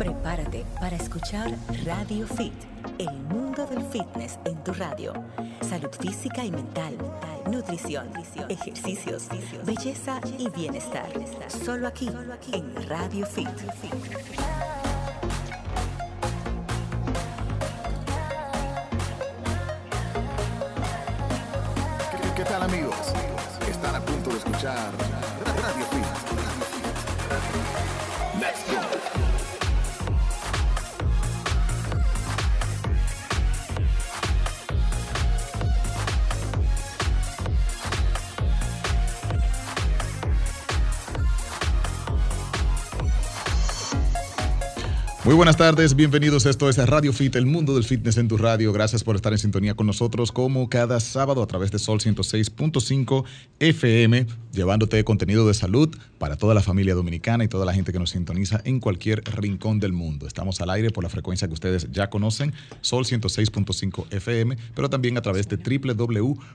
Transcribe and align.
Prepárate 0.00 0.64
para 0.80 0.96
escuchar 0.96 1.54
Radio 1.84 2.26
Fit, 2.26 2.54
el 2.98 3.12
mundo 3.24 3.66
del 3.66 3.82
fitness 3.82 4.38
en 4.46 4.56
tu 4.64 4.72
radio. 4.72 5.12
Salud 5.60 5.90
física 6.00 6.42
y 6.42 6.50
mental, 6.50 6.96
nutrición, 7.52 8.08
ejercicios, 8.48 9.28
belleza 9.66 10.18
y 10.38 10.48
bienestar. 10.48 11.06
Solo 11.48 11.86
aquí, 11.86 12.08
en 12.54 12.88
Radio 12.88 13.26
Fit. 13.26 13.46
Buenas 45.40 45.56
tardes, 45.56 45.96
bienvenidos. 45.96 46.44
Esto 46.44 46.68
es 46.68 46.76
Radio 46.76 47.14
Fit, 47.14 47.34
el 47.34 47.46
mundo 47.46 47.74
del 47.74 47.84
fitness 47.84 48.18
en 48.18 48.28
tu 48.28 48.36
radio. 48.36 48.74
Gracias 48.74 49.02
por 49.02 49.16
estar 49.16 49.32
en 49.32 49.38
sintonía 49.38 49.72
con 49.74 49.86
nosotros 49.86 50.32
como 50.32 50.68
cada 50.68 51.00
sábado 51.00 51.42
a 51.42 51.46
través 51.46 51.70
de 51.70 51.78
Sol 51.78 51.98
106.5 51.98 53.24
FM, 53.58 54.26
llevándote 54.52 55.02
contenido 55.02 55.48
de 55.48 55.54
salud 55.54 55.96
para 56.18 56.36
toda 56.36 56.52
la 56.52 56.60
familia 56.60 56.94
dominicana 56.94 57.42
y 57.42 57.48
toda 57.48 57.64
la 57.64 57.72
gente 57.72 57.90
que 57.90 57.98
nos 57.98 58.10
sintoniza 58.10 58.60
en 58.64 58.80
cualquier 58.80 59.24
rincón 59.24 59.80
del 59.80 59.94
mundo. 59.94 60.26
Estamos 60.26 60.60
al 60.60 60.68
aire 60.68 60.90
por 60.90 61.04
la 61.04 61.08
frecuencia 61.08 61.48
que 61.48 61.54
ustedes 61.54 61.90
ya 61.90 62.10
conocen, 62.10 62.52
Sol 62.82 63.06
106.5 63.06 64.08
FM, 64.10 64.58
pero 64.74 64.90
también 64.90 65.16
a 65.16 65.22
través 65.22 65.48
de 65.48 65.56
www.solfm.com 65.56 66.50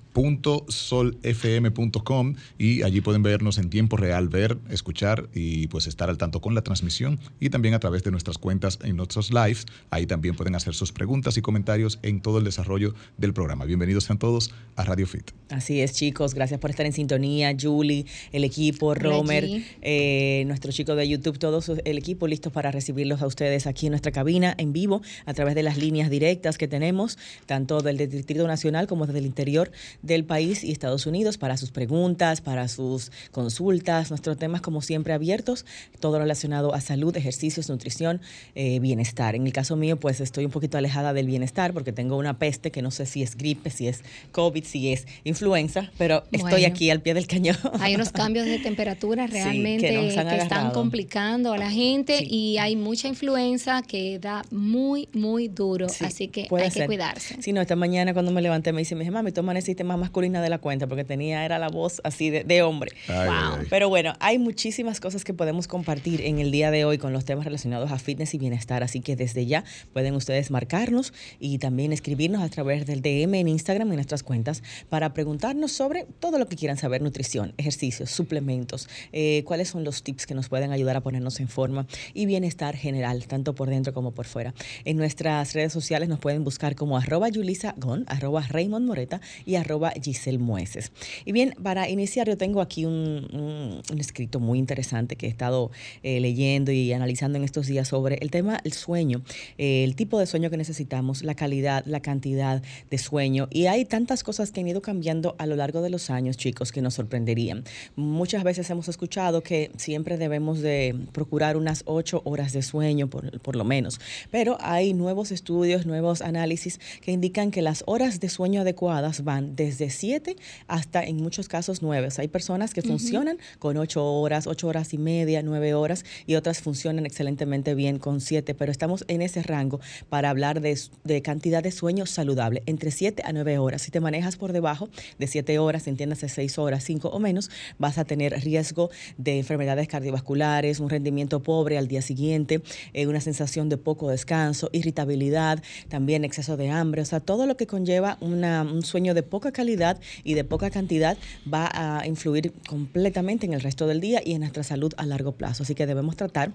y 2.59 2.83
allí 2.83 3.01
pueden 3.01 3.23
vernos 3.23 3.57
en 3.57 3.71
tiempo 3.71 3.97
real, 3.97 4.29
ver, 4.29 4.59
escuchar 4.69 5.27
y 5.33 5.65
pues 5.69 5.88
estar 5.88 6.11
al 6.11 6.19
tanto 6.19 6.39
con 6.39 6.53
la 6.53 6.61
transmisión 6.61 7.19
y 7.39 7.49
también 7.49 7.73
a 7.73 7.79
través 7.79 8.03
de 8.03 8.11
nuestras 8.11 8.38
cuentas 8.38 8.74
en 8.83 8.95
nuestros 8.95 9.31
lives. 9.31 9.65
Ahí 9.89 10.05
también 10.05 10.35
pueden 10.35 10.55
hacer 10.55 10.73
sus 10.73 10.91
preguntas 10.91 11.37
y 11.37 11.41
comentarios 11.41 11.99
en 12.01 12.21
todo 12.21 12.39
el 12.39 12.43
desarrollo 12.43 12.93
del 13.17 13.33
programa. 13.33 13.65
Bienvenidos 13.65 14.05
sean 14.05 14.19
todos 14.19 14.51
a 14.75 14.83
Radio 14.83 15.07
Fit. 15.07 15.31
Así 15.49 15.81
es, 15.81 15.93
chicos. 15.93 16.33
Gracias 16.33 16.59
por 16.59 16.69
estar 16.69 16.85
en 16.85 16.93
sintonía. 16.93 17.55
Julie, 17.59 18.05
el 18.31 18.43
equipo, 18.43 18.95
Romer, 18.95 19.63
eh, 19.81 20.43
nuestro 20.47 20.71
chico 20.71 20.95
de 20.95 21.07
YouTube, 21.07 21.37
todo 21.37 21.61
el 21.85 21.97
equipo 21.97 22.27
listos 22.27 22.51
para 22.51 22.71
recibirlos 22.71 23.21
a 23.21 23.27
ustedes 23.27 23.67
aquí 23.67 23.87
en 23.87 23.91
nuestra 23.91 24.11
cabina 24.11 24.55
en 24.57 24.73
vivo 24.73 25.01
a 25.25 25.33
través 25.33 25.55
de 25.55 25.63
las 25.63 25.77
líneas 25.77 26.09
directas 26.09 26.57
que 26.57 26.67
tenemos, 26.67 27.17
tanto 27.45 27.81
del 27.81 27.97
Distrito 27.97 28.47
Nacional 28.47 28.87
como 28.87 29.05
desde 29.05 29.19
el 29.19 29.25
interior 29.25 29.71
del 30.01 30.25
país 30.25 30.63
y 30.63 30.71
Estados 30.71 31.05
Unidos, 31.05 31.37
para 31.37 31.57
sus 31.57 31.71
preguntas, 31.71 32.41
para 32.41 32.67
sus 32.67 33.11
consultas, 33.31 34.09
nuestros 34.09 34.37
temas 34.37 34.61
como 34.61 34.81
siempre 34.81 35.13
abiertos, 35.13 35.65
todo 35.99 36.19
relacionado 36.19 36.73
a 36.73 36.81
salud, 36.81 37.15
ejercicios, 37.15 37.69
nutrición, 37.69 38.21
eh, 38.55 38.64
bienestar. 38.80 39.35
En 39.35 39.45
el 39.45 39.53
caso 39.53 39.75
mío, 39.75 39.97
pues 39.97 40.19
estoy 40.19 40.45
un 40.45 40.52
poquito 40.52 40.77
alejada 40.77 41.13
del 41.13 41.27
bienestar 41.27 41.73
porque 41.73 41.91
tengo 41.91 42.17
una 42.17 42.38
peste 42.38 42.72
que 42.72 42.81
no 42.81 42.91
sé 42.91 43.05
si 43.05 43.23
es 43.23 43.38
gripe, 43.38 43.69
si 43.69 43.88
es 43.88 44.03
COVID, 44.31 44.63
si 44.63 44.94
es 44.94 45.05
influenza, 45.23 45.91
pero 45.97 46.23
estoy 46.31 46.66
aquí 46.66 46.89
al 46.89 47.02
pie 47.02 47.13
del 47.13 47.27
cañón. 47.27 47.57
Hay 47.80 47.95
unos 47.95 48.09
cambios 48.11 48.45
de 48.45 48.59
temperatura 48.59 49.27
realmente 49.27 49.88
que, 49.88 50.35
están 50.38 50.72
complicando 50.72 51.53
a 51.53 51.57
la 51.57 51.72
gente 51.72 52.23
y 52.23 52.57
hay 52.57 52.75
mucha 52.75 53.07
influenza 53.07 53.81
que 53.81 54.19
da 54.19 54.44
muy, 54.52 55.07
muy 55.13 55.47
duro, 55.47 55.88
así 55.88 56.27
que 56.27 56.47
hay 56.52 56.69
que 56.72 56.85
cuidarse. 56.85 57.38
Sí, 57.41 57.53
no, 57.53 57.61
esta 57.61 57.75
mañana 57.75 58.13
cuando 58.13 58.31
me 58.31 58.41
levanté 58.41 58.73
me 58.73 58.79
dice, 58.79 58.95
mami, 58.95 59.31
tú 59.31 59.41
amaneciste 59.41 59.83
más 59.83 59.97
masculina 59.97 60.41
de 60.41 60.50
la 60.50 60.57
cuenta 60.57 60.88
porque 60.88 61.03
tenía, 61.03 61.45
era 61.45 61.59
la 61.59 61.69
voz 61.69 62.01
así 62.03 62.29
de, 62.29 62.62
hombre. 62.62 62.91
wow. 63.07 63.66
Pero 63.69 63.89
bueno, 63.89 64.13
hay 64.19 64.39
muchísimas 64.39 65.00
cosas 65.00 65.23
que 65.23 65.34
podemos 65.34 65.68
compartir 65.68 66.22
en 66.22 66.39
el 66.39 66.51
día 66.51 66.72
de 66.72 66.85
hoy 66.85 66.97
con 66.97 67.13
los 67.13 67.25
temas 67.25 67.45
relacionados 67.45 67.91
a 67.91 68.00
fitness 68.00 68.34
y 68.34 68.38
bienestar. 68.38 68.44
Así 68.53 69.01
que 69.01 69.16
desde 69.16 69.45
ya 69.45 69.63
pueden 69.94 70.16
ustedes 70.16 70.51
marcarnos 70.51 71.13
y 71.39 71.57
también 71.57 71.94
escribirnos 71.94 72.41
a 72.41 72.50
través 72.50 72.85
del 72.85 73.01
DM 73.01 73.35
en 73.35 73.47
Instagram 73.47 73.89
en 73.89 73.95
nuestras 73.95 74.23
cuentas 74.23 74.63
para 74.89 75.13
preguntarnos 75.13 75.72
sobre 75.72 76.06
todo 76.19 76.38
lo 76.39 76.47
que 76.47 76.56
quieran 76.56 76.78
saber, 76.78 77.01
nutrición, 77.01 77.53
ejercicios, 77.57 78.11
suplementos, 78.11 78.88
eh, 79.11 79.44
cuáles 79.45 79.69
son 79.69 79.83
los 79.83 80.03
tips 80.03 80.25
que 80.25 80.33
nos 80.33 80.50
pueden 80.50 80.72
ayudar 80.72 80.95
a 80.95 81.01
ponernos 81.01 81.39
en 81.39 81.47
forma 81.47 81.88
y 82.13 82.25
bienestar 82.25 82.75
general, 82.75 83.28
tanto 83.28 83.56
por 83.56 83.69
dentro 83.69 83.94
como 83.94 84.11
por 84.11 84.25
fuera. 84.25 84.53
En 84.83 84.97
nuestras 84.97 85.53
redes 85.53 85.73
sociales 85.73 86.09
nos 86.09 86.19
pueden 86.19 86.44
buscar 86.44 86.75
como 86.75 86.97
arroba 86.97 87.29
Yulisa 87.29 87.75
Gon, 87.77 88.06
arroba 88.07 88.41
Raymond 88.41 88.85
Moreta 88.85 89.22
y 89.45 89.56
arroba 89.56 89.91
Giselle 90.01 90.39
Mueces. 90.39 90.91
Y 91.25 91.31
bien, 91.31 91.56
para 91.62 91.89
iniciar 91.89 92.27
yo 92.27 92.38
tengo 92.38 92.62
aquí 92.62 92.85
un, 92.85 93.81
escrito 93.97 94.39
muy 94.39 94.59
interesante 94.59 95.16
que 95.16 95.27
he 95.27 95.29
estado 95.29 95.72
eh, 96.03 96.19
leyendo 96.19 96.72
y 96.72 96.91
analizando 96.94 97.38
en 97.38 97.44
estos 97.44 97.67
días 97.67 97.88
sobre 97.88 98.16
el 98.16 98.29
tema, 98.35 98.59
el 98.66 98.73
sueño, 98.73 99.23
eh, 99.57 99.85
el 99.85 99.96
tipo 99.96 100.19
de 100.19 100.25
sueño 100.25 100.50
que 100.50 100.57
necesitamos, 100.57 101.23
la 101.23 101.35
calidad, 101.35 101.85
la 101.85 102.01
cantidad 102.01 102.62
de 102.91 102.97
sueño. 102.97 103.47
Y 103.50 103.68
hay 103.68 103.85
tantas 103.85 104.25
cosas 104.25 104.51
que 104.51 104.59
han 104.59 104.68
ido 104.68 104.81
cambiando 104.81 105.35
a 105.38 105.46
lo 105.46 105.56
largo 105.56 105.81
de 105.81 105.90
los 105.90 106.09
años, 106.09 106.35
chicos, 106.35 106.74
que 106.74 106.81
nos 106.81 106.95
sorprenderían. 106.95 107.63
Muchas 107.95 108.44
veces 108.44 108.69
hemos 108.69 108.90
escuchado 108.90 109.41
que 109.41 109.72
siempre 109.78 110.18
debemos 110.18 110.59
de 110.59 110.94
procurar 111.13 111.56
unas 111.56 111.84
ocho 111.85 112.22
horas 112.25 112.51
de 112.51 112.62
sueño, 112.62 113.09
por, 113.09 113.40
por 113.40 113.56
lo 113.56 113.63
menos. 113.63 114.01
Pero 114.31 114.57
hay 114.59 114.94
nuevos 114.94 115.31
estudios, 115.31 115.85
nuevos 115.85 116.22
análisis 116.22 116.81
que 117.00 117.13
indican 117.13 117.51
que 117.51 117.62
las 117.62 117.85
horas 117.88 118.19
de 118.19 118.28
sueño 118.28 118.62
adecuadas 118.62 119.24
van 119.24 119.56
desde 119.56 119.90
siete 119.90 120.35
hasta 120.68 121.01
en 121.03 121.18
muchos 121.18 121.47
casos 121.47 121.81
nueve. 121.81 122.09
hay 122.18 122.28
personas 122.28 122.74
que 122.74 122.81
funcionan 122.81 123.38
con 123.59 123.78
ocho 123.78 124.03
horas, 124.03 124.45
ocho 124.45 124.68
horas 124.68 124.94
y 124.94 124.97
media, 124.97 125.41
nueve 125.41 125.74
horas, 125.74 126.03
y 126.28 126.35
otras 126.35 126.59
funcionan 126.59 127.06
excelentemente 127.06 127.75
bien 127.75 127.97
con 127.97 128.19
siete, 128.25 128.53
pero 128.53 128.72
estamos 128.72 129.06
en 129.08 129.22
ese 129.22 129.41
rango 129.44 129.80
para 130.09 130.30
hablar 130.30 130.62
de, 130.62 130.75
cantidad 131.22 131.63
de 131.63 131.72
sueño 131.72 132.06
saludable, 132.06 132.63
entre 132.66 132.91
7 132.91 133.24
a 133.25 133.31
9 133.34 133.58
horas. 133.58 133.81
Si 133.81 133.91
te 133.91 134.00
manejas 134.00 134.36
por 134.36 134.52
debajo 134.52 134.90
de 135.18 135.28
7 135.28 135.59
horas, 135.59 135.88
entiéndase 135.88 136.30
6 136.30 136.58
horas, 136.59 136.84
5 136.84 137.09
o 137.09 137.19
menos, 137.19 137.50
vas 137.78 137.97
a 137.97 138.06
tener 138.06 138.34
riesgo 138.41 138.90
de 139.18 139.38
enfermedades 139.38 139.88
cardiovasculares, 139.88 140.80
un 140.80 140.90
rendimiento 140.90 141.41
pobre 141.41 141.78
al 141.78 141.88
día 141.88 142.02
siguiente, 142.02 142.62
eh, 142.94 143.08
una 143.08 143.22
sensación 143.22 143.69
de 143.69 143.78
poco 143.78 144.09
descanso, 144.09 144.69
irritabilidad, 144.74 145.63
también 145.90 146.25
exceso 146.25 146.57
de 146.57 146.69
hambre, 146.69 147.02
o 147.02 147.06
sea, 147.06 147.19
todo 147.19 147.46
lo 147.46 147.57
que 147.57 147.68
conlleva 147.68 148.18
un 148.22 148.81
sueño 148.84 149.13
de 149.13 149.24
poca 149.24 149.52
calidad 149.52 150.00
y 150.24 150.34
de 150.34 150.44
poca 150.44 150.69
cantidad 150.69 151.18
va 151.52 151.69
a 151.74 152.06
influir 152.07 152.53
completamente 152.68 153.46
en 153.46 153.53
el 153.53 153.62
resto 153.62 153.88
del 153.88 154.02
día 154.02 154.22
y 154.24 154.34
en 154.34 154.42
nuestra 154.42 154.63
salud 154.63 154.94
a 154.97 155.06
largo 155.06 155.34
plazo. 155.34 155.63
Así 155.63 155.75
que 155.75 155.86
debemos 155.86 156.16
tratar 156.16 156.52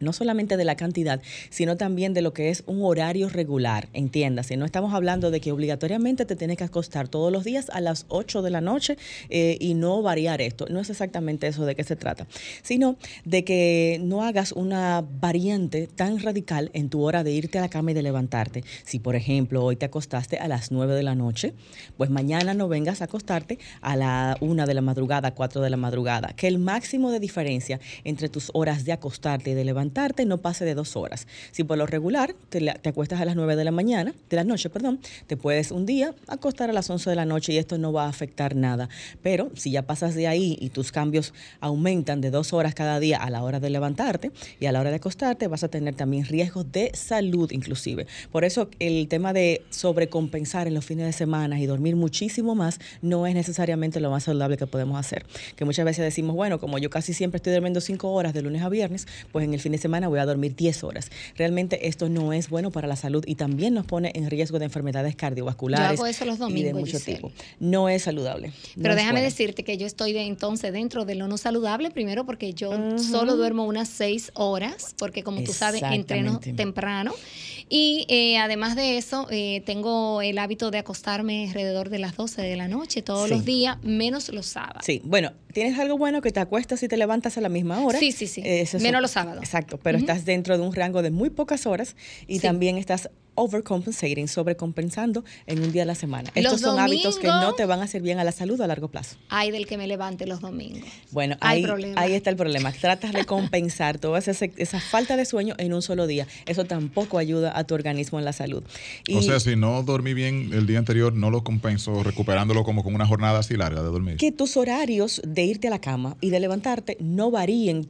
no 0.00 0.12
solamente 0.12 0.56
de 0.56 0.64
la 0.64 0.76
cantidad, 0.76 1.20
sino 1.50 1.76
también 1.76 2.14
de 2.14 2.22
lo 2.22 2.32
que 2.32 2.50
es 2.50 2.62
un 2.66 2.82
horario 2.82 3.28
regular, 3.28 3.88
entiéndase. 3.92 4.56
No 4.56 4.64
estamos 4.64 4.94
hablando 4.94 5.30
de 5.30 5.40
que 5.40 5.52
obligatoriamente 5.52 6.24
te 6.24 6.36
tienes 6.36 6.56
que 6.56 6.64
acostar 6.64 7.08
todos 7.08 7.32
los 7.32 7.44
días 7.44 7.70
a 7.70 7.80
las 7.80 8.06
8 8.08 8.42
de 8.42 8.50
la 8.50 8.60
noche 8.60 8.96
eh, 9.28 9.56
y 9.60 9.74
no 9.74 10.02
variar 10.02 10.40
esto. 10.40 10.66
No 10.70 10.80
es 10.80 10.90
exactamente 10.90 11.46
eso 11.46 11.66
de 11.66 11.74
qué 11.74 11.84
se 11.84 11.96
trata, 11.96 12.26
sino 12.62 12.96
de 13.24 13.44
que 13.44 14.00
no 14.02 14.22
hagas 14.22 14.52
una 14.52 15.04
variante 15.20 15.86
tan 15.86 16.18
radical 16.20 16.70
en 16.72 16.88
tu 16.88 17.02
hora 17.02 17.22
de 17.24 17.32
irte 17.32 17.58
a 17.58 17.62
la 17.62 17.68
cama 17.68 17.90
y 17.90 17.94
de 17.94 18.02
levantarte. 18.02 18.64
Si, 18.84 18.98
por 18.98 19.16
ejemplo, 19.16 19.64
hoy 19.64 19.76
te 19.76 19.86
acostaste 19.86 20.38
a 20.38 20.48
las 20.48 20.70
9 20.70 20.94
de 20.94 21.02
la 21.02 21.14
noche, 21.14 21.54
pues 21.96 22.10
mañana 22.10 22.54
no 22.54 22.68
vengas 22.68 23.02
a 23.02 23.04
acostarte 23.04 23.58
a 23.80 23.96
la 23.96 24.36
1 24.40 24.66
de 24.66 24.74
la 24.74 24.80
madrugada, 24.80 25.34
4 25.34 25.60
de 25.60 25.70
la 25.70 25.76
madrugada. 25.76 26.32
Que 26.36 26.48
el 26.48 26.58
máximo 26.58 27.10
de 27.10 27.20
diferencia 27.20 27.80
entre 28.04 28.28
tus 28.28 28.50
horas 28.54 28.84
de 28.84 28.92
acostarte 28.92 29.50
y 29.50 29.54
de 29.54 29.64
levantarte 29.64 29.89
no 30.26 30.38
pase 30.38 30.64
de 30.64 30.74
dos 30.74 30.96
horas. 30.96 31.26
Si 31.52 31.64
por 31.64 31.78
lo 31.78 31.86
regular 31.86 32.34
te, 32.48 32.70
acuestas 32.88 33.20
a 33.20 33.24
las 33.24 33.36
9 33.36 33.56
de 33.56 33.64
la 33.64 33.70
mañana, 33.70 34.14
de 34.28 34.36
la 34.36 34.44
noche, 34.44 34.70
perdón, 34.70 35.00
te 35.26 35.36
puedes 35.36 35.70
un 35.70 35.86
día 35.86 36.14
acostar 36.26 36.70
a 36.70 36.72
las 36.72 36.88
11 36.88 37.10
de 37.10 37.16
la 37.16 37.24
noche 37.24 37.52
y 37.52 37.58
esto 37.58 37.78
no 37.78 37.92
va 37.92 38.04
a 38.04 38.08
afectar 38.08 38.56
nada. 38.56 38.88
Pero 39.22 39.50
si 39.54 39.70
ya 39.70 39.82
pasas 39.82 40.14
de 40.14 40.26
ahí 40.26 40.56
y 40.60 40.70
tus 40.70 40.92
cambios 40.92 41.34
aumentan 41.60 42.20
de 42.20 42.30
dos 42.30 42.52
horas 42.52 42.74
cada 42.74 43.00
día 43.00 43.18
a 43.18 43.30
la 43.30 43.42
hora 43.42 43.60
de 43.60 43.70
levantarte 43.70 44.30
y 44.58 44.66
a 44.66 44.72
la 44.72 44.80
hora 44.80 44.90
de 44.90 44.96
acostarte, 44.96 45.48
vas 45.48 45.64
a 45.64 45.68
tener 45.68 45.94
también 45.94 46.24
riesgos 46.24 46.70
de 46.70 46.90
salud 46.94 47.50
inclusive. 47.52 48.06
Por 48.32 48.44
eso 48.44 48.68
el 48.78 49.08
tema 49.08 49.32
de 49.32 49.62
sobrecompensar 49.70 50.66
en 50.66 50.74
los 50.74 50.84
fines 50.84 51.06
de 51.06 51.12
semana 51.12 51.60
y 51.60 51.66
dormir 51.66 51.96
muchísimo 51.96 52.54
más 52.54 52.78
no 53.02 53.26
es 53.26 53.34
necesariamente 53.34 54.00
lo 54.00 54.10
más 54.10 54.24
saludable 54.24 54.56
que 54.56 54.66
podemos 54.66 54.98
hacer. 54.98 55.26
Que 55.56 55.64
muchas 55.64 55.84
veces 55.84 56.04
decimos, 56.04 56.36
bueno, 56.36 56.58
como 56.58 56.78
yo 56.78 56.90
casi 56.90 57.12
siempre 57.12 57.36
estoy 57.36 57.52
durmiendo 57.52 57.80
cinco 57.80 58.12
horas 58.12 58.34
de 58.34 58.42
lunes 58.42 58.62
a 58.62 58.68
viernes, 58.68 59.06
pues 59.32 59.44
en 59.44 59.54
el 59.54 59.60
fin 59.60 59.72
de 59.72 59.78
semana 59.80 60.08
voy 60.08 60.20
a 60.20 60.26
dormir 60.26 60.54
10 60.54 60.84
horas. 60.84 61.10
Realmente 61.36 61.88
esto 61.88 62.08
no 62.08 62.32
es 62.32 62.48
bueno 62.48 62.70
para 62.70 62.86
la 62.86 62.96
salud 62.96 63.24
y 63.26 63.34
también 63.34 63.74
nos 63.74 63.86
pone 63.86 64.12
en 64.14 64.30
riesgo 64.30 64.58
de 64.58 64.66
enfermedades 64.66 65.16
cardiovasculares 65.16 65.80
yo 65.80 65.84
hago 65.84 66.06
eso 66.06 66.24
los 66.24 66.38
domingos, 66.38 66.60
y 66.60 66.64
de 66.64 66.74
mucho 66.74 67.00
tipo. 67.00 67.32
No 67.58 67.88
es 67.88 68.02
saludable. 68.02 68.52
Pero 68.80 68.94
déjame 68.94 69.22
decirte 69.22 69.64
que 69.64 69.76
yo 69.76 69.86
estoy 69.86 70.16
entonces 70.16 70.72
dentro 70.72 71.04
de 71.04 71.14
lo 71.14 71.28
no 71.28 71.38
saludable, 71.38 71.90
primero 71.90 72.24
porque 72.26 72.52
yo 72.54 72.72
solo 72.98 73.36
duermo 73.36 73.64
unas 73.64 73.88
6 73.88 74.32
horas, 74.34 74.94
porque 74.98 75.22
como 75.22 75.42
tú 75.42 75.52
sabes, 75.52 75.82
entreno 75.82 76.40
temprano. 76.40 77.12
Y 77.72 78.04
eh, 78.08 78.36
además 78.36 78.74
de 78.74 78.98
eso, 78.98 79.28
eh, 79.30 79.62
tengo 79.64 80.22
el 80.22 80.38
hábito 80.38 80.72
de 80.72 80.78
acostarme 80.78 81.46
alrededor 81.46 81.88
de 81.88 82.00
las 82.00 82.16
12 82.16 82.42
de 82.42 82.56
la 82.56 82.66
noche 82.66 83.00
todos 83.00 83.30
los 83.30 83.44
días, 83.44 83.78
menos 83.82 84.28
los 84.30 84.46
sábados. 84.46 84.82
Sí, 84.84 85.00
bueno, 85.04 85.32
tienes 85.52 85.78
algo 85.78 85.96
bueno 85.96 86.20
que 86.20 86.32
te 86.32 86.40
acuestas 86.40 86.82
y 86.82 86.88
te 86.88 86.96
levantas 86.96 87.38
a 87.38 87.40
la 87.40 87.48
misma 87.48 87.80
hora. 87.80 88.00
Sí, 88.00 88.10
sí, 88.10 88.26
sí. 88.26 88.42
menos 88.80 89.00
los 89.00 89.12
sábados. 89.12 89.44
Exacto, 89.44 89.69
pero 89.78 89.98
estás 89.98 90.24
dentro 90.24 90.56
de 90.56 90.64
un 90.64 90.74
rango 90.74 91.02
de 91.02 91.10
muy 91.10 91.30
pocas 91.30 91.66
horas 91.66 91.96
y 92.26 92.40
también 92.40 92.78
estás 92.78 93.10
overcompensating, 93.34 94.28
sobrecompensando 94.28 95.24
en 95.46 95.62
un 95.62 95.72
día 95.72 95.82
a 95.82 95.86
la 95.86 95.94
semana. 95.94 96.30
Estos 96.34 96.60
son 96.60 96.78
hábitos 96.78 97.18
que 97.18 97.28
no 97.28 97.54
te 97.54 97.64
van 97.64 97.80
a 97.80 97.84
hacer 97.84 98.02
bien 98.02 98.18
a 98.18 98.24
la 98.24 98.32
salud 98.32 98.60
a 98.60 98.66
largo 98.66 98.88
plazo. 98.88 99.16
Hay 99.28 99.50
del 99.50 99.66
que 99.66 99.78
me 99.78 99.86
levante 99.86 100.26
los 100.26 100.40
domingos. 100.40 100.88
Bueno, 101.10 101.36
ahí, 101.40 101.64
ahí 101.96 102.12
está 102.12 102.30
el 102.30 102.36
problema. 102.36 102.72
Tratas 102.72 103.12
de 103.12 103.24
compensar 103.24 103.98
toda 103.98 104.18
esa, 104.18 104.32
esa, 104.32 104.80
falta 104.80 105.16
de 105.16 105.24
sueño 105.24 105.54
en 105.58 105.72
un 105.72 105.82
solo 105.82 106.06
día. 106.06 106.26
Eso 106.46 106.64
tampoco 106.64 107.18
ayuda 107.18 107.56
a 107.56 107.64
tu 107.64 107.74
organismo 107.74 108.18
en 108.18 108.24
la 108.24 108.32
salud. 108.32 108.62
o 109.12 109.22
sea, 109.22 109.40
si 109.40 109.56
no 109.56 109.82
dormí 109.82 110.14
bien 110.14 110.50
el 110.52 110.66
día 110.66 110.78
anterior, 110.78 111.12
no 111.14 111.30
lo 111.30 111.42
compenso 111.42 112.02
recuperándolo 112.02 112.64
como 112.64 112.82
con 112.82 112.94
una 112.94 113.06
jornada 113.06 113.38
así 113.38 113.56
larga 113.56 113.82
de 113.82 113.88
dormir. 113.88 114.16
Que 114.16 114.32
tus 114.32 114.56
horarios 114.56 115.22
de 115.26 115.44
irte 115.44 115.68
a 115.68 115.70
la 115.70 115.80
cama 115.80 116.16
y 116.20 116.30
de 116.30 116.40
levantarte 116.40 116.96
no 117.00 117.30
varíen 117.30 117.88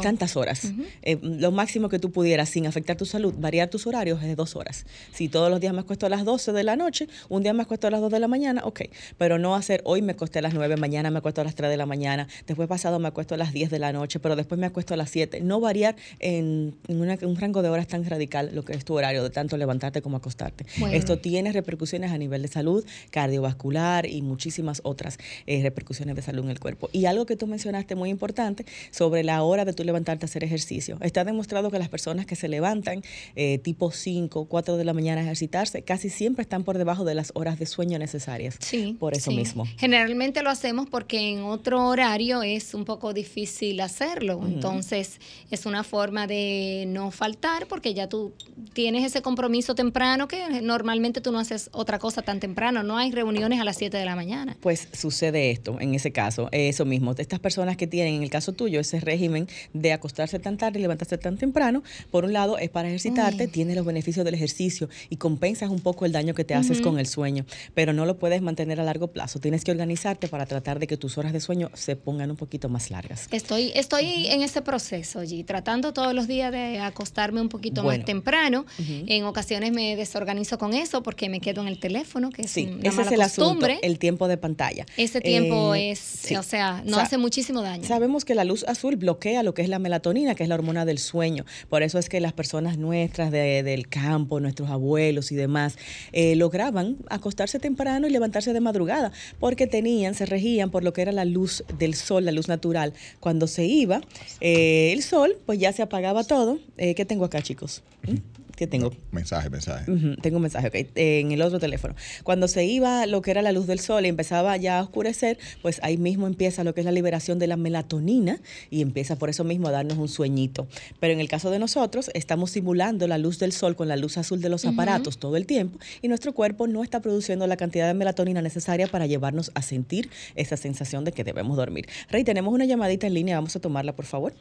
tantas 0.00 0.36
horas. 0.36 0.72
Eh, 1.02 1.18
lo 1.22 1.50
máximo 1.50 1.88
que 1.88 1.98
tú 1.98 2.10
pudieras 2.10 2.48
sin 2.48 2.66
afectar 2.66 2.96
tu 2.96 3.06
salud, 3.06 3.34
variar 3.38 3.68
tus 3.68 3.86
horarios 3.86 4.20
es 4.22 4.28
de 4.28 4.34
dos 4.34 4.56
horas. 4.56 4.86
Si 5.12 5.28
todos 5.28 5.50
los 5.50 5.60
días 5.60 5.72
me 5.72 5.80
acuesto 5.80 6.06
a 6.06 6.08
las 6.08 6.24
12 6.24 6.52
de 6.52 6.64
la 6.64 6.76
noche, 6.76 7.08
un 7.28 7.42
día 7.42 7.52
me 7.52 7.62
acuesto 7.62 7.86
a 7.86 7.90
las 7.90 8.00
2 8.00 8.10
de 8.10 8.20
la 8.20 8.28
mañana, 8.28 8.62
ok. 8.64 8.82
Pero 9.18 9.38
no 9.38 9.54
hacer 9.54 9.82
hoy 9.84 10.02
me 10.02 10.12
acosté 10.12 10.38
a 10.38 10.42
las 10.42 10.54
9, 10.54 10.76
mañana 10.76 11.10
me 11.10 11.18
acuesto 11.18 11.40
a 11.40 11.44
las 11.44 11.54
3 11.54 11.70
de 11.70 11.76
la 11.76 11.86
mañana, 11.86 12.28
después 12.46 12.68
pasado 12.68 12.98
me 12.98 13.08
acuesto 13.08 13.34
a 13.34 13.38
las 13.38 13.52
10 13.52 13.70
de 13.70 13.78
la 13.78 13.92
noche, 13.92 14.20
pero 14.20 14.36
después 14.36 14.58
me 14.58 14.66
acuesto 14.66 14.94
a 14.94 14.96
las 14.96 15.10
7. 15.10 15.40
No 15.40 15.60
variar 15.60 15.96
en, 16.18 16.74
un 16.88 17.36
rango 17.36 17.62
de 17.62 17.68
horas 17.68 17.86
tan 17.88 18.04
radical 18.04 18.50
lo 18.54 18.64
que 18.64 18.72
es 18.72 18.84
tu 18.84 18.94
horario, 18.94 19.22
de 19.22 19.30
tanto 19.30 19.56
levantarte 19.56 20.02
como 20.02 20.16
acostarte. 20.16 20.66
Esto 20.92 21.18
tiene 21.18 21.52
repercusiones 21.52 22.10
a 22.10 22.18
nivel 22.18 22.42
de 22.42 22.48
salud, 22.48 22.84
cardiovascular 23.10 24.06
y 24.06 24.22
muchísimas 24.22 24.80
otras 24.84 25.18
eh, 25.46 25.62
repercusiones 25.62 26.16
de 26.16 26.22
salud 26.22 26.44
en 26.44 26.50
el 26.50 26.60
cuerpo. 26.60 26.88
Y 26.92 27.06
algo 27.06 27.26
que 27.26 27.36
tú 27.36 27.46
mencionaste 27.46 27.94
muy 27.94 28.10
importante 28.10 28.64
sobre 28.90 29.24
la 29.24 29.41
hora 29.42 29.64
de 29.64 29.72
tú 29.72 29.84
levantarte 29.84 30.24
a 30.24 30.28
hacer 30.28 30.44
ejercicio. 30.44 30.98
Está 31.00 31.24
demostrado 31.24 31.70
que 31.70 31.78
las 31.78 31.88
personas 31.88 32.26
que 32.26 32.36
se 32.36 32.48
levantan 32.48 33.02
eh, 33.36 33.58
tipo 33.58 33.90
5, 33.90 34.46
4 34.46 34.76
de 34.76 34.84
la 34.84 34.92
mañana 34.92 35.20
a 35.20 35.24
ejercitarse, 35.24 35.82
casi 35.82 36.10
siempre 36.10 36.42
están 36.42 36.64
por 36.64 36.78
debajo 36.78 37.04
de 37.04 37.14
las 37.14 37.32
horas 37.34 37.58
de 37.58 37.66
sueño 37.66 37.98
necesarias. 37.98 38.56
Sí. 38.60 38.96
Por 38.98 39.14
eso 39.14 39.30
mismo. 39.30 39.66
Generalmente 39.78 40.42
lo 40.42 40.50
hacemos 40.50 40.88
porque 40.88 41.30
en 41.30 41.42
otro 41.42 41.86
horario 41.86 42.42
es 42.42 42.74
un 42.74 42.84
poco 42.84 43.12
difícil 43.12 43.80
hacerlo. 43.80 44.40
Entonces, 44.44 45.20
es 45.50 45.66
una 45.66 45.84
forma 45.84 46.26
de 46.26 46.84
no 46.88 47.10
faltar 47.10 47.66
porque 47.66 47.94
ya 47.94 48.08
tú 48.08 48.32
tienes 48.72 49.04
ese 49.04 49.22
compromiso 49.22 49.74
temprano 49.74 50.28
que 50.28 50.62
normalmente 50.62 51.20
tú 51.20 51.32
no 51.32 51.38
haces 51.38 51.70
otra 51.72 51.98
cosa 51.98 52.22
tan 52.22 52.40
temprano. 52.40 52.82
No 52.82 52.96
hay 52.96 53.10
reuniones 53.10 53.60
a 53.60 53.64
las 53.64 53.76
7 53.76 53.96
de 53.96 54.04
la 54.04 54.16
mañana. 54.16 54.56
Pues 54.60 54.88
sucede 54.92 55.50
esto, 55.50 55.78
en 55.80 55.94
ese 55.94 56.12
caso, 56.12 56.48
eso 56.52 56.84
mismo. 56.84 57.14
Estas 57.16 57.40
personas 57.40 57.76
que 57.76 57.86
tienen, 57.86 58.14
en 58.14 58.22
el 58.22 58.30
caso 58.30 58.52
tuyo, 58.52 58.80
ese 58.80 59.00
régimen 59.00 59.31
de 59.72 59.92
acostarse 59.92 60.38
tan 60.38 60.56
tarde 60.56 60.78
y 60.78 60.82
levantarse 60.82 61.18
tan 61.18 61.36
temprano, 61.36 61.82
por 62.10 62.24
un 62.24 62.32
lado 62.32 62.58
es 62.58 62.70
para 62.70 62.88
ejercitarte, 62.88 63.48
tienes 63.48 63.76
los 63.76 63.84
beneficios 63.84 64.24
del 64.24 64.34
ejercicio 64.34 64.88
y 65.10 65.16
compensas 65.16 65.70
un 65.70 65.80
poco 65.80 66.06
el 66.06 66.12
daño 66.12 66.34
que 66.34 66.44
te 66.44 66.54
haces 66.54 66.80
con 66.80 66.98
el 66.98 67.06
sueño, 67.06 67.44
pero 67.74 67.92
no 67.92 68.06
lo 68.06 68.18
puedes 68.18 68.42
mantener 68.42 68.80
a 68.80 68.84
largo 68.84 69.08
plazo. 69.08 69.40
Tienes 69.40 69.64
que 69.64 69.70
organizarte 69.70 70.28
para 70.28 70.46
tratar 70.46 70.78
de 70.78 70.86
que 70.86 70.96
tus 70.96 71.18
horas 71.18 71.32
de 71.32 71.40
sueño 71.40 71.70
se 71.74 71.96
pongan 71.96 72.30
un 72.30 72.36
poquito 72.36 72.68
más 72.68 72.90
largas. 72.90 73.28
Estoy, 73.30 73.72
estoy 73.74 74.26
en 74.28 74.42
ese 74.42 74.62
proceso, 74.62 75.20
allí, 75.20 75.44
tratando 75.44 75.92
todos 75.92 76.14
los 76.14 76.26
días 76.28 76.52
de 76.52 76.78
acostarme 76.80 77.40
un 77.40 77.48
poquito 77.48 77.82
más 77.84 78.04
temprano. 78.04 78.66
En 79.06 79.24
ocasiones 79.24 79.72
me 79.72 79.96
desorganizo 79.96 80.58
con 80.58 80.74
eso 80.74 81.02
porque 81.02 81.28
me 81.28 81.40
quedo 81.40 81.62
en 81.62 81.68
el 81.68 81.78
teléfono, 81.78 82.30
que 82.30 82.42
es 82.42 82.50
sí, 82.50 82.66
una 82.66 82.88
ese 82.88 83.02
es 83.02 83.12
el 83.12 83.22
Asunto, 83.22 83.66
el 83.82 83.98
tiempo 83.98 84.28
de 84.28 84.36
pantalla. 84.36 84.84
Ese 84.96 85.20
tiempo 85.20 85.74
eh, 85.74 85.92
es, 85.92 86.32
o 86.36 86.42
sea, 86.42 86.82
no 86.84 86.98
hace 86.98 87.18
muchísimo 87.18 87.62
daño. 87.62 87.84
Sabemos 87.84 88.24
que 88.24 88.34
la 88.34 88.44
luz 88.44 88.64
azul 88.66 88.96
bloquea 88.96 89.21
bloquea 89.22 89.42
lo 89.44 89.54
que 89.54 89.62
es 89.62 89.68
la 89.68 89.78
melatonina, 89.78 90.34
que 90.34 90.42
es 90.42 90.48
la 90.48 90.56
hormona 90.56 90.84
del 90.84 90.98
sueño. 90.98 91.44
Por 91.68 91.84
eso 91.84 91.98
es 91.98 92.08
que 92.08 92.20
las 92.20 92.32
personas 92.32 92.76
nuestras 92.76 93.30
del 93.30 93.86
campo, 93.88 94.40
nuestros 94.40 94.68
abuelos 94.68 95.30
y 95.30 95.36
demás, 95.36 95.76
eh, 96.12 96.34
lograban 96.34 96.96
acostarse 97.08 97.60
temprano 97.60 98.08
y 98.08 98.10
levantarse 98.10 98.52
de 98.52 98.60
madrugada, 98.60 99.12
porque 99.38 99.68
tenían, 99.68 100.14
se 100.14 100.26
regían 100.26 100.70
por 100.70 100.82
lo 100.82 100.92
que 100.92 101.02
era 101.02 101.12
la 101.12 101.24
luz 101.24 101.62
del 101.78 101.94
sol, 101.94 102.24
la 102.24 102.32
luz 102.32 102.48
natural. 102.48 102.94
Cuando 103.20 103.46
se 103.46 103.64
iba 103.64 104.00
eh, 104.40 104.92
el 104.92 105.02
sol, 105.04 105.36
pues 105.46 105.60
ya 105.60 105.72
se 105.72 105.82
apagaba 105.82 106.24
todo. 106.24 106.58
Eh, 106.76 106.96
¿Qué 106.96 107.04
tengo 107.04 107.24
acá, 107.24 107.42
chicos? 107.42 107.82
¿Mm? 108.02 108.41
Que 108.56 108.66
tengo. 108.66 108.92
mensaje, 109.10 109.50
mensaje. 109.50 109.86
tengo 110.20 110.36
un 110.36 110.42
mensaje, 110.42 110.68
ok, 110.68 110.88
en 110.94 111.32
el 111.32 111.42
otro 111.42 111.58
teléfono. 111.58 111.94
Cuando 112.22 112.48
se 112.48 112.64
iba 112.64 113.06
lo 113.06 113.22
que 113.22 113.30
era 113.30 113.42
la 113.42 113.52
luz 113.52 113.66
del 113.66 113.80
sol 113.80 114.04
y 114.06 114.08
empezaba 114.08 114.56
ya 114.56 114.78
a 114.78 114.82
oscurecer, 114.82 115.38
pues 115.62 115.80
ahí 115.82 115.96
mismo 115.96 116.26
empieza 116.26 116.64
lo 116.64 116.74
que 116.74 116.80
es 116.80 116.84
la 116.84 116.92
liberación 116.92 117.38
de 117.38 117.46
la 117.46 117.56
melatonina 117.56 118.40
y 118.70 118.82
empieza 118.82 119.16
por 119.16 119.30
eso 119.30 119.44
mismo 119.44 119.68
a 119.68 119.70
darnos 119.70 119.98
un 119.98 120.08
sueñito. 120.08 120.66
Pero 121.00 121.12
en 121.12 121.20
el 121.20 121.28
caso 121.28 121.50
de 121.50 121.58
nosotros, 121.58 122.10
estamos 122.14 122.50
simulando 122.50 123.06
la 123.08 123.18
luz 123.18 123.38
del 123.38 123.52
sol 123.52 123.76
con 123.76 123.88
la 123.88 123.96
luz 123.96 124.18
azul 124.18 124.40
de 124.40 124.48
los 124.48 124.64
aparatos 124.64 125.18
todo 125.18 125.36
el 125.36 125.46
tiempo 125.46 125.78
y 126.00 126.08
nuestro 126.08 126.32
cuerpo 126.32 126.66
no 126.66 126.82
está 126.82 127.00
produciendo 127.00 127.46
la 127.46 127.56
cantidad 127.56 127.86
de 127.86 127.94
melatonina 127.94 128.42
necesaria 128.42 128.86
para 128.86 129.06
llevarnos 129.06 129.50
a 129.54 129.62
sentir 129.62 130.10
esa 130.34 130.56
sensación 130.56 131.04
de 131.04 131.12
que 131.12 131.24
debemos 131.24 131.56
dormir. 131.56 131.86
Rey, 132.10 132.24
tenemos 132.24 132.52
una 132.52 132.64
llamadita 132.64 133.06
en 133.06 133.14
línea, 133.14 133.36
vamos 133.36 133.56
a 133.56 133.60
tomarla, 133.60 133.94
por 133.94 134.04
favor. 134.04 134.34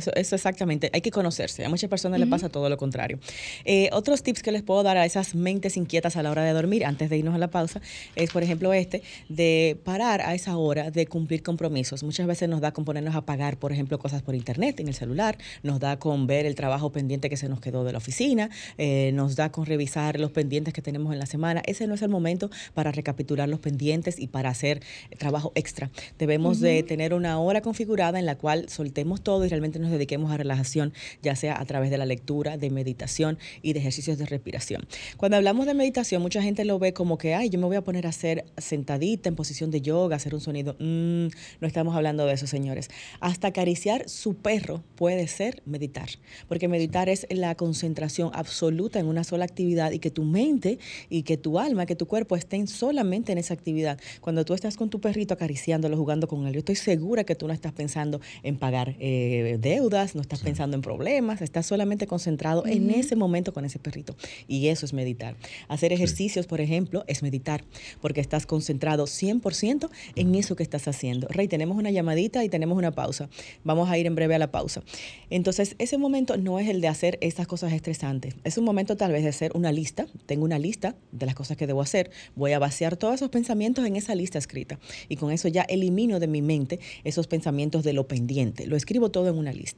Eso, 0.04 0.12
eso 0.16 0.36
exactamente, 0.36 0.90
hay 0.92 1.00
que 1.00 1.12
conocerse. 1.12 1.64
A 1.64 1.70
muchas 1.70 1.90
personas 1.90 2.20
les 2.20 2.28
pasa 2.28 2.50
todo 2.50 2.68
lo 2.68 2.76
contrario. 2.76 3.20
Eh, 3.64 3.90
otros 3.94 4.22
tips 4.22 4.44
que 4.44 4.52
les 4.52 4.62
puedo 4.62 4.84
dar 4.84 4.98
a 4.98 5.06
esas 5.06 5.34
mentes 5.34 5.78
inquietas 5.78 6.18
a 6.18 6.24
la 6.24 6.30
hora 6.30 6.44
de 6.44 6.52
dormir, 6.52 6.86
antes 6.86 7.10
de 7.10 7.18
irnos 7.18 7.34
a 7.34 7.38
la 7.38 7.50
pausa, 7.50 7.80
es, 8.16 8.30
por 8.32 8.44
ejemplo, 8.44 8.74
este, 8.74 9.02
de 9.30 9.78
parar 9.86 10.20
a 10.20 10.36
esa 10.36 10.58
hora 10.58 10.92
de 10.92 11.08
cumplir 11.08 11.42
compromisos. 11.42 12.04
Muchas 12.04 12.28
veces 12.28 12.50
nos 12.50 12.60
da 12.60 12.74
con 12.74 12.84
ponernos 12.84 13.16
a 13.16 13.22
pagar, 13.22 13.56
por 13.56 13.72
ejemplo, 13.72 13.98
cosas 13.98 14.22
por 14.22 14.36
internet, 14.36 14.82
en 14.82 14.90
el 14.90 14.94
celular, 14.94 15.38
nos 15.64 15.80
da 15.80 15.98
con 16.00 16.28
ver 16.28 16.46
el 16.46 16.56
trabajo 16.56 16.92
pendiente 16.92 17.30
que 17.30 17.38
se 17.38 17.48
nos 17.48 17.62
quedó 17.62 17.86
de 17.86 17.94
la 17.94 18.00
oficina, 18.00 18.50
eh, 18.78 19.12
nos 19.14 19.38
da 19.38 19.54
con 19.54 19.66
revisar 19.66 20.20
los 20.20 20.32
pendientes 20.32 20.74
que 20.74 20.82
tenemos 20.82 21.14
en 21.14 21.20
la 21.20 21.28
semana. 21.28 21.64
Ese 21.66 21.88
no 21.88 21.96
es 21.96 22.02
el 22.02 22.10
momento 22.10 22.50
para 22.74 22.92
recapitular 22.92 23.48
los 23.48 23.62
pendientes 23.62 24.20
y 24.20 24.28
para 24.28 24.50
hacer 24.50 24.82
trabajo 25.18 25.54
extra. 25.56 25.92
Debemos 26.20 26.60
de 26.60 26.84
tener 26.84 27.14
una 27.14 27.40
hora 27.40 27.62
configurada 27.62 28.20
en 28.20 28.26
la 28.26 28.36
cual 28.36 28.68
soltemos 28.68 29.22
todo 29.22 29.46
y 29.46 29.50
realmente 29.50 29.80
nos 29.80 29.93
dediquemos 29.94 30.32
a 30.32 30.38
relajación, 30.38 30.94
ya 31.22 31.36
sea 31.36 31.60
a 31.60 31.66
través 31.66 31.90
de 31.90 31.98
la 31.98 32.06
lectura, 32.06 32.58
de 32.58 32.70
meditación 32.70 33.38
y 33.62 33.74
de 33.74 33.80
ejercicios 33.80 34.18
de 34.18 34.26
respiración. 34.26 34.86
Cuando 35.18 35.38
hablamos 35.38 35.66
de 35.66 35.74
meditación, 35.74 36.22
mucha 36.22 36.42
gente 36.42 36.66
lo 36.66 36.80
ve 36.80 36.94
como 36.94 37.18
que, 37.18 37.36
ay, 37.36 37.50
yo 37.50 37.60
me 37.60 37.66
voy 37.66 37.76
a 37.76 37.84
poner 37.84 38.06
a 38.06 38.10
hacer 38.10 38.46
sentadita 38.58 39.30
en 39.30 39.36
posición 39.36 39.72
de 39.72 39.82
yoga, 39.82 40.16
hacer 40.16 40.34
un 40.34 40.42
sonido. 40.42 40.76
Mm, 40.80 41.28
no 41.62 41.68
estamos 41.68 41.96
hablando 41.96 42.26
de 42.26 42.34
eso, 42.34 42.48
señores. 42.48 42.90
Hasta 43.20 43.48
acariciar 43.48 44.10
su 44.10 44.36
perro 44.36 44.84
puede 44.96 45.28
ser 45.28 45.62
meditar, 45.66 46.10
porque 46.48 46.68
meditar 46.68 47.10
es 47.10 47.26
la 47.30 47.56
concentración 47.56 48.32
absoluta 48.34 49.00
en 49.00 49.08
una 49.08 49.24
sola 49.24 49.46
actividad 49.46 49.92
y 49.92 50.00
que 50.00 50.12
tu 50.12 50.24
mente 50.24 50.80
y 51.10 51.24
que 51.24 51.38
tu 51.38 51.60
alma, 51.60 51.86
que 51.86 51.96
tu 51.96 52.08
cuerpo 52.08 52.36
estén 52.36 52.68
solamente 52.68 53.32
en 53.32 53.38
esa 53.38 53.54
actividad. 53.54 54.00
Cuando 54.22 54.46
tú 54.46 54.54
estás 54.54 54.78
con 54.78 54.90
tu 54.90 55.00
perrito 55.00 55.34
acariciándolo, 55.34 55.98
jugando 55.98 56.28
con 56.28 56.46
él, 56.48 56.54
yo 56.54 56.60
estoy 56.60 56.76
segura 56.76 57.24
que 57.24 57.36
tú 57.36 57.48
no 57.48 57.54
estás 57.54 57.74
pensando 57.74 58.22
en 58.44 58.58
pagar 58.58 58.96
eh, 59.00 59.58
deudas, 59.84 60.16
no 60.16 60.22
estás 60.22 60.40
pensando 60.42 60.76
en 60.76 60.82
problemas, 60.82 61.42
estás 61.42 61.66
solamente 61.66 62.08
concentrado 62.08 62.66
en 62.66 62.90
ese 62.90 63.18
momento 63.18 63.54
con 63.54 63.66
ese 63.66 63.80
perrito. 63.80 64.16
Y 64.48 64.68
eso 64.68 64.86
es 64.86 64.94
meditar. 64.94 65.36
Hacer 65.68 65.92
ejercicios, 65.92 66.48
por 66.48 66.62
ejemplo, 66.62 67.04
es 67.08 67.22
meditar, 67.22 67.66
porque 68.00 68.22
estás 68.22 68.46
concentrado 68.46 69.06
100% 69.06 69.90
en 70.16 70.36
eso 70.36 70.56
que 70.56 70.64
estás 70.64 70.88
haciendo. 70.88 71.28
Rey, 71.28 71.50
tenemos 71.50 71.78
una 71.78 71.92
llamadita 71.92 72.46
y 72.46 72.50
tenemos 72.50 72.78
una 72.78 72.92
pausa. 72.92 73.30
Vamos 73.66 73.90
a 73.90 73.98
ir 73.98 74.06
en 74.06 74.16
breve 74.16 74.36
a 74.36 74.40
la 74.40 74.52
pausa. 74.52 74.84
Entonces, 75.30 75.76
ese 75.80 75.98
momento 75.98 76.38
no 76.38 76.60
es 76.60 76.70
el 76.70 76.80
de 76.80 76.88
hacer 76.88 77.18
estas 77.20 77.46
cosas 77.46 77.74
estresantes. 77.74 78.36
Es 78.46 78.58
un 78.58 78.64
momento 78.64 78.96
tal 78.96 79.12
vez 79.12 79.24
de 79.24 79.30
hacer 79.30 79.52
una 79.54 79.74
lista. 79.74 80.08
Tengo 80.26 80.46
una 80.46 80.60
lista 80.60 80.96
de 81.12 81.26
las 81.26 81.36
cosas 81.36 81.58
que 81.58 81.68
debo 81.68 81.82
hacer. 81.82 82.10
Voy 82.36 82.54
a 82.54 82.60
vaciar 82.60 82.96
todos 82.96 83.16
esos 83.16 83.30
pensamientos 83.30 83.86
en 83.86 83.98
esa 83.98 84.16
lista 84.16 84.38
escrita. 84.38 84.80
Y 85.10 85.18
con 85.18 85.32
eso 85.32 85.50
ya 85.50 85.64
elimino 85.64 86.22
de 86.22 86.28
mi 86.28 86.42
mente 86.42 86.80
esos 87.04 87.28
pensamientos 87.28 87.84
de 87.84 87.92
lo 87.92 88.08
pendiente. 88.08 88.66
Lo 88.66 88.78
escribo 88.78 89.12
todo 89.12 89.28
en 89.28 89.38
una 89.38 89.52
lista. 89.52 89.73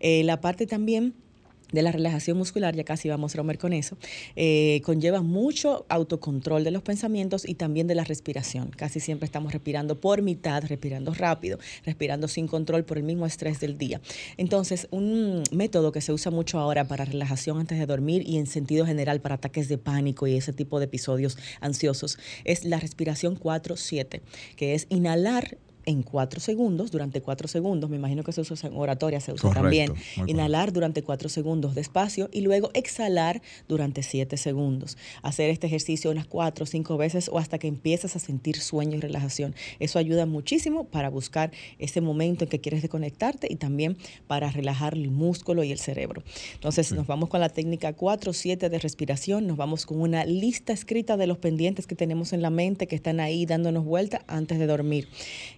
Eh, 0.00 0.22
la 0.24 0.40
parte 0.40 0.66
también 0.66 1.14
de 1.72 1.82
la 1.82 1.90
relajación 1.90 2.38
muscular, 2.38 2.76
ya 2.76 2.84
casi 2.84 3.08
vamos 3.08 3.34
a 3.34 3.38
romper 3.38 3.58
con 3.58 3.72
eso, 3.72 3.96
eh, 4.36 4.80
conlleva 4.84 5.22
mucho 5.22 5.86
autocontrol 5.88 6.64
de 6.64 6.70
los 6.70 6.82
pensamientos 6.82 7.48
y 7.48 7.54
también 7.54 7.86
de 7.86 7.94
la 7.94 8.04
respiración. 8.04 8.70
Casi 8.70 9.00
siempre 9.00 9.26
estamos 9.26 9.52
respirando 9.52 10.00
por 10.00 10.22
mitad, 10.22 10.62
respirando 10.64 11.12
rápido, 11.14 11.58
respirando 11.84 12.28
sin 12.28 12.46
control 12.46 12.84
por 12.84 12.98
el 12.98 13.04
mismo 13.04 13.26
estrés 13.26 13.58
del 13.58 13.78
día. 13.78 14.00
Entonces, 14.36 14.86
un 14.90 15.42
método 15.50 15.92
que 15.92 16.00
se 16.00 16.12
usa 16.12 16.30
mucho 16.30 16.58
ahora 16.58 16.86
para 16.86 17.04
relajación 17.04 17.58
antes 17.58 17.78
de 17.78 17.86
dormir 17.86 18.22
y 18.26 18.36
en 18.36 18.46
sentido 18.46 18.86
general 18.86 19.20
para 19.20 19.36
ataques 19.36 19.68
de 19.68 19.78
pánico 19.78 20.26
y 20.26 20.36
ese 20.36 20.52
tipo 20.52 20.78
de 20.78 20.84
episodios 20.84 21.38
ansiosos 21.60 22.18
es 22.44 22.64
la 22.64 22.78
respiración 22.78 23.38
4-7, 23.38 24.20
que 24.56 24.74
es 24.74 24.86
inhalar 24.90 25.56
en 25.86 26.02
cuatro 26.02 26.40
segundos, 26.40 26.90
durante 26.90 27.20
cuatro 27.20 27.48
segundos, 27.48 27.90
me 27.90 27.96
imagino 27.96 28.22
que 28.22 28.32
se 28.32 28.40
usa 28.40 28.68
en 28.68 28.76
oratoria, 28.76 29.20
se 29.20 29.32
usa 29.32 29.52
también. 29.52 29.94
Inhalar 30.26 30.72
durante 30.72 31.02
cuatro 31.02 31.28
segundos 31.28 31.74
despacio 31.74 32.28
y 32.32 32.42
luego 32.42 32.70
exhalar 32.74 33.42
durante 33.68 34.02
siete 34.02 34.36
segundos. 34.36 34.96
Hacer 35.22 35.50
este 35.50 35.66
ejercicio 35.66 36.10
unas 36.10 36.26
cuatro 36.26 36.64
o 36.64 36.66
cinco 36.66 36.96
veces 36.96 37.28
o 37.28 37.38
hasta 37.38 37.58
que 37.58 37.68
empiezas 37.68 38.16
a 38.16 38.18
sentir 38.18 38.58
sueño 38.58 38.96
y 38.96 39.00
relajación. 39.00 39.54
Eso 39.78 39.98
ayuda 39.98 40.26
muchísimo 40.26 40.84
para 40.84 41.10
buscar 41.10 41.52
ese 41.78 42.00
momento 42.00 42.44
en 42.44 42.50
que 42.50 42.60
quieres 42.60 42.82
desconectarte 42.82 43.48
y 43.50 43.56
también 43.56 43.96
para 44.26 44.50
relajar 44.50 44.94
el 44.94 45.10
músculo 45.10 45.64
y 45.64 45.72
el 45.72 45.78
cerebro. 45.78 46.22
Entonces 46.54 46.92
nos 46.92 47.06
vamos 47.06 47.28
con 47.28 47.40
la 47.40 47.48
técnica 47.48 47.96
4-7 47.96 48.68
de 48.68 48.78
respiración, 48.78 49.46
nos 49.46 49.56
vamos 49.56 49.86
con 49.86 50.00
una 50.00 50.24
lista 50.24 50.72
escrita 50.72 51.16
de 51.16 51.26
los 51.26 51.38
pendientes 51.38 51.86
que 51.86 51.94
tenemos 51.94 52.32
en 52.32 52.42
la 52.42 52.50
mente 52.50 52.86
que 52.86 52.96
están 52.96 53.20
ahí 53.20 53.46
dándonos 53.46 53.84
vuelta 53.84 54.22
antes 54.26 54.58
de 54.58 54.66
dormir. 54.66 55.08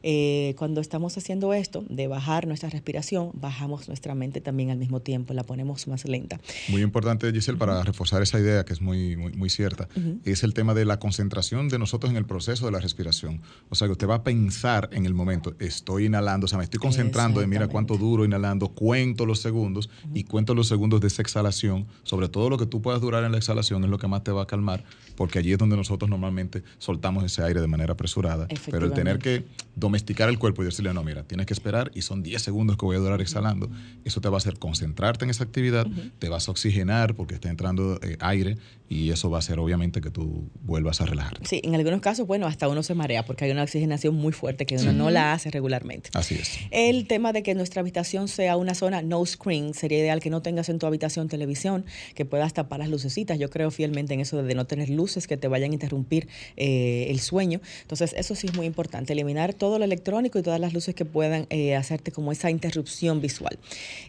Eh, 0.02 0.13
cuando 0.56 0.80
estamos 0.80 1.16
haciendo 1.16 1.52
esto, 1.54 1.85
de 1.88 2.06
bajar 2.06 2.47
nuestra 2.47 2.68
respiración, 2.68 3.30
bajamos 3.35 3.88
nuestra 3.88 4.14
mente 4.14 4.40
también 4.40 4.71
al 4.71 4.78
mismo 4.78 5.00
tiempo, 5.00 5.35
la 5.35 5.44
ponemos 5.44 5.87
más 5.88 6.04
lenta. 6.04 6.40
Muy 6.68 6.83
importante, 6.83 7.30
Giselle, 7.33 7.59
para 7.59 7.83
reforzar 7.83 8.23
esa 8.23 8.38
idea 8.38 8.64
que 8.64 8.73
es 8.73 8.80
muy, 8.80 9.16
muy, 9.16 9.33
muy 9.33 9.50
cierta, 9.50 9.88
es 10.25 10.42
el 10.42 10.54
tema 10.54 10.75
de 10.75 10.85
la 10.85 10.99
concentración 10.99 11.68
de 11.68 11.78
nosotros 11.78 12.11
en 12.11 12.16
el 12.16 12.26
proceso 12.26 12.66
de 12.66 12.73
la 12.73 12.80
respiración. 12.80 13.40
O 13.68 13.75
sea, 13.75 13.88
que 13.88 13.92
usted 13.92 14.09
va 14.09 14.16
a 14.16 14.25
pensar 14.25 14.88
en 14.92 15.06
el 15.06 15.14
momento, 15.14 15.54
estoy 15.59 16.06
inhalando, 16.06 16.47
o 16.47 16.49
sea, 16.49 16.59
me 16.59 16.64
estoy 16.64 16.80
concentrando 16.80 17.42
en 17.42 17.50
mira 17.50 17.68
cuánto 17.68 17.97
duro 17.97 18.25
inhalando, 18.25 18.68
cuento 18.68 19.26
los 19.26 19.40
segundos 19.40 19.90
y 20.14 20.25
cuento 20.25 20.54
los 20.54 20.68
segundos 20.68 21.00
de 21.00 21.09
esa 21.09 21.23
exhalación, 21.23 21.87
sobre 22.02 22.28
todo 22.28 22.50
lo 22.50 22.59
que 22.59 22.66
tú 22.66 22.83
puedas 22.83 23.00
durar 23.00 23.25
en 23.25 23.33
la 23.33 23.38
exhalación 23.38 23.85
es 23.85 23.90
lo 23.90 23.99
que 23.99 24.09
más 24.09 24.25
te 24.25 24.33
va 24.33 24.42
a 24.42 24.47
calmar, 24.47 24.85
porque 25.16 25.38
allí 25.38 25.52
es 25.52 25.59
donde 25.59 25.76
nosotros 25.76 26.11
normalmente 26.11 26.62
soltamos 26.78 27.25
ese 27.25 27.42
aire 27.42 27.61
de 27.61 27.66
manera 27.66 27.92
apresurada. 27.92 28.49
Pero 28.71 28.87
el 28.87 28.92
tener 28.92 29.18
que 29.18 29.44
domesticar 29.76 30.28
el 30.28 30.38
cuerpo 30.38 30.62
y 30.62 30.66
decirle, 30.66 30.92
no, 30.94 31.02
mira, 31.02 31.25
tienes 31.25 31.47
que 31.47 31.54
esperar 31.54 31.90
y 31.94 32.02
son 32.02 32.23
10 32.23 32.42
segundos 32.42 32.76
que 32.76 32.85
voy 32.85 32.97
a 32.97 33.00
durar 33.00 33.21
exhalando. 33.21 33.71
Eso 34.04 34.21
te 34.21 34.28
va 34.28 34.37
a 34.37 34.38
hacer 34.38 34.59
concentrarte 34.59 35.25
en 35.25 35.30
esa 35.30 35.44
actividad, 35.44 35.87
te 36.18 36.28
vas 36.28 36.49
a 36.49 36.50
oxigenar 36.50 37.14
porque 37.14 37.35
está 37.35 37.50
entrando 37.50 37.99
eh, 38.02 38.16
aire 38.21 38.56
y 38.94 39.10
eso 39.10 39.28
va 39.28 39.38
a 39.38 39.40
hacer 39.40 39.58
obviamente 39.58 40.00
que 40.00 40.10
tú 40.10 40.48
vuelvas 40.62 41.00
a 41.00 41.06
relajarte. 41.06 41.44
Sí, 41.48 41.60
en 41.64 41.74
algunos 41.74 42.00
casos, 42.00 42.28
bueno, 42.28 42.46
hasta 42.46 42.68
uno 42.68 42.84
se 42.84 42.94
marea 42.94 43.24
porque 43.24 43.44
hay 43.44 43.50
una 43.50 43.64
oxigenación 43.64 44.14
muy 44.14 44.32
fuerte 44.32 44.66
que 44.66 44.76
uno 44.76 44.92
no 44.92 45.10
la 45.10 45.32
hace 45.32 45.50
regularmente. 45.50 46.10
Así 46.14 46.36
es. 46.36 46.58
El 46.70 47.08
tema 47.08 47.32
de 47.32 47.42
que 47.42 47.56
nuestra 47.56 47.80
habitación 47.80 48.28
sea 48.28 48.56
una 48.56 48.76
zona 48.76 49.02
no 49.02 49.26
screen, 49.26 49.74
sería 49.74 49.98
ideal 49.98 50.20
que 50.20 50.30
no 50.30 50.42
tengas 50.42 50.68
en 50.68 50.78
tu 50.78 50.86
habitación 50.86 51.28
televisión, 51.28 51.84
que 52.14 52.24
puedas 52.24 52.54
tapar 52.54 52.78
las 52.78 52.88
lucecitas. 52.88 53.36
Yo 53.36 53.50
creo 53.50 53.72
fielmente 53.72 54.14
en 54.14 54.20
eso 54.20 54.40
de 54.40 54.54
no 54.54 54.64
tener 54.64 54.90
luces 54.90 55.26
que 55.26 55.36
te 55.36 55.48
vayan 55.48 55.72
a 55.72 55.74
interrumpir 55.74 56.28
eh, 56.56 57.08
el 57.10 57.18
sueño. 57.18 57.60
Entonces, 57.82 58.14
eso 58.16 58.36
sí 58.36 58.46
es 58.46 58.54
muy 58.54 58.66
importante, 58.66 59.12
eliminar 59.12 59.54
todo 59.54 59.80
lo 59.80 59.84
electrónico 59.84 60.38
y 60.38 60.42
todas 60.42 60.60
las 60.60 60.72
luces 60.72 60.94
que 60.94 61.04
puedan 61.04 61.48
eh, 61.50 61.74
hacerte 61.74 62.12
como 62.12 62.30
esa 62.30 62.48
interrupción 62.48 63.20
visual. 63.20 63.59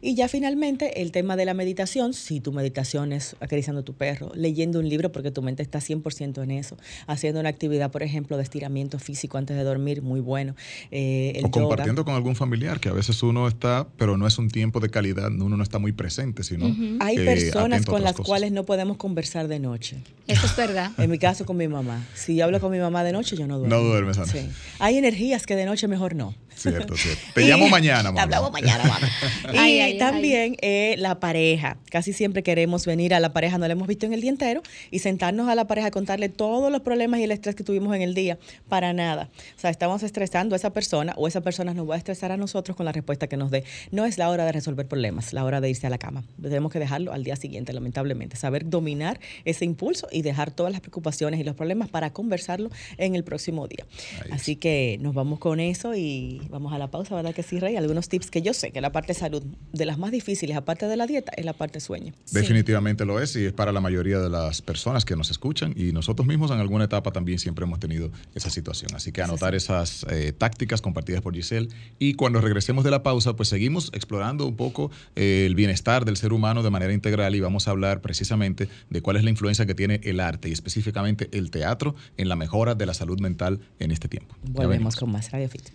Y 0.01 0.13
ya 0.13 0.27
finalmente, 0.27 1.01
el 1.01 1.11
tema 1.11 1.35
de 1.35 1.45
la 1.45 1.55
meditación, 1.55 2.13
si 2.13 2.39
tu 2.39 2.51
meditación 2.51 3.13
es 3.13 3.35
acariciando 3.39 3.81
a 3.81 3.83
tu 3.83 3.93
perro, 3.93 4.31
leyendo 4.35 4.74
un 4.79 4.89
libro 4.89 5.11
porque 5.11 5.31
tu 5.31 5.41
mente 5.41 5.63
está 5.63 5.79
100% 5.79 6.43
en 6.43 6.51
eso, 6.51 6.77
haciendo 7.07 7.39
una 7.39 7.49
actividad, 7.49 7.91
por 7.91 8.03
ejemplo, 8.03 8.37
de 8.37 8.43
estiramiento 8.43 8.99
físico 8.99 9.37
antes 9.37 9.55
de 9.57 9.63
dormir, 9.63 10.01
muy 10.01 10.19
bueno. 10.19 10.55
Eh, 10.91 11.41
o 11.43 11.51
compartiendo 11.51 12.05
con 12.05 12.15
algún 12.15 12.35
familiar, 12.35 12.79
que 12.79 12.89
a 12.89 12.93
veces 12.93 13.21
uno 13.23 13.47
está, 13.47 13.87
pero 13.97 14.17
no 14.17 14.27
es 14.27 14.37
un 14.37 14.49
tiempo 14.49 14.79
de 14.79 14.89
calidad, 14.89 15.31
uno 15.31 15.57
no 15.57 15.63
está 15.63 15.79
muy 15.79 15.91
presente, 15.91 16.43
sino... 16.43 16.65
Hay 16.99 17.17
personas 17.17 17.85
con 17.85 18.03
las 18.03 18.15
cuales 18.15 18.51
no 18.51 18.65
podemos 18.65 18.97
conversar 18.97 19.47
de 19.47 19.59
noche. 19.59 19.97
Eso 20.27 20.45
es 20.45 20.55
verdad. 20.55 20.91
En 20.97 21.09
mi 21.09 21.19
caso, 21.19 21.45
con 21.45 21.57
mi 21.57 21.67
mamá. 21.67 22.03
Si 22.13 22.35
yo 22.35 22.45
hablo 22.45 22.59
con 22.59 22.71
mi 22.71 22.79
mamá 22.79 23.03
de 23.03 23.11
noche, 23.11 23.35
yo 23.37 23.47
no 23.47 23.59
duermo. 23.59 23.75
No 23.75 23.83
duermes, 23.83 24.17
Ana. 24.17 24.31
Sí. 24.31 24.49
Hay 24.79 24.97
energías 24.97 25.45
que 25.45 25.55
de 25.55 25.65
noche 25.65 25.87
mejor 25.87 26.15
no. 26.15 26.33
Cierto, 26.55 26.95
cierto. 26.97 27.21
Te 27.33 27.41
llamo 27.41 27.67
mañana, 27.69 28.03
mamá. 28.03 28.15
Te 28.15 28.21
hablamos 28.21 28.51
mañana, 28.51 28.83
mamá. 28.83 29.69
y 29.69 29.97
también 29.97 30.57
eh, 30.61 30.95
la 30.97 31.19
pareja. 31.19 31.77
Casi 31.91 32.13
siempre 32.13 32.43
queremos 32.43 32.85
venir 32.85 33.13
a 33.13 33.19
la 33.19 33.33
pareja, 33.33 33.57
no 33.57 33.67
la 33.67 33.73
hemos 33.73 33.87
visto 33.87 34.05
en 34.05 34.13
el 34.13 34.21
día 34.21 34.31
entero, 34.31 34.54
y 34.91 34.99
sentarnos 34.99 35.49
a 35.49 35.55
la 35.55 35.67
pareja 35.67 35.87
a 35.87 35.91
contarle 35.91 36.29
todos 36.29 36.71
los 36.71 36.81
problemas 36.81 37.19
y 37.19 37.23
el 37.23 37.31
estrés 37.31 37.55
que 37.55 37.63
tuvimos 37.63 37.95
en 37.95 38.01
el 38.01 38.13
día. 38.13 38.37
Para 38.69 38.93
nada. 38.93 39.29
O 39.57 39.59
sea, 39.59 39.69
estamos 39.69 40.03
estresando 40.03 40.55
a 40.55 40.57
esa 40.57 40.71
persona 40.71 41.13
o 41.17 41.27
esa 41.27 41.41
persona 41.41 41.73
nos 41.73 41.89
va 41.89 41.95
a 41.95 41.97
estresar 41.97 42.31
a 42.31 42.37
nosotros 42.37 42.75
con 42.75 42.85
la 42.85 42.91
respuesta 42.91 43.27
que 43.27 43.37
nos 43.37 43.51
dé. 43.51 43.63
No 43.91 44.05
es 44.05 44.17
la 44.17 44.29
hora 44.29 44.45
de 44.45 44.51
resolver 44.51 44.87
problemas, 44.87 45.33
la 45.33 45.43
hora 45.43 45.61
de 45.61 45.69
irse 45.69 45.87
a 45.87 45.89
la 45.89 45.97
cama. 45.97 46.23
Tenemos 46.41 46.71
que 46.71 46.79
dejarlo 46.79 47.13
al 47.13 47.23
día 47.23 47.35
siguiente, 47.35 47.73
lamentablemente. 47.73 48.35
Saber 48.35 48.69
dominar 48.69 49.19
ese 49.45 49.65
impulso 49.65 50.07
y 50.11 50.21
dejar 50.21 50.51
todas 50.51 50.71
las 50.71 50.81
preocupaciones 50.81 51.39
y 51.39 51.43
los 51.43 51.55
problemas 51.55 51.89
para 51.89 52.11
conversarlo 52.11 52.69
en 52.97 53.15
el 53.15 53.23
próximo 53.23 53.67
día. 53.67 53.85
Así 54.31 54.55
que 54.55 54.97
nos 55.01 55.13
vamos 55.13 55.39
con 55.39 55.59
eso 55.59 55.95
y 55.95 56.41
vamos 56.49 56.73
a 56.73 56.77
la 56.77 56.87
pausa, 56.87 57.15
¿verdad 57.15 57.33
que 57.33 57.43
sí, 57.43 57.59
Rey? 57.59 57.75
Algunos 57.75 58.09
tips 58.09 58.31
que 58.31 58.41
yo 58.41 58.53
sé 58.53 58.71
que 58.71 58.81
la 58.81 58.91
parte 58.91 59.13
de 59.13 59.19
salud, 59.19 59.43
de 59.71 59.85
las 59.85 59.97
más 59.97 60.11
difíciles, 60.11 60.55
aparte 60.57 60.87
de 60.87 60.97
la 60.97 61.07
dieta, 61.07 61.31
es 61.35 61.45
la 61.45 61.53
parte 61.53 61.79
sueño. 61.79 62.13
Definitivamente 62.31 63.05
lo 63.05 63.19
es 63.19 63.35
y 63.35 63.45
es 63.45 63.53
para 63.53 63.71
la 63.71 63.81
mayoría 63.81 64.19
de 64.19 64.29
las 64.45 64.61
personas 64.61 65.05
que 65.05 65.15
nos 65.15 65.31
escuchan 65.31 65.73
y 65.75 65.91
nosotros 65.91 66.27
mismos 66.27 66.51
en 66.51 66.59
alguna 66.59 66.85
etapa 66.85 67.11
también 67.11 67.39
siempre 67.39 67.65
hemos 67.65 67.79
tenido 67.79 68.11
esa 68.33 68.49
situación. 68.49 68.91
Así 68.95 69.11
que 69.11 69.21
anotar 69.21 69.55
esas 69.55 70.05
eh, 70.09 70.31
tácticas 70.31 70.81
compartidas 70.81 71.21
por 71.21 71.33
Giselle 71.33 71.69
y 71.99 72.13
cuando 72.13 72.41
regresemos 72.41 72.83
de 72.83 72.91
la 72.91 73.03
pausa, 73.03 73.35
pues 73.35 73.49
seguimos 73.49 73.89
explorando 73.93 74.45
un 74.45 74.55
poco 74.55 74.91
eh, 75.15 75.45
el 75.45 75.55
bienestar 75.55 76.05
del 76.05 76.17
ser 76.17 76.33
humano 76.33 76.63
de 76.63 76.69
manera 76.69 76.93
integral 76.93 77.35
y 77.35 77.39
vamos 77.39 77.67
a 77.67 77.71
hablar 77.71 78.01
precisamente 78.01 78.69
de 78.89 79.01
cuál 79.01 79.17
es 79.17 79.23
la 79.23 79.29
influencia 79.29 79.65
que 79.65 79.75
tiene 79.75 80.01
el 80.03 80.19
arte 80.19 80.49
y 80.49 80.51
específicamente 80.51 81.29
el 81.31 81.51
teatro 81.51 81.95
en 82.17 82.29
la 82.29 82.35
mejora 82.35 82.75
de 82.75 82.85
la 82.85 82.93
salud 82.93 83.19
mental 83.19 83.59
en 83.79 83.91
este 83.91 84.07
tiempo. 84.07 84.35
Volvemos 84.43 84.95
con 84.95 85.11
más 85.11 85.31
Radio 85.31 85.49
Fit. 85.49 85.69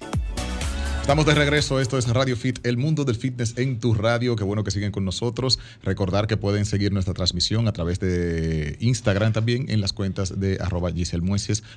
Estamos 1.11 1.27
de 1.27 1.35
regreso, 1.35 1.81
esto 1.81 1.99
es 1.99 2.07
Radio 2.07 2.37
Fit, 2.37 2.65
el 2.65 2.77
mundo 2.77 3.05
del 3.05 3.17
fitness 3.17 3.55
en 3.59 3.81
tu 3.81 3.95
radio. 3.95 4.37
Qué 4.37 4.45
bueno 4.45 4.63
que 4.63 4.71
siguen 4.71 4.93
con 4.93 5.05
nosotros. 5.05 5.59
Recordar 5.83 6.29
que 6.29 6.37
pueden 6.37 6.65
seguir 6.65 6.93
nuestra 6.93 7.15
transmisión 7.15 7.67
a 7.67 7.73
través 7.73 7.99
de 7.99 8.77
Instagram 8.79 9.33
también 9.33 9.69
en 9.71 9.81
las 9.81 9.93
cuentas 9.93 10.39
de 10.39 10.59
arroba 10.61 10.93
Giselle 10.93 11.25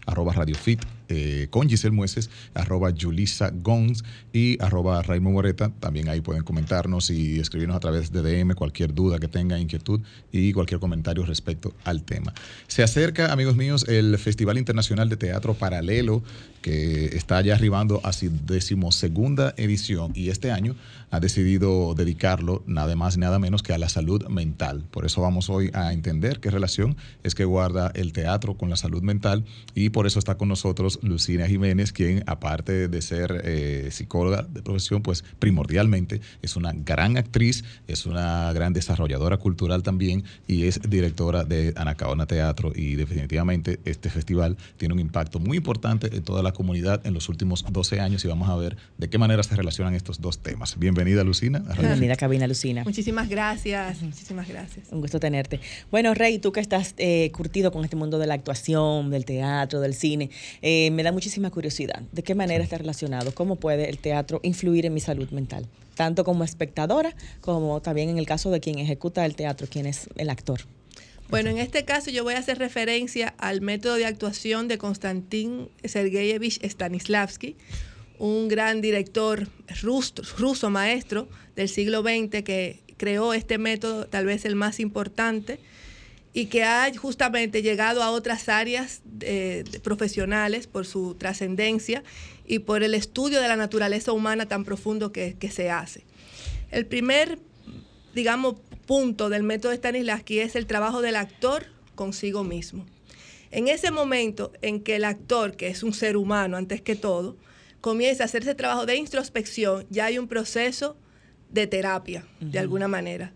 arroba 0.05 0.33
Radio 0.33 0.53
Fit 0.53 0.83
eh, 1.09 1.47
con 1.49 1.67
Giselle 1.67 1.95
Mueces, 1.95 2.29
arroba 2.53 2.93
Julissa 2.95 3.49
Gons 3.51 4.03
y 4.33 4.61
arroba 4.61 5.01
Raymond 5.01 5.33
Moreta. 5.33 5.71
También 5.79 6.09
ahí 6.09 6.21
pueden 6.21 6.43
comentarnos 6.43 7.09
y 7.09 7.39
escribirnos 7.39 7.75
a 7.75 7.79
través 7.79 8.11
de 8.11 8.21
DM 8.21 8.53
cualquier 8.53 8.93
duda 8.93 9.17
que 9.17 9.27
tengan, 9.27 9.59
inquietud 9.59 9.99
y 10.31 10.53
cualquier 10.53 10.79
comentario 10.79 11.25
respecto 11.25 11.73
al 11.85 12.03
tema. 12.03 12.35
Se 12.67 12.83
acerca, 12.83 13.33
amigos 13.33 13.55
míos, 13.55 13.85
el 13.87 14.15
Festival 14.19 14.59
Internacional 14.59 15.09
de 15.09 15.17
Teatro 15.17 15.55
Paralelo 15.55 16.21
que 16.63 17.15
está 17.17 17.41
ya 17.41 17.53
arribando 17.53 17.99
a 18.03 18.13
su 18.13 18.25
decimosegunda 19.23 19.53
edición. 19.57 20.11
Y 20.15 20.29
este 20.29 20.51
año 20.51 20.75
ha 21.13 21.19
decidido 21.19 21.93
dedicarlo 21.93 22.63
nada 22.65 22.95
más 22.95 23.19
nada 23.19 23.37
menos 23.37 23.61
que 23.61 23.71
a 23.71 23.77
la 23.77 23.87
salud 23.87 24.27
mental. 24.29 24.83
Por 24.89 25.05
eso 25.05 25.21
vamos 25.21 25.47
hoy 25.47 25.69
a 25.75 25.93
entender 25.93 26.39
qué 26.39 26.49
relación 26.49 26.97
es 27.21 27.35
que 27.35 27.45
guarda 27.45 27.91
el 27.93 28.13
teatro 28.13 28.57
con 28.57 28.71
la 28.71 28.77
salud 28.77 29.03
mental 29.03 29.45
y 29.75 29.91
por 29.91 30.07
eso 30.07 30.17
está 30.17 30.39
con 30.39 30.47
nosotros 30.47 30.97
Lucina 31.03 31.47
Jiménez, 31.47 31.93
quien 31.93 32.23
aparte 32.25 32.87
de 32.87 33.01
ser 33.03 33.43
eh, 33.45 33.89
psicóloga 33.91 34.41
de 34.41 34.63
profesión, 34.63 35.03
pues 35.03 35.23
primordialmente 35.37 36.19
es 36.41 36.55
una 36.55 36.73
gran 36.73 37.15
actriz, 37.15 37.63
es 37.87 38.07
una 38.07 38.51
gran 38.51 38.73
desarrolladora 38.73 39.37
cultural 39.37 39.83
también 39.83 40.23
y 40.47 40.63
es 40.63 40.81
directora 40.81 41.43
de 41.43 41.75
Anacaona 41.75 42.25
Teatro 42.25 42.71
y 42.73 42.95
definitivamente 42.95 43.79
este 43.85 44.09
festival 44.09 44.57
tiene 44.77 44.95
un 44.95 44.99
impacto 44.99 45.39
muy 45.39 45.57
importante 45.57 46.15
en 46.15 46.23
toda 46.23 46.41
la 46.41 46.53
comunidad 46.53 47.05
en 47.05 47.13
los 47.13 47.29
últimos 47.29 47.63
12 47.69 47.99
años 47.99 48.25
y 48.25 48.27
vamos 48.27 48.49
a 48.49 48.55
ver 48.55 48.77
de 48.97 49.11
qué 49.11 49.19
manera 49.19 49.43
se 49.43 49.55
relacionan 49.55 49.93
estos 49.93 50.19
dos 50.19 50.39
temas. 50.39 50.75
Bienvenida, 51.03 51.25
Lucina. 51.25 51.59
Bienvenida, 51.77 52.15
cabina, 52.15 52.47
Lucina. 52.47 52.85
Muchísimas 52.85 53.27
gracias, 53.27 54.01
muchísimas 54.01 54.47
gracias. 54.47 54.87
Un 54.89 55.01
gusto 55.01 55.19
tenerte. 55.19 55.59
Bueno, 55.91 56.13
Rey, 56.13 56.39
tú 56.39 56.53
que 56.53 56.61
estás 56.61 56.93
eh, 56.97 57.29
curtido 57.33 57.73
con 57.73 57.83
este 57.83 57.97
mundo 57.97 58.19
de 58.19 58.25
la 58.27 58.35
actuación, 58.35 59.09
del 59.09 59.25
teatro, 59.25 59.81
del 59.81 59.95
cine, 59.95 60.29
eh, 60.61 60.91
me 60.91 61.03
da 61.03 61.11
muchísima 61.11 61.51
curiosidad. 61.51 62.03
¿De 62.13 62.23
qué 62.23 62.35
manera 62.35 62.63
está 62.63 62.77
relacionado? 62.77 63.35
¿Cómo 63.35 63.57
puede 63.57 63.89
el 63.89 63.97
teatro 63.97 64.39
influir 64.43 64.85
en 64.85 64.93
mi 64.93 65.01
salud 65.01 65.29
mental? 65.31 65.67
Tanto 65.95 66.23
como 66.23 66.45
espectadora, 66.45 67.13
como 67.41 67.81
también 67.81 68.07
en 68.07 68.17
el 68.17 68.25
caso 68.25 68.49
de 68.49 68.61
quien 68.61 68.79
ejecuta 68.79 69.25
el 69.25 69.35
teatro, 69.35 69.67
quien 69.69 69.87
es 69.87 70.07
el 70.15 70.29
actor. 70.29 70.61
Bueno, 71.29 71.49
en 71.49 71.57
este 71.57 71.83
caso 71.83 72.11
yo 72.11 72.23
voy 72.23 72.35
a 72.35 72.39
hacer 72.39 72.59
referencia 72.59 73.33
al 73.39 73.59
método 73.59 73.95
de 73.95 74.05
actuación 74.05 74.69
de 74.69 74.77
Konstantin 74.77 75.67
Sergeyevich 75.83 76.63
Stanislavski, 76.63 77.57
un 78.23 78.47
gran 78.47 78.79
director 78.79 79.49
ruso, 79.81 80.69
maestro 80.69 81.27
del 81.57 81.67
siglo 81.67 82.03
XX 82.03 82.41
que 82.43 82.79
creó 82.95 83.33
este 83.33 83.57
método, 83.57 84.07
tal 84.07 84.25
vez 84.25 84.45
el 84.45 84.55
más 84.55 84.79
importante, 84.79 85.59
y 86.31 86.45
que 86.45 86.63
ha 86.63 86.89
justamente 86.97 87.61
llegado 87.61 88.01
a 88.01 88.11
otras 88.11 88.47
áreas 88.47 89.01
profesionales 89.83 90.67
por 90.67 90.85
su 90.85 91.15
trascendencia 91.15 92.01
y 92.47 92.59
por 92.59 92.81
el 92.83 92.93
estudio 92.93 93.41
de 93.41 93.49
la 93.49 93.57
naturaleza 93.57 94.13
humana 94.13 94.47
tan 94.47 94.63
profundo 94.63 95.11
que, 95.11 95.35
que 95.37 95.51
se 95.51 95.69
hace. 95.69 96.05
El 96.71 96.85
primer, 96.85 97.39
digamos, 98.15 98.55
punto 98.85 99.27
del 99.27 99.43
método 99.43 99.71
de 99.71 99.77
Stanislavski 99.79 100.39
es 100.39 100.55
el 100.55 100.65
trabajo 100.65 101.01
del 101.01 101.17
actor 101.17 101.65
consigo 101.93 102.45
mismo. 102.45 102.85
En 103.51 103.67
ese 103.67 103.91
momento 103.91 104.53
en 104.61 104.79
que 104.79 104.95
el 104.95 105.03
actor, 105.03 105.57
que 105.57 105.67
es 105.67 105.83
un 105.83 105.93
ser 105.93 106.15
humano 106.15 106.55
antes 106.55 106.81
que 106.81 106.95
todo, 106.95 107.35
comienza 107.83 108.23
a 108.23 108.27
hacer 108.27 108.43
ese 108.43 108.55
trabajo 108.55 108.85
de 108.85 108.95
introspección, 108.95 109.85
ya 109.89 110.05
hay 110.05 110.17
un 110.17 110.29
proceso 110.29 110.95
de 111.49 111.67
terapia, 111.67 112.25
de 112.39 112.57
alguna 112.57 112.87
manera, 112.87 113.33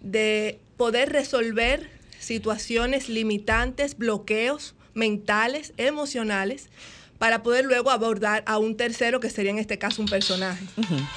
de 0.00 0.58
poder 0.78 1.12
resolver 1.12 1.90
situaciones 2.18 3.10
limitantes, 3.10 3.98
bloqueos 3.98 4.74
mentales, 4.94 5.74
emocionales, 5.76 6.70
para 7.18 7.42
poder 7.42 7.66
luego 7.66 7.90
abordar 7.90 8.42
a 8.46 8.56
un 8.56 8.78
tercero, 8.78 9.20
que 9.20 9.28
sería 9.28 9.50
en 9.50 9.58
este 9.58 9.76
caso 9.76 10.00
un 10.00 10.08
personaje. 10.08 10.64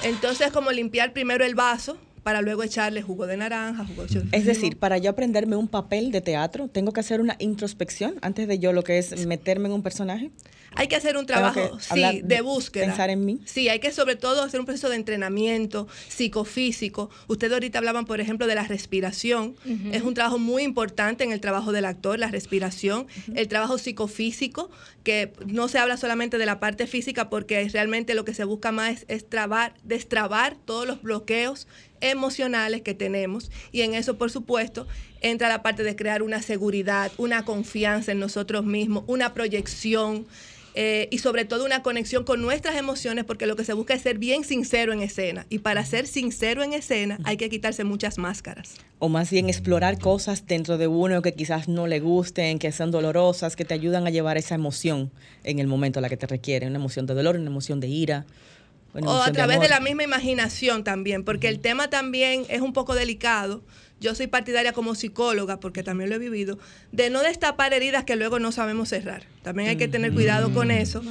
Entonces, 0.02 0.52
como 0.52 0.70
limpiar 0.70 1.14
primero 1.14 1.42
el 1.42 1.54
vaso, 1.54 1.96
para 2.24 2.40
luego 2.40 2.62
echarle 2.62 3.02
jugo 3.02 3.26
de 3.26 3.36
naranja, 3.36 3.84
jugo 3.84 4.06
de 4.06 4.24
Es 4.32 4.46
decir, 4.46 4.78
para 4.78 4.98
yo 4.98 5.10
aprenderme 5.10 5.56
un 5.56 5.68
papel 5.68 6.10
de 6.10 6.22
teatro, 6.22 6.68
tengo 6.68 6.92
que 6.92 7.00
hacer 7.00 7.20
una 7.20 7.36
introspección 7.38 8.16
antes 8.22 8.48
de 8.48 8.58
yo 8.58 8.72
lo 8.72 8.82
que 8.82 8.98
es 8.98 9.26
meterme 9.26 9.68
en 9.68 9.74
un 9.74 9.82
personaje. 9.82 10.32
Hay 10.76 10.88
que 10.88 10.96
hacer 10.96 11.16
un 11.16 11.26
trabajo, 11.26 11.78
sí, 11.78 12.22
de 12.24 12.40
búsqueda. 12.40 12.86
Pensar 12.86 13.10
en 13.10 13.24
mí. 13.24 13.40
Sí, 13.44 13.68
hay 13.68 13.78
que 13.78 13.92
sobre 13.92 14.16
todo 14.16 14.42
hacer 14.42 14.58
un 14.58 14.66
proceso 14.66 14.88
de 14.88 14.96
entrenamiento 14.96 15.86
psicofísico. 16.08 17.10
Ustedes 17.28 17.52
ahorita 17.52 17.78
hablaban, 17.78 18.06
por 18.06 18.20
ejemplo, 18.20 18.46
de 18.46 18.54
la 18.54 18.64
respiración. 18.64 19.54
Es 19.92 20.02
un 20.02 20.14
trabajo 20.14 20.38
muy 20.38 20.62
importante 20.62 21.24
en 21.24 21.30
el 21.30 21.40
trabajo 21.40 21.72
del 21.72 21.84
actor, 21.84 22.18
la 22.18 22.28
respiración. 22.28 23.06
El 23.34 23.48
trabajo 23.48 23.78
psicofísico, 23.78 24.70
que 25.04 25.32
no 25.46 25.68
se 25.68 25.78
habla 25.78 25.96
solamente 25.96 26.38
de 26.38 26.46
la 26.46 26.58
parte 26.58 26.86
física 26.86 27.28
porque 27.30 27.68
realmente 27.68 28.14
lo 28.14 28.24
que 28.24 28.34
se 28.34 28.44
busca 28.44 28.72
más 28.72 29.04
es, 29.08 29.28
trabar, 29.28 29.74
destrabar 29.84 30.56
todos 30.64 30.86
los 30.86 31.02
bloqueos 31.02 31.68
emocionales 32.10 32.82
que 32.82 32.94
tenemos 32.94 33.50
y 33.72 33.82
en 33.82 33.94
eso 33.94 34.16
por 34.16 34.30
supuesto 34.30 34.86
entra 35.20 35.48
la 35.48 35.62
parte 35.62 35.82
de 35.82 35.96
crear 35.96 36.22
una 36.22 36.42
seguridad, 36.42 37.10
una 37.16 37.44
confianza 37.44 38.12
en 38.12 38.20
nosotros 38.20 38.64
mismos, 38.64 39.04
una 39.06 39.34
proyección, 39.34 40.26
eh, 40.76 41.06
y 41.12 41.18
sobre 41.18 41.44
todo 41.44 41.64
una 41.64 41.82
conexión 41.82 42.24
con 42.24 42.42
nuestras 42.42 42.76
emociones, 42.76 43.24
porque 43.24 43.46
lo 43.46 43.54
que 43.54 43.64
se 43.64 43.74
busca 43.74 43.94
es 43.94 44.02
ser 44.02 44.18
bien 44.18 44.42
sincero 44.42 44.92
en 44.92 45.02
escena. 45.02 45.46
Y 45.48 45.60
para 45.60 45.84
ser 45.84 46.08
sincero 46.08 46.64
en 46.64 46.72
escena 46.72 47.18
hay 47.22 47.36
que 47.36 47.48
quitarse 47.48 47.84
muchas 47.84 48.18
máscaras. 48.18 48.74
O 48.98 49.08
más 49.08 49.30
bien 49.30 49.48
explorar 49.48 49.98
cosas 49.98 50.46
dentro 50.46 50.76
de 50.76 50.88
uno 50.88 51.22
que 51.22 51.32
quizás 51.32 51.68
no 51.68 51.86
le 51.86 52.00
gusten, 52.00 52.58
que 52.58 52.72
sean 52.72 52.90
dolorosas, 52.90 53.54
que 53.54 53.64
te 53.64 53.74
ayudan 53.74 54.06
a 54.06 54.10
llevar 54.10 54.36
esa 54.36 54.56
emoción 54.56 55.12
en 55.44 55.60
el 55.60 55.68
momento 55.68 56.00
a 56.00 56.02
la 56.02 56.08
que 56.08 56.16
te 56.16 56.26
requiere, 56.26 56.66
una 56.66 56.78
emoción 56.78 57.06
de 57.06 57.14
dolor, 57.14 57.36
una 57.36 57.50
emoción 57.50 57.78
de 57.78 57.86
ira. 57.86 58.26
O 59.02 59.22
a 59.22 59.32
través 59.32 59.58
de, 59.58 59.64
de 59.64 59.68
la 59.68 59.80
misma 59.80 60.04
imaginación 60.04 60.84
también, 60.84 61.24
porque 61.24 61.48
el 61.48 61.60
tema 61.60 61.90
también 61.90 62.44
es 62.48 62.60
un 62.60 62.72
poco 62.72 62.94
delicado 62.94 63.62
yo 64.00 64.14
soy 64.14 64.26
partidaria 64.26 64.72
como 64.72 64.94
psicóloga, 64.94 65.60
porque 65.60 65.82
también 65.82 66.10
lo 66.10 66.16
he 66.16 66.18
vivido, 66.18 66.58
de 66.92 67.10
no 67.10 67.22
destapar 67.22 67.72
heridas 67.72 68.04
que 68.04 68.16
luego 68.16 68.38
no 68.38 68.52
sabemos 68.52 68.90
cerrar. 68.90 69.22
También 69.42 69.68
hay 69.68 69.76
que 69.76 69.88
tener 69.88 70.12
cuidado 70.12 70.52
con 70.52 70.70
eso, 70.70 71.02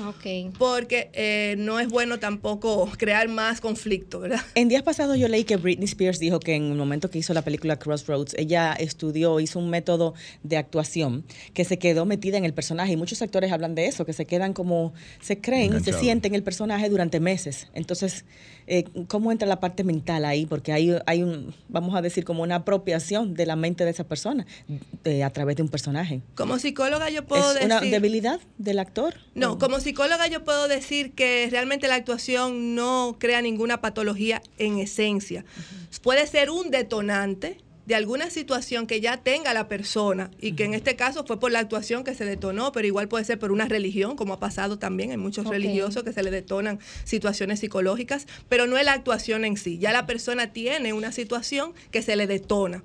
porque 0.58 1.10
eh, 1.14 1.56
no 1.58 1.80
es 1.80 1.88
bueno 1.88 2.20
tampoco 2.20 2.90
crear 2.98 3.28
más 3.30 3.62
conflicto, 3.62 4.20
¿verdad? 4.20 4.42
En 4.56 4.70
días 4.70 4.84
pasados 4.84 5.18
yo 5.18 5.28
leí 5.28 5.44
que 5.44 5.58
Britney 5.58 5.86
Spears 5.86 6.20
dijo 6.20 6.40
que 6.40 6.56
en 6.56 6.72
el 6.72 6.78
momento 6.78 7.10
que 7.10 7.20
hizo 7.20 7.34
la 7.34 7.44
película 7.44 7.78
Crossroads, 7.78 8.36
ella 8.38 8.74
estudió, 8.74 9.40
hizo 9.40 9.60
un 9.60 9.70
método 9.70 10.14
de 10.44 10.58
actuación 10.58 11.26
que 11.54 11.66
se 11.66 11.78
quedó 11.78 12.06
metida 12.06 12.38
en 12.38 12.46
el 12.46 12.54
personaje. 12.54 12.94
Y 12.94 12.98
muchos 12.98 13.22
actores 13.22 13.52
hablan 13.52 13.76
de 13.76 13.88
eso, 13.88 14.06
que 14.06 14.14
se 14.14 14.26
quedan 14.26 14.54
como, 14.54 14.94
se 15.22 15.40
creen, 15.40 15.84
se 15.84 15.94
sienten 15.94 16.36
el 16.36 16.44
personaje 16.44 16.90
durante 16.90 17.20
meses. 17.20 17.68
Entonces, 17.74 18.26
eh, 18.68 18.86
¿cómo 19.08 19.32
entra 19.32 19.48
la 19.48 19.60
parte 19.60 19.84
mental 19.84 20.26
ahí? 20.26 20.46
Porque 20.46 20.72
hay, 20.72 20.96
hay 21.06 21.24
un, 21.24 21.54
vamos 21.70 21.96
a 21.96 22.02
decir, 22.02 22.24
como 22.24 22.44
una 22.44 22.66
apropiación 22.74 23.36
de 23.36 23.46
la 23.46 23.56
mente 23.56 23.86
de 23.86 23.92
esa 23.92 24.04
persona 24.04 24.46
a 25.24 25.30
través 25.30 25.56
de 25.56 25.62
un 25.62 25.70
personaje. 25.70 26.22
Como 26.36 26.58
psicóloga 26.58 27.10
yo 27.10 27.26
puedo 27.26 27.48
¿Es 27.50 27.54
decir... 27.54 27.66
una 27.66 27.82
debilidad 27.82 28.40
del 28.58 28.80
actor? 28.80 29.16
No, 29.36 29.60
como 29.60 29.80
psicóloga 29.80 30.28
yo 30.28 30.44
puedo 30.44 30.68
decir 30.68 31.12
que 31.12 31.48
realmente 31.52 31.88
la 31.88 31.96
actuación 31.96 32.74
no 32.74 33.18
crea 33.20 33.42
ninguna 33.42 33.80
patología 33.80 34.42
en 34.58 34.80
esencia. 34.80 35.46
Puede 36.02 36.26
ser 36.26 36.50
un 36.50 36.72
detonante, 36.72 37.58
de 37.86 37.96
alguna 37.96 38.30
situación 38.30 38.88
que 38.88 39.02
ya 39.02 39.18
tenga 39.18 39.54
la 39.54 39.68
persona 39.68 40.32
y 40.40 40.54
que 40.54 40.66
en 40.66 40.74
este 40.74 40.96
caso 40.96 41.26
fue 41.26 41.40
por 41.40 41.52
la 41.52 41.60
actuación 41.60 42.04
que 42.04 42.16
se 42.16 42.26
detonó, 42.26 42.72
pero 42.72 42.88
igual 42.88 43.08
puede 43.08 43.26
ser 43.26 43.40
por 43.40 43.52
una 43.52 43.68
religión, 43.68 44.16
como 44.16 44.34
ha 44.34 44.40
pasado 44.40 44.80
también, 44.80 45.12
hay 45.12 45.18
muchos 45.18 45.46
religiosos 45.48 46.04
que 46.04 46.14
se 46.14 46.24
le 46.24 46.32
detonan 46.32 46.80
situaciones 47.04 47.60
psicológicas, 47.60 48.28
pero 48.50 48.68
no 48.68 48.78
es 48.78 48.86
la 48.86 48.94
actuación 48.94 49.46
en 49.46 49.58
sí, 49.58 49.78
ya 49.78 49.92
la 49.92 50.06
persona 50.06 50.54
tiene 50.54 50.94
una 50.94 51.12
situación 51.12 51.74
que 51.92 52.02
se 52.02 52.16
le 52.16 52.28
detona 52.28 52.84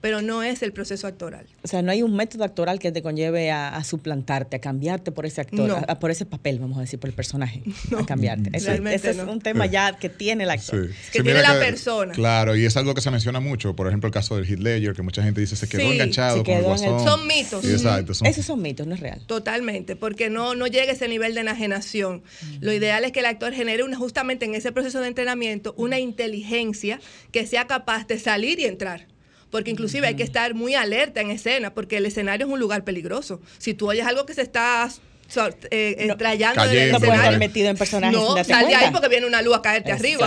pero 0.00 0.22
no 0.22 0.42
es 0.42 0.62
el 0.62 0.72
proceso 0.72 1.06
actoral. 1.06 1.46
O 1.62 1.68
sea, 1.68 1.82
no 1.82 1.90
hay 1.90 2.02
un 2.02 2.14
método 2.14 2.44
actoral 2.44 2.78
que 2.78 2.92
te 2.92 3.02
conlleve 3.02 3.50
a, 3.50 3.82
suplantarte, 3.84 4.56
a 4.56 4.60
cambiarte 4.60 5.12
por 5.12 5.26
ese 5.26 5.40
actor, 5.40 5.86
por 5.98 6.10
ese 6.10 6.26
papel, 6.26 6.58
vamos 6.58 6.78
a 6.78 6.82
decir, 6.82 6.98
por 6.98 7.08
el 7.08 7.14
personaje, 7.14 7.62
a 7.98 8.06
cambiarte. 8.06 8.50
Ese, 8.52 9.10
es 9.10 9.18
un 9.18 9.40
tema 9.40 9.66
ya 9.66 9.96
que 9.96 10.08
tiene 10.08 10.44
el 10.44 10.50
actor. 10.50 10.90
Que 11.12 11.22
tiene 11.22 11.42
la 11.42 11.58
persona. 11.58 12.12
Claro, 12.12 12.56
y 12.56 12.64
es 12.64 12.76
algo 12.76 12.94
que 12.94 13.00
se 13.00 13.10
menciona 13.10 13.40
mucho. 13.40 13.74
Por 13.74 13.88
ejemplo, 13.88 14.08
el 14.08 14.12
caso 14.12 14.36
del 14.36 14.46
Heath 14.46 14.60
Ledger, 14.60 14.94
que 14.94 15.02
mucha 15.02 15.22
gente 15.22 15.40
dice 15.40 15.56
se 15.56 15.68
quedó 15.68 15.90
enganchado 15.92 16.44
con 16.44 16.54
el 16.54 16.62
guasón. 16.62 17.04
Son 17.04 17.26
mitos. 17.26 17.64
exacto, 17.64 18.12
Esos 18.24 18.44
son 18.44 18.62
mitos, 18.62 18.86
no 18.86 18.94
es 18.94 19.00
real. 19.00 19.22
Totalmente, 19.26 19.96
porque 19.96 20.30
no, 20.30 20.54
no 20.54 20.66
llega 20.66 20.92
a 20.92 20.94
ese 20.94 21.08
nivel 21.08 21.34
de 21.34 21.40
enajenación. 21.40 22.22
Lo 22.60 22.72
ideal 22.72 23.04
es 23.04 23.12
que 23.12 23.20
el 23.20 23.26
actor 23.26 23.52
genere 23.52 23.82
una, 23.82 23.96
justamente 23.96 24.44
en 24.44 24.54
ese 24.54 24.72
proceso 24.72 25.00
de 25.00 25.08
entrenamiento 25.08 25.74
una 25.76 25.98
inteligencia 25.98 27.00
que 27.32 27.46
sea 27.46 27.66
capaz 27.66 28.06
de 28.06 28.18
salir 28.18 28.58
y 28.60 28.64
entrar 28.64 29.06
porque 29.50 29.70
inclusive 29.70 30.06
hay 30.06 30.16
que 30.16 30.22
estar 30.22 30.54
muy 30.54 30.74
alerta 30.74 31.20
en 31.20 31.30
escena, 31.30 31.74
porque 31.74 31.96
el 31.96 32.06
escenario 32.06 32.46
es 32.46 32.52
un 32.52 32.60
lugar 32.60 32.84
peligroso. 32.84 33.40
Si 33.58 33.74
tú 33.74 33.88
oyes 33.88 34.06
algo 34.06 34.26
que 34.26 34.34
se 34.34 34.42
está 34.42 34.88
eh, 35.36 35.96
eh, 35.98 36.14
trayendo 36.16 36.66
del 36.66 36.92
no 36.92 36.98
estar 36.98 37.38
metido 37.38 37.68
en 37.68 37.76
personajes 37.76 38.18
no 38.18 38.42
sal 38.44 38.66
de 38.66 38.74
ahí 38.74 38.90
porque 38.90 39.08
viene 39.08 39.26
una 39.26 39.42
luz 39.42 39.56
a 39.56 39.62
caerte 39.62 39.92
arriba. 39.92 40.26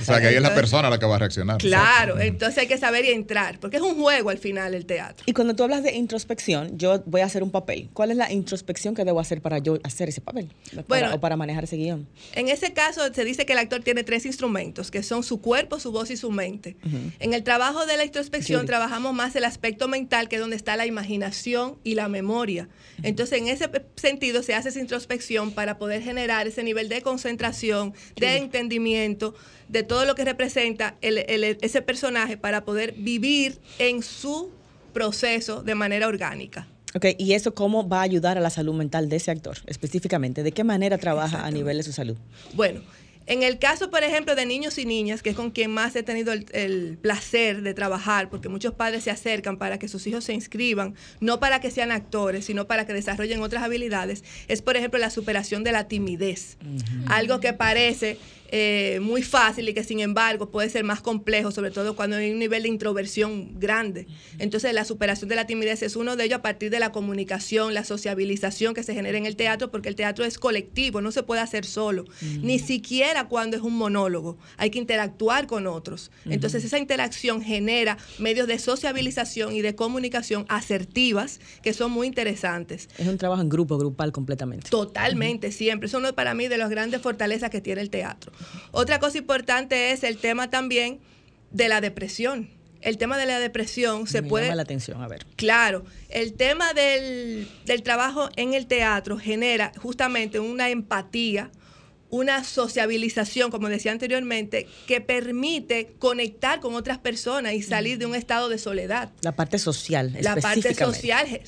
O 0.00 0.04
sea 0.04 0.20
que 0.20 0.28
ahí 0.28 0.36
es 0.36 0.42
la 0.42 0.54
persona 0.54 0.88
la 0.90 0.98
que 0.98 1.06
va 1.06 1.16
a 1.16 1.18
reaccionar. 1.18 1.58
claro 1.58 2.20
entonces 2.20 2.58
hay 2.58 2.66
que 2.66 2.78
saber 2.78 3.04
y 3.04 3.10
entrar 3.10 3.58
porque 3.58 3.76
es 3.76 3.82
un 3.82 3.96
juego 3.96 4.30
al 4.30 4.38
final 4.38 4.74
el 4.74 4.86
teatro. 4.86 5.24
Y 5.26 5.32
cuando 5.32 5.54
tú 5.54 5.64
hablas 5.64 5.82
de 5.82 5.92
introspección 5.92 6.78
yo 6.78 7.02
voy 7.06 7.20
a 7.20 7.26
hacer 7.26 7.42
un 7.42 7.50
papel. 7.50 7.90
¿cuál 7.92 8.10
es 8.10 8.16
la 8.16 8.30
introspección 8.30 8.94
que 8.94 9.04
debo 9.04 9.20
hacer 9.20 9.42
para 9.42 9.58
yo 9.58 9.78
hacer 9.82 10.08
ese 10.08 10.20
papel 10.20 10.52
bueno, 10.86 11.14
o 11.14 11.20
para 11.20 11.36
manejar 11.36 11.64
ese 11.64 11.76
guion. 11.76 12.06
en 12.34 12.48
ese 12.48 12.72
caso 12.72 13.12
se 13.12 13.24
dice 13.24 13.44
que 13.44 13.52
el 13.52 13.58
actor 13.58 13.82
tiene 13.82 14.04
tres 14.04 14.24
instrumentos 14.26 14.90
que 14.90 15.02
son 15.02 15.22
su 15.22 15.40
cuerpo 15.40 15.80
su 15.80 15.90
voz 15.90 16.10
y 16.10 16.16
su 16.16 16.30
mente. 16.30 16.76
En 17.18 17.34
el 17.34 17.42
trabajo 17.42 17.86
de 17.86 17.96
la 17.96 18.04
introspección 18.04 18.66
trabajamos 18.66 19.14
más 19.14 19.34
el 19.36 19.44
aspecto 19.44 19.88
mental 19.88 20.28
que 20.28 20.36
es 20.36 20.40
donde 20.40 20.56
está 20.56 20.76
la 20.76 20.86
imaginación 20.86 21.78
y 21.82 21.94
la 21.94 22.08
memoria. 22.08 22.68
Entonces 23.02 23.38
en 23.38 23.48
ese 23.48 23.68
sentido 23.96 24.11
se 24.42 24.54
hace 24.54 24.68
esa 24.68 24.80
introspección 24.80 25.52
para 25.52 25.78
poder 25.78 26.02
generar 26.02 26.46
ese 26.46 26.62
nivel 26.62 26.88
de 26.88 27.02
concentración, 27.02 27.94
de 28.16 28.36
entendimiento, 28.36 29.34
de 29.68 29.82
todo 29.82 30.04
lo 30.04 30.14
que 30.14 30.24
representa 30.24 30.96
ese 31.00 31.82
personaje 31.82 32.36
para 32.36 32.64
poder 32.64 32.92
vivir 32.92 33.58
en 33.78 34.02
su 34.02 34.50
proceso 34.92 35.62
de 35.62 35.74
manera 35.74 36.08
orgánica. 36.08 36.68
Ok, 36.94 37.06
¿y 37.16 37.32
eso 37.32 37.54
cómo 37.54 37.88
va 37.88 38.00
a 38.00 38.02
ayudar 38.02 38.36
a 38.36 38.40
la 38.40 38.50
salud 38.50 38.74
mental 38.74 39.08
de 39.08 39.16
ese 39.16 39.30
actor 39.30 39.56
específicamente? 39.66 40.42
¿De 40.42 40.52
qué 40.52 40.62
manera 40.62 40.98
trabaja 40.98 41.46
a 41.46 41.50
nivel 41.50 41.78
de 41.78 41.82
su 41.82 41.92
salud? 41.92 42.16
Bueno, 42.52 42.82
En 43.26 43.42
el 43.42 43.58
caso, 43.58 43.90
por 43.90 44.02
ejemplo, 44.02 44.34
de 44.34 44.46
niños 44.46 44.78
y 44.78 44.84
niñas, 44.84 45.22
que 45.22 45.30
es 45.30 45.36
con 45.36 45.50
quien 45.50 45.70
más 45.70 45.94
he 45.96 46.02
tenido 46.02 46.32
el, 46.32 46.98
placer 47.00 47.62
de 47.62 47.74
trabajar, 47.74 48.30
porque 48.30 48.48
muchos 48.48 48.74
padres 48.74 49.04
se 49.04 49.10
acercan 49.10 49.56
para 49.58 49.78
que 49.78 49.88
sus 49.88 50.06
hijos 50.06 50.24
se 50.24 50.32
inscriban, 50.32 50.94
no 51.20 51.40
para 51.40 51.60
que 51.60 51.70
sean 51.70 51.92
actores, 51.92 52.44
sino 52.44 52.66
para 52.66 52.86
que 52.86 52.92
desarrollen 52.92 53.40
otras 53.42 53.62
habilidades, 53.62 54.24
es, 54.48 54.62
por 54.62 54.76
ejemplo, 54.76 54.98
la 54.98 55.10
superación 55.10 55.64
de 55.64 55.72
la 55.72 55.88
timidez. 55.88 56.56
Algo 57.06 57.40
que 57.40 57.52
parece 57.52 58.18
eh, 58.54 59.00
muy 59.00 59.22
fácil 59.22 59.66
y 59.66 59.72
que 59.72 59.82
sin 59.82 60.00
embargo 60.00 60.50
puede 60.50 60.68
ser 60.68 60.84
más 60.84 61.00
complejo, 61.00 61.50
sobre 61.52 61.70
todo 61.70 61.96
cuando 61.96 62.16
hay 62.16 62.30
un 62.30 62.38
nivel 62.38 62.64
de 62.64 62.68
introversión 62.68 63.58
grande. 63.58 64.06
Entonces 64.38 64.74
la 64.74 64.84
superación 64.84 65.30
de 65.30 65.36
la 65.36 65.46
timidez 65.46 65.82
es 65.82 65.96
uno 65.96 66.16
de 66.16 66.24
ellos 66.24 66.40
a 66.40 66.42
partir 66.42 66.70
de 66.70 66.78
la 66.78 66.92
comunicación, 66.92 67.72
la 67.72 67.82
sociabilización 67.82 68.74
que 68.74 68.82
se 68.82 68.92
genera 68.92 69.16
en 69.16 69.24
el 69.24 69.36
teatro, 69.36 69.70
porque 69.70 69.88
el 69.88 69.96
teatro 69.96 70.26
es 70.26 70.38
colectivo, 70.38 71.00
no 71.00 71.12
se 71.12 71.22
puede 71.22 71.40
hacer 71.40 71.64
solo, 71.64 72.04
ni 72.42 72.58
siquiera 72.58 73.26
cuando 73.26 73.56
es 73.56 73.62
un 73.62 73.74
monólogo, 73.74 74.36
hay 74.58 74.68
que 74.68 74.78
interactuar 74.78 75.46
con 75.46 75.66
otros. 75.66 76.10
Entonces 76.26 76.62
esa 76.62 76.78
interacción 76.78 77.40
genera 77.40 77.96
medios 78.18 78.46
de 78.48 78.58
sociabilización 78.58 79.54
y 79.54 79.62
de 79.62 79.74
comunicación 79.74 80.44
asertivas 80.50 81.40
que 81.62 81.72
son 81.72 81.90
muy 81.90 82.06
interesantes. 82.06 82.90
Es 82.98 83.08
un 83.08 83.16
trabajo 83.16 83.40
en 83.40 83.48
grupo, 83.48 83.78
grupal 83.78 84.12
completamente. 84.12 84.68
Totalmente, 84.68 85.52
siempre. 85.52 85.86
Eso 85.86 86.04
es 86.06 86.12
para 86.12 86.34
mí 86.34 86.48
de 86.48 86.58
las 86.58 86.68
grandes 86.68 87.00
fortalezas 87.00 87.48
que 87.48 87.62
tiene 87.62 87.80
el 87.80 87.88
teatro. 87.88 88.30
Otra 88.70 88.98
cosa 88.98 89.18
importante 89.18 89.92
es 89.92 90.02
el 90.04 90.18
tema 90.18 90.50
también 90.50 91.00
de 91.50 91.68
la 91.68 91.80
depresión. 91.80 92.50
El 92.80 92.98
tema 92.98 93.16
de 93.16 93.26
la 93.26 93.38
depresión 93.38 94.08
se 94.08 94.22
puede... 94.22 94.46
Llama 94.46 94.56
la 94.56 94.62
atención, 94.62 95.00
a 95.02 95.08
ver. 95.08 95.24
Claro, 95.36 95.84
el 96.08 96.34
tema 96.34 96.72
del, 96.74 97.48
del 97.64 97.82
trabajo 97.84 98.28
en 98.36 98.54
el 98.54 98.66
teatro 98.66 99.18
genera 99.18 99.72
justamente 99.80 100.40
una 100.40 100.68
empatía, 100.68 101.52
una 102.10 102.42
sociabilización, 102.44 103.50
como 103.50 103.68
decía 103.68 103.92
anteriormente, 103.92 104.66
que 104.88 105.00
permite 105.00 105.94
conectar 105.98 106.60
con 106.60 106.74
otras 106.74 106.98
personas 106.98 107.54
y 107.54 107.62
salir 107.62 107.98
de 107.98 108.06
un 108.06 108.16
estado 108.16 108.48
de 108.48 108.58
soledad. 108.58 109.12
La 109.22 109.36
parte 109.36 109.58
social. 109.58 110.14
La 110.20 110.36
parte 110.36 110.74
social, 110.74 111.40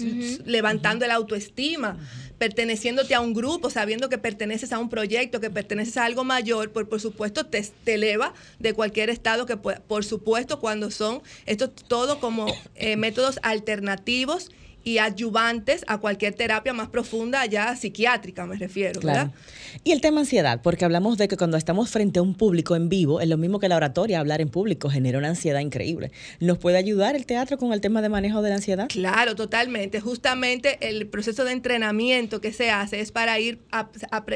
levantando 0.47 1.07
la 1.07 1.15
autoestima, 1.15 1.99
perteneciéndote 2.45 3.15
a 3.15 3.23
un 3.23 3.33
grupo, 3.33 3.71
sabiendo 3.71 4.11
que 4.11 4.19
perteneces 4.19 4.71
a 4.75 4.79
un 4.79 4.91
proyecto, 4.91 5.41
que 5.41 5.49
perteneces 5.49 5.97
a 5.97 6.05
algo 6.05 6.25
mayor, 6.25 6.73
por, 6.73 6.87
por 6.91 7.01
supuesto 7.01 7.47
te, 7.47 7.65
eleva 7.87 8.35
de 8.59 8.75
cualquier 8.75 9.09
estado 9.09 9.47
que. 9.47 9.57
Por 9.57 10.05
supuesto, 10.05 10.61
cuando 10.61 10.91
son, 10.91 11.23
esto 11.47 11.71
todo 11.71 12.21
como 12.21 12.45
eh, 12.75 12.97
métodos 12.97 13.41
alternativos 13.43 14.51
y 14.85 14.99
adyuvantes 14.99 15.85
a 15.89 15.99
cualquier 15.99 16.35
terapia 16.35 16.73
más 16.73 16.89
profunda, 16.89 17.47
ya 17.47 17.75
psiquiátrica 17.75 18.47
me 18.47 18.57
refiero, 18.57 19.01
¿verdad? 19.01 19.33
Y 19.83 19.93
el 19.93 20.01
tema 20.01 20.21
ansiedad, 20.21 20.61
porque 20.63 20.85
hablamos 20.85 21.19
de 21.19 21.27
que 21.27 21.37
cuando 21.37 21.57
estamos 21.57 21.91
frente 21.91 22.19
a 22.19 22.23
un 22.23 22.35
público 22.35 22.77
en 22.77 22.89
vivo, 22.89 23.21
es 23.21 23.29
lo 23.29 23.37
mismo 23.37 23.59
que 23.59 23.69
la 23.69 23.77
oratoria, 23.77 24.21
hablar 24.21 24.41
en 24.41 24.49
público 24.49 24.91
genera 24.91 25.19
una 25.19 25.29
ansiedad 25.29 25.61
increíble. 25.61 26.13
¿Nos 26.41 26.59
puede 26.59 26.77
ayudar 26.77 27.17
el 27.17 27.27
teatro 27.27 27.59
con 27.59 27.73
el 27.73 27.81
tema 27.81 28.03
de 28.03 28.09
manejo 28.09 28.43
de 28.43 28.51
la 28.51 28.57
ansiedad? 28.57 28.89
Claro, 28.89 29.35
totalmente. 29.35 30.01
Justamente 30.01 30.79
el 30.89 31.07
proceso 31.09 31.45
de 31.45 31.53
entrenamiento 31.53 32.41
que 32.41 32.53
se 32.53 32.71
hace 32.71 33.01
es 33.01 33.13
para 33.13 33.39
ir 33.41 33.61
a, 33.73 33.91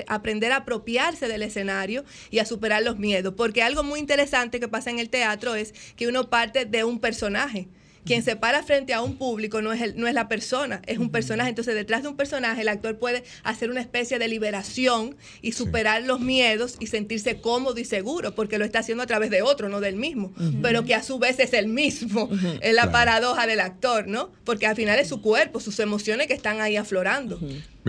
aprender 0.06 0.52
a 0.52 0.56
apropiarse 0.56 1.28
del 1.28 1.42
escenario 1.42 2.04
y 2.30 2.38
a 2.38 2.44
superar 2.44 2.82
los 2.82 2.98
miedos, 2.98 3.34
porque 3.36 3.62
algo 3.62 3.82
muy 3.82 4.00
interesante 4.00 4.60
que 4.60 4.68
pasa 4.68 4.90
en 4.90 4.98
el 4.98 5.10
teatro 5.10 5.54
es 5.54 5.74
que 5.96 6.08
uno 6.08 6.30
parte 6.30 6.64
de 6.64 6.84
un 6.84 7.00
personaje 7.00 7.68
quien 8.08 8.22
se 8.22 8.36
para 8.36 8.62
frente 8.62 8.94
a 8.94 9.02
un 9.02 9.16
público 9.16 9.60
no 9.60 9.70
es, 9.70 9.82
el, 9.82 10.00
no 10.00 10.08
es 10.08 10.14
la 10.14 10.28
persona, 10.28 10.80
es 10.86 10.96
un 10.96 11.10
personaje. 11.10 11.50
Entonces, 11.50 11.74
detrás 11.74 12.02
de 12.02 12.08
un 12.08 12.16
personaje, 12.16 12.62
el 12.62 12.68
actor 12.68 12.98
puede 12.98 13.22
hacer 13.44 13.70
una 13.70 13.82
especie 13.82 14.18
de 14.18 14.28
liberación 14.28 15.14
y 15.42 15.52
superar 15.52 16.02
los 16.02 16.18
miedos 16.18 16.76
y 16.80 16.86
sentirse 16.86 17.42
cómodo 17.42 17.78
y 17.78 17.84
seguro, 17.84 18.34
porque 18.34 18.56
lo 18.56 18.64
está 18.64 18.78
haciendo 18.78 19.04
a 19.04 19.06
través 19.06 19.28
de 19.28 19.42
otro, 19.42 19.68
no 19.68 19.80
del 19.80 19.96
mismo, 19.96 20.32
pero 20.62 20.86
que 20.86 20.94
a 20.94 21.02
su 21.02 21.18
vez 21.18 21.38
es 21.38 21.52
el 21.52 21.68
mismo. 21.68 22.30
Es 22.62 22.74
la 22.74 22.90
paradoja 22.90 23.46
del 23.46 23.60
actor, 23.60 24.08
¿no? 24.08 24.32
Porque 24.44 24.66
al 24.66 24.74
final 24.74 24.98
es 24.98 25.08
su 25.08 25.20
cuerpo, 25.20 25.60
sus 25.60 25.78
emociones 25.78 26.28
que 26.28 26.34
están 26.34 26.62
ahí 26.62 26.76
aflorando. 26.76 27.38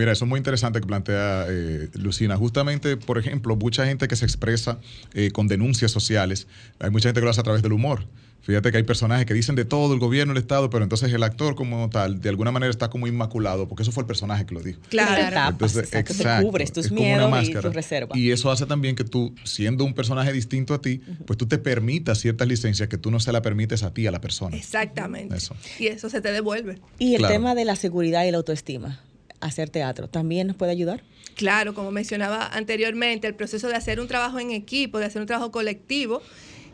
Mira, 0.00 0.12
eso 0.12 0.24
es 0.24 0.28
muy 0.30 0.38
interesante 0.38 0.80
que 0.80 0.86
plantea 0.86 1.44
eh, 1.46 1.90
Lucina. 1.92 2.34
Justamente, 2.34 2.96
por 2.96 3.18
ejemplo, 3.18 3.54
mucha 3.54 3.84
gente 3.84 4.08
que 4.08 4.16
se 4.16 4.24
expresa 4.24 4.78
eh, 5.12 5.30
con 5.30 5.46
denuncias 5.46 5.90
sociales, 5.90 6.46
hay 6.78 6.88
mucha 6.88 7.10
gente 7.10 7.20
que 7.20 7.26
lo 7.26 7.30
hace 7.30 7.42
a 7.42 7.44
través 7.44 7.60
del 7.60 7.74
humor. 7.74 8.06
Fíjate 8.40 8.70
que 8.70 8.78
hay 8.78 8.82
personajes 8.84 9.26
que 9.26 9.34
dicen 9.34 9.56
de 9.56 9.66
todo 9.66 9.92
el 9.92 10.00
gobierno, 10.00 10.32
el 10.32 10.38
Estado, 10.38 10.70
pero 10.70 10.82
entonces 10.82 11.12
el 11.12 11.22
actor 11.22 11.54
como 11.54 11.90
tal, 11.90 12.22
de 12.22 12.30
alguna 12.30 12.50
manera 12.50 12.70
está 12.70 12.88
como 12.88 13.06
inmaculado, 13.06 13.68
porque 13.68 13.82
eso 13.82 13.92
fue 13.92 14.04
el 14.04 14.06
personaje 14.06 14.46
que 14.46 14.54
lo 14.54 14.62
dijo. 14.62 14.80
Claro, 14.88 15.50
entonces, 15.50 15.92
exacto, 15.92 16.46
cubres 16.46 16.72
tus 16.72 16.90
miedos 16.90 17.46
y 17.46 17.52
tus 17.52 17.74
reservas. 17.74 18.16
Y 18.16 18.30
eso 18.30 18.50
hace 18.50 18.64
también 18.64 18.96
que 18.96 19.04
tú, 19.04 19.34
siendo 19.44 19.84
un 19.84 19.92
personaje 19.92 20.32
distinto 20.32 20.72
a 20.72 20.80
ti, 20.80 21.02
pues 21.26 21.36
tú 21.36 21.46
te 21.46 21.58
permitas 21.58 22.18
ciertas 22.18 22.48
licencias 22.48 22.88
que 22.88 22.96
tú 22.96 23.10
no 23.10 23.20
se 23.20 23.30
la 23.32 23.42
permites 23.42 23.82
a 23.82 23.92
ti, 23.92 24.06
a 24.06 24.10
la 24.10 24.22
persona. 24.22 24.56
Exactamente. 24.56 25.36
Y 25.78 25.88
eso 25.88 26.08
se 26.08 26.22
te 26.22 26.32
devuelve. 26.32 26.80
Y 26.98 27.16
el 27.16 27.26
tema 27.26 27.54
de 27.54 27.66
la 27.66 27.76
seguridad 27.76 28.24
y 28.24 28.30
la 28.30 28.38
autoestima, 28.38 29.00
hacer 29.40 29.70
teatro, 29.70 30.08
¿también 30.08 30.46
nos 30.46 30.56
puede 30.56 30.72
ayudar? 30.72 31.02
Claro, 31.34 31.74
como 31.74 31.90
mencionaba 31.90 32.46
anteriormente, 32.46 33.26
el 33.26 33.34
proceso 33.34 33.68
de 33.68 33.74
hacer 33.74 34.00
un 34.00 34.08
trabajo 34.08 34.38
en 34.38 34.50
equipo, 34.50 34.98
de 34.98 35.06
hacer 35.06 35.20
un 35.20 35.26
trabajo 35.26 35.50
colectivo, 35.50 36.22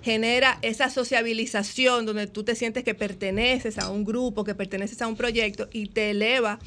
genera 0.02 0.58
esa 0.62 0.90
sociabilización 0.90 2.06
donde 2.06 2.26
tú 2.26 2.44
te 2.44 2.54
sientes 2.54 2.84
que 2.84 2.94
perteneces 2.94 3.78
a 3.78 3.90
un 3.90 4.04
grupo, 4.04 4.44
que 4.44 4.54
perteneces 4.54 5.02
a 5.02 5.06
un 5.06 5.16
proyecto 5.16 5.68
y 5.72 5.86
te 5.86 6.10
eleva 6.10 6.58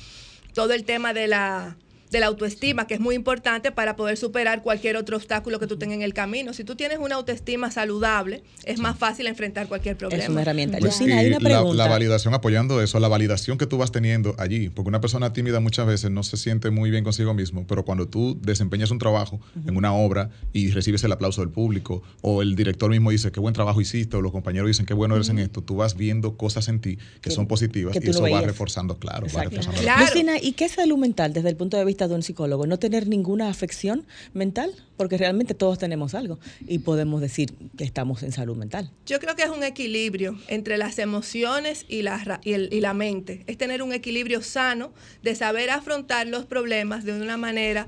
todo 0.54 0.74
el 0.74 0.84
tema 0.84 1.14
de 1.14 1.28
la 1.28 1.78
de 2.12 2.20
la 2.20 2.28
autoestima, 2.28 2.88
que 2.88 2.96
es 2.96 3.00
muy 3.00 3.16
importante 3.16 3.72
para 3.72 3.96
poder 3.96 4.18
superar 4.18 4.64
cualquier 4.64 4.98
otro 4.98 5.18
obstáculo 5.18 5.60
que 5.60 5.68
tú 5.68 5.78
tengas 5.78 5.96
en 5.96 6.02
el 6.02 6.14
camino. 6.14 6.54
Si 6.54 6.64
tú 6.64 6.76
tienes 6.76 6.98
una 6.98 7.16
autoestima 7.16 7.72
saludable, 7.72 8.44
es 8.64 8.80
más 8.80 8.98
fácil 8.98 9.28
enfrentar 9.28 9.68
cualquier 9.68 9.98
problema. 9.98 10.24
Es 10.24 10.30
una 10.30 10.42
herramienta. 10.42 10.80
Lucina, 10.80 11.20
hay 11.20 11.28
una 11.28 11.40
pregunta. 11.40 11.76
La, 11.76 11.88
validación 11.88 12.34
apoyando 12.34 12.82
eso, 12.82 13.00
la 13.00 13.08
validación 13.08 13.58
que 13.58 13.66
tú 13.66 13.78
vas 13.78 13.92
teniendo 13.92 14.36
allí, 14.38 14.70
porque 14.70 14.90
una 14.90 15.02
persona 15.02 15.34
tímida 15.34 15.60
muchas 15.60 15.86
veces 15.86 16.12
no 16.12 16.24
se 16.24 16.38
siente 16.38 16.72
muy 16.72 16.90
bien 16.90 17.04
consigo 17.04 17.34
mismo, 17.34 17.66
pero 17.68 17.86
cuando 17.86 18.08
tú 18.08 18.40
desempeñas 18.42 18.92
un 18.92 19.00
trabajo 19.00 19.40
en 19.68 19.76
una 19.76 19.94
obra 19.94 20.30
y 20.54 20.72
recibes 20.72 21.04
el 21.04 21.12
aplauso 21.12 21.42
del 21.42 21.50
público, 21.50 22.02
o 22.22 22.42
el 22.42 22.56
director 22.56 22.90
mismo 22.90 23.12
dice 23.12 23.32
qué 23.32 23.40
buen 23.40 23.54
trabajo 23.54 23.82
hiciste, 23.82 24.18
o 24.18 24.22
los 24.22 24.32
compañeros 24.32 24.68
dicen 24.68 24.86
qué 24.86 24.94
bueno 24.94 25.16
eres 25.16 25.30
en 25.30 25.40
esto, 25.40 25.62
tú 25.62 25.78
vas 25.78 25.96
viendo 25.96 26.38
cosas 26.38 26.68
en 26.70 26.80
ti 26.80 26.98
que, 27.22 27.30
son 27.32 27.48
positivas 27.48 27.96
y 28.02 28.10
eso 28.10 28.24
va 28.24 28.42
reforzando, 28.42 28.98
claro, 28.98 29.28
va 29.36 29.44
reforzando. 29.44 29.82
Lucina, 30.00 30.34
¿y 30.42 30.54
qué 30.54 30.66
es 30.66 30.74
salud 30.74 30.98
mental 30.98 31.34
desde 31.34 31.50
el 31.50 31.56
punto 31.56 31.78
de 31.78 31.86
vista 31.86 31.99
de 32.08 32.16
un 32.16 32.24
psicólogo, 32.24 32.68
no 32.68 32.80
tener 32.80 33.08
ninguna 33.08 33.50
afección 33.50 34.06
mental, 34.34 34.74
porque 34.98 35.18
realmente 35.18 35.54
todos 35.54 35.78
tenemos 35.78 36.14
algo 36.14 36.40
y 36.68 36.80
podemos 36.80 37.22
decir 37.22 37.54
que 37.78 37.84
estamos 37.84 38.24
en 38.24 38.32
salud 38.32 38.56
mental. 38.56 38.92
Yo 39.06 39.20
creo 39.20 39.36
que 39.36 39.44
es 39.44 39.50
un 39.50 39.64
equilibrio 39.64 40.38
entre 40.48 40.78
las 40.78 41.00
emociones 41.00 41.86
y 41.88 42.02
la, 42.02 42.40
y, 42.44 42.54
y 42.54 42.82
la 42.82 42.94
mente. 42.94 43.44
Es 43.48 43.58
tener 43.58 43.82
un 43.82 43.94
equilibrio 43.94 44.42
sano 44.42 44.94
de 45.24 45.36
saber 45.36 45.70
afrontar 45.70 46.28
los 46.28 46.46
problemas 46.46 47.04
de 47.04 47.14
una 47.14 47.38
manera 47.38 47.88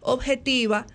objetiva 0.00 0.86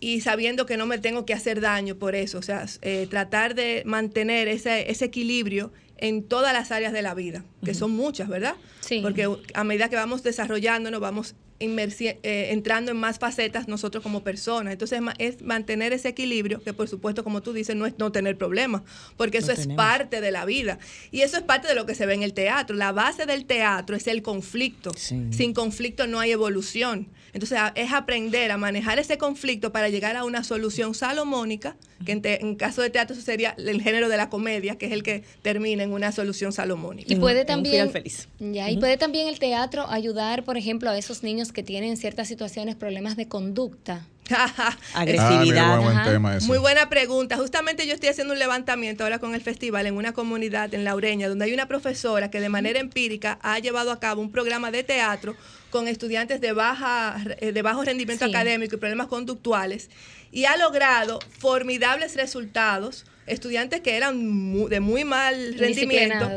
y 0.00 0.22
sabiendo 0.22 0.64
que 0.66 0.76
no 0.76 0.86
me 0.86 0.98
tengo 0.98 1.26
que 1.26 1.34
hacer 1.34 1.60
daño 1.60 1.96
por 1.96 2.14
eso. 2.14 2.38
O 2.38 2.42
sea, 2.42 2.66
eh, 2.82 3.06
tratar 3.08 3.54
de 3.54 3.82
mantener 3.84 4.48
ese, 4.48 4.90
ese 4.90 5.04
equilibrio 5.04 5.72
en 5.98 6.22
todas 6.22 6.54
las 6.54 6.72
áreas 6.72 6.94
de 6.94 7.02
la 7.02 7.12
vida, 7.14 7.44
que 7.62 7.74
son 7.74 7.90
muchas, 7.90 8.28
¿verdad? 8.28 8.54
Sí. 8.80 9.00
Porque 9.02 9.28
a 9.52 9.64
medida 9.64 9.90
que 9.90 9.96
vamos 9.96 10.22
desarrollándonos, 10.22 10.98
vamos 10.98 11.34
eh, 11.60 12.48
entrando 12.50 12.90
en 12.90 12.96
más 12.96 13.18
facetas 13.18 13.68
nosotros 13.68 14.02
como 14.02 14.22
personas. 14.22 14.72
Entonces 14.72 15.00
es 15.18 15.42
mantener 15.42 15.92
ese 15.92 16.08
equilibrio, 16.08 16.62
que 16.62 16.72
por 16.72 16.88
supuesto, 16.88 17.22
como 17.22 17.42
tú 17.42 17.52
dices, 17.52 17.76
no 17.76 17.86
es 17.86 17.98
no 17.98 18.10
tener 18.10 18.36
problemas, 18.38 18.82
porque 19.16 19.38
eso 19.38 19.52
es 19.52 19.66
parte 19.68 20.20
de 20.20 20.30
la 20.30 20.44
vida. 20.44 20.78
Y 21.10 21.20
eso 21.20 21.36
es 21.36 21.42
parte 21.42 21.68
de 21.68 21.74
lo 21.74 21.86
que 21.86 21.94
se 21.94 22.06
ve 22.06 22.14
en 22.14 22.22
el 22.22 22.32
teatro. 22.32 22.74
La 22.76 22.92
base 22.92 23.26
del 23.26 23.44
teatro 23.44 23.94
es 23.94 24.06
el 24.06 24.22
conflicto. 24.22 24.90
Sin 24.96 25.52
conflicto 25.52 26.06
no 26.06 26.18
hay 26.18 26.32
evolución. 26.32 27.08
Entonces 27.32 27.58
es 27.74 27.92
aprender 27.92 28.50
a 28.50 28.56
manejar 28.56 28.98
ese 28.98 29.18
conflicto 29.18 29.72
para 29.72 29.88
llegar 29.88 30.16
a 30.16 30.24
una 30.24 30.42
solución 30.42 30.94
salomónica, 30.94 31.76
que 32.04 32.20
en, 32.24 32.54
caso 32.56 32.82
de 32.82 32.90
teatro 32.90 33.14
eso 33.14 33.24
sería 33.24 33.54
el 33.58 33.80
género 33.82 34.08
de 34.08 34.16
la 34.16 34.28
comedia, 34.28 34.76
que 34.76 34.86
es 34.86 34.92
el 34.92 35.02
que 35.02 35.22
termina 35.42 35.82
en 35.82 35.92
una 35.92 36.12
solución 36.12 36.52
salomónica. 36.52 37.12
Y 37.12 37.16
puede 37.16 37.44
también, 37.44 37.90
feliz. 37.90 38.28
Ya, 38.38 38.70
y 38.70 38.78
puede 38.78 38.96
también 38.96 39.28
el 39.28 39.38
teatro 39.38 39.88
ayudar, 39.88 40.44
por 40.44 40.56
ejemplo, 40.56 40.90
a 40.90 40.98
esos 40.98 41.22
niños 41.22 41.49
que 41.52 41.62
tienen 41.62 41.96
ciertas 41.96 42.28
situaciones, 42.28 42.76
problemas 42.76 43.16
de 43.16 43.28
conducta. 43.28 44.06
Agresividad. 44.94 45.80
Ah, 45.82 46.38
Muy 46.42 46.58
buena 46.58 46.88
pregunta. 46.88 47.36
Justamente 47.36 47.86
yo 47.86 47.94
estoy 47.94 48.10
haciendo 48.10 48.32
un 48.32 48.38
levantamiento 48.38 49.04
ahora 49.04 49.18
con 49.18 49.34
el 49.34 49.40
festival 49.40 49.86
en 49.86 49.96
una 49.96 50.12
comunidad 50.12 50.72
en 50.74 50.84
Laureña, 50.84 51.28
donde 51.28 51.46
hay 51.46 51.52
una 51.52 51.66
profesora 51.66 52.30
que 52.30 52.40
de 52.40 52.48
manera 52.48 52.78
empírica 52.78 53.38
ha 53.42 53.58
llevado 53.58 53.90
a 53.90 53.98
cabo 53.98 54.22
un 54.22 54.30
programa 54.30 54.70
de 54.70 54.84
teatro 54.84 55.36
con 55.70 55.88
estudiantes 55.88 56.40
de, 56.40 56.52
baja, 56.52 57.16
eh, 57.40 57.52
de 57.52 57.62
bajo 57.62 57.84
rendimiento 57.84 58.24
académico 58.24 58.76
y 58.76 58.78
problemas 58.78 59.08
conductuales 59.08 59.90
y 60.32 60.44
ha 60.44 60.56
logrado 60.56 61.18
formidables 61.38 62.16
resultados. 62.16 63.06
Estudiantes 63.26 63.80
que 63.80 63.96
eran 63.96 64.68
de 64.68 64.80
muy 64.80 65.04
mal 65.04 65.56
rendimiento 65.56 66.28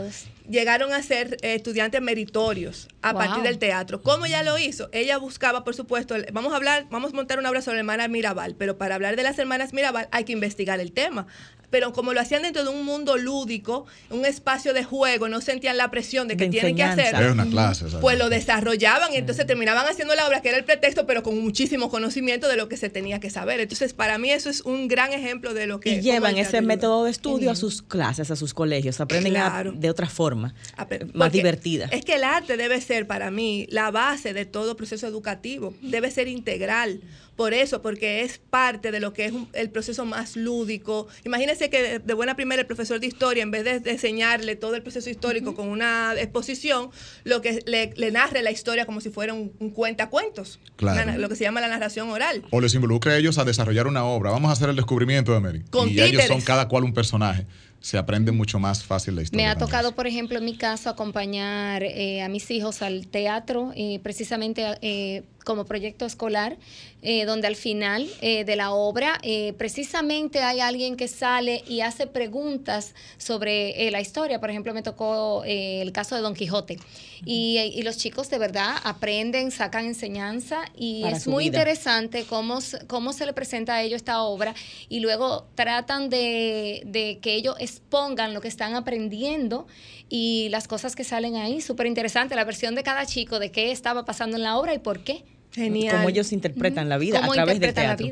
llegaron 0.50 0.94
a 0.94 1.02
ser 1.02 1.38
eh, 1.42 1.56
estudiantes 1.56 2.02
meritorios 2.02 2.88
a 3.02 3.14
partir 3.14 3.44
del 3.44 3.58
teatro. 3.58 4.02
¿Cómo 4.02 4.26
ella 4.26 4.44
lo 4.44 4.58
hizo? 4.58 4.90
Ella 4.92 5.18
buscaba, 5.18 5.64
por 5.64 5.76
supuesto, 5.76 6.16
vamos 6.32 6.54
a 6.54 6.58
hablar, 6.58 6.88
vamos 6.90 7.14
a 7.14 7.16
montar 7.16 7.40
una 7.40 7.50
obra 7.50 7.62
sobre 7.62 7.80
hermanas 7.80 8.10
Mirabal, 8.10 8.56
pero 8.56 8.78
para 8.78 8.96
hablar 8.96 9.16
de 9.16 9.24
las 9.24 9.40
hermanas 9.40 9.74
Mirabal 9.74 10.08
hay 10.12 10.26
que 10.26 10.34
investigar 10.34 10.80
el 10.80 10.92
tema 10.92 11.28
pero 11.74 11.92
como 11.92 12.14
lo 12.14 12.22
hacían 12.22 12.44
dentro 12.44 12.64
de 12.64 12.70
un 12.70 12.86
mundo 12.86 13.18
lúdico, 13.18 13.88
un 14.12 14.28
espacio 14.28 14.76
de 14.76 14.84
juego, 14.84 15.28
no 15.28 15.42
sentían 15.42 15.76
la 15.76 15.90
presión 15.90 16.28
de 16.28 16.38
que 16.38 16.48
tienen 16.48 16.76
que 16.76 16.84
hacer. 16.84 17.32
una 17.32 17.48
clase, 17.48 17.88
pues 18.00 18.16
lo 18.20 18.30
desarrollaban 18.30 19.12
y 19.12 19.16
entonces 19.16 19.48
terminaban 19.48 19.88
haciendo 19.88 20.14
la 20.14 20.28
obra 20.28 20.44
que 20.44 20.50
era 20.50 20.60
el 20.60 20.66
pretexto, 20.66 21.08
pero 21.08 21.24
con 21.24 21.40
muchísimo 21.40 21.90
conocimiento 21.90 22.48
de 22.48 22.58
lo 22.58 22.70
que 22.70 22.78
se 22.78 22.90
tenía 22.90 23.20
que 23.20 23.32
saber. 23.32 23.60
Entonces, 23.60 23.94
para 23.94 24.20
mí 24.20 24.30
eso 24.30 24.52
es 24.52 24.62
un 24.62 24.88
gran 24.88 25.14
ejemplo 25.14 25.56
de 25.56 25.66
lo 25.66 25.80
que... 25.80 25.94
Y 25.94 26.02
llevan 26.02 26.38
ese 26.38 26.62
método 26.62 27.06
de 27.06 27.10
estudio 27.10 27.50
a 27.50 27.56
sus 27.56 27.82
clases, 27.82 28.30
a 28.30 28.36
sus 28.36 28.54
colegios, 28.54 29.02
aprenden 29.02 29.34
de 29.80 29.90
otra 29.90 30.08
forma, 30.08 30.54
más 31.16 31.32
divertida. 31.32 31.88
Es 31.92 32.06
que 32.06 32.14
el 32.14 32.24
arte 32.24 32.56
debe 32.56 32.80
ser 32.82 33.08
para 33.08 33.32
mí 33.32 33.66
la 33.72 33.90
base 33.90 34.34
de 34.34 34.46
todo 34.46 34.78
proceso 34.78 35.08
educativo, 35.08 35.74
debe 35.82 36.12
ser 36.12 36.28
integral 36.28 37.02
por 37.36 37.54
eso, 37.54 37.82
porque 37.82 38.22
es 38.22 38.38
parte 38.38 38.92
de 38.92 39.00
lo 39.00 39.14
que 39.14 39.26
es 39.26 39.34
el 39.54 39.70
proceso 39.70 40.06
más 40.06 40.36
lúdico. 40.36 41.08
Imagínense 41.26 41.70
que 41.70 42.00
de 42.00 42.14
buena 42.14 42.36
primera 42.36 42.62
el 42.62 42.68
profesor 42.68 43.00
de 43.00 43.08
historia, 43.08 43.44
en 43.44 43.52
vez 43.52 43.64
de, 43.64 43.92
enseñarle 43.92 44.56
todo 44.56 44.76
el 44.76 44.84
proceso 44.84 45.10
histórico 45.10 45.56
con 45.56 45.68
una 45.70 46.14
exposición, 46.18 46.90
lo 47.24 47.42
que 47.42 47.64
le, 47.66 48.12
narre 48.12 48.44
la 48.44 48.52
historia 48.52 48.86
como 48.86 49.02
si 49.02 49.10
fuera 49.10 49.34
un, 49.34 49.50
cuentacuentos, 49.72 50.60
lo 50.78 51.30
que 51.30 51.36
se 51.36 51.44
llama 51.44 51.62
la 51.62 51.68
narración 51.68 52.10
oral. 52.10 52.44
O 52.52 52.62
les 52.62 52.74
involucre 52.76 53.14
a 53.14 53.18
ellos 53.18 53.38
a 53.38 53.46
desarrollar 53.46 53.88
una 53.88 54.06
obra. 54.06 54.32
Vamos 54.32 54.50
a 54.50 54.54
hacer 54.54 54.70
el 54.70 54.76
descubrimiento 54.76 55.32
de 55.32 55.38
América. 55.38 55.66
y 55.88 56.00
ellos 56.00 56.26
son 56.26 56.42
cada 56.42 56.68
cual 56.68 56.84
un 56.84 56.94
personaje 56.94 57.48
se 57.84 57.98
aprende 57.98 58.32
mucho 58.32 58.60
más 58.60 58.82
fácil 58.86 59.16
la 59.18 59.24
historia. 59.24 59.46
Me 59.46 59.52
ha 59.52 59.58
tocado, 59.58 59.94
por 59.94 60.08
ejemplo, 60.08 60.38
en 60.38 60.46
mi 60.46 60.56
caso, 60.56 60.90
acompañar 60.90 61.84
eh, 61.84 62.22
a 62.22 62.30
mis 62.30 62.50
hijos 62.50 62.82
al 62.82 63.08
teatro, 63.08 63.74
eh, 63.76 64.00
precisamente 64.02 64.64
eh, 64.82 65.24
como 65.44 65.66
proyecto 65.66 66.06
escolar, 66.06 66.58
eh, 67.02 67.26
donde 67.26 67.48
al 67.48 67.56
final 67.56 68.10
eh, 68.22 68.46
de 68.46 68.56
la 68.56 68.72
obra 68.72 69.20
eh, 69.24 69.54
precisamente 69.58 70.40
hay 70.42 70.60
alguien 70.60 70.96
que 70.96 71.08
sale 71.08 71.64
y 71.68 71.82
hace 71.82 72.08
preguntas 72.08 72.96
sobre 73.18 73.90
la 73.92 74.02
historia. 74.02 74.40
Por 74.40 74.50
ejemplo, 74.50 74.74
me 74.74 74.82
tocó 74.82 75.44
el 75.46 75.92
caso 75.92 76.16
de 76.16 76.22
Don 76.22 76.34
Quijote. 76.34 76.78
Y, 77.26 77.82
los 77.84 77.98
chicos 77.98 78.30
de 78.30 78.38
verdad 78.38 78.76
aprenden, 78.84 79.52
sacan 79.52 79.86
enseñanza 79.86 80.64
y 80.76 81.04
es 81.04 81.28
muy 81.28 81.48
interesante 81.48 82.24
cómo, 82.24 82.60
cómo 82.88 83.12
se 83.12 83.26
le 83.26 83.34
presenta 83.34 83.76
a 83.76 83.84
ellos 83.84 83.98
esta 83.98 84.22
obra 84.24 84.56
y 84.88 85.02
luego 85.02 85.46
tratan 85.56 86.10
de, 86.10 86.84
de 86.86 87.20
que 87.22 87.34
ellos 87.34 87.56
expongan 87.60 88.34
lo 88.34 88.40
que 88.40 88.48
están 88.48 88.76
aprendiendo 88.76 89.68
y 90.10 90.48
las 90.50 90.68
cosas 90.68 90.96
que 90.96 91.04
salen 91.04 91.36
ahí. 91.36 91.60
Súper 91.60 91.88
interesante 91.88 92.36
la 92.36 92.44
versión 92.44 92.76
de 92.76 92.84
cada 92.84 93.06
chico 93.06 93.40
de 93.40 93.52
qué 93.52 93.72
estaba 93.72 94.06
pasando 94.06 94.38
en 94.38 94.44
la 94.44 94.58
obra 94.58 94.74
y 94.74 94.80
por 94.80 95.04
qué. 95.04 95.26
Genial. 95.54 95.98
Cómo 95.98 96.10
ellos 96.10 96.32
interpretan 96.32 96.90
la 96.90 96.98
vida 96.98 97.24
a 97.24 97.30
través 97.30 97.60
del 97.60 97.74
teatro. 97.74 98.08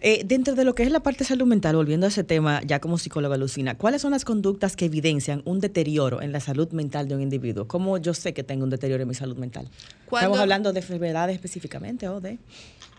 Eh, 0.00 0.22
dentro 0.24 0.54
de 0.54 0.64
lo 0.64 0.74
que 0.74 0.82
es 0.82 0.90
la 0.90 1.00
parte 1.00 1.24
salud 1.24 1.46
mental, 1.46 1.76
volviendo 1.76 2.06
a 2.06 2.08
ese 2.08 2.24
tema 2.24 2.60
ya 2.64 2.80
como 2.80 2.98
psicóloga 2.98 3.36
Lucina, 3.36 3.76
¿cuáles 3.76 4.02
son 4.02 4.10
las 4.10 4.24
conductas 4.24 4.74
que 4.74 4.86
evidencian 4.86 5.42
un 5.44 5.60
deterioro 5.60 6.20
en 6.22 6.32
la 6.32 6.40
salud 6.40 6.70
mental 6.72 7.08
de 7.08 7.14
un 7.14 7.22
individuo? 7.22 7.68
¿Cómo 7.68 7.98
yo 7.98 8.14
sé 8.14 8.34
que 8.34 8.42
tengo 8.42 8.64
un 8.64 8.70
deterioro 8.70 9.02
en 9.02 9.08
mi 9.08 9.14
salud 9.14 9.36
mental? 9.36 9.68
¿Estamos 10.04 10.38
hablando 10.38 10.72
de 10.72 10.80
enfermedades 10.80 11.34
específicamente 11.34 12.08
o 12.08 12.20
de...? 12.20 12.38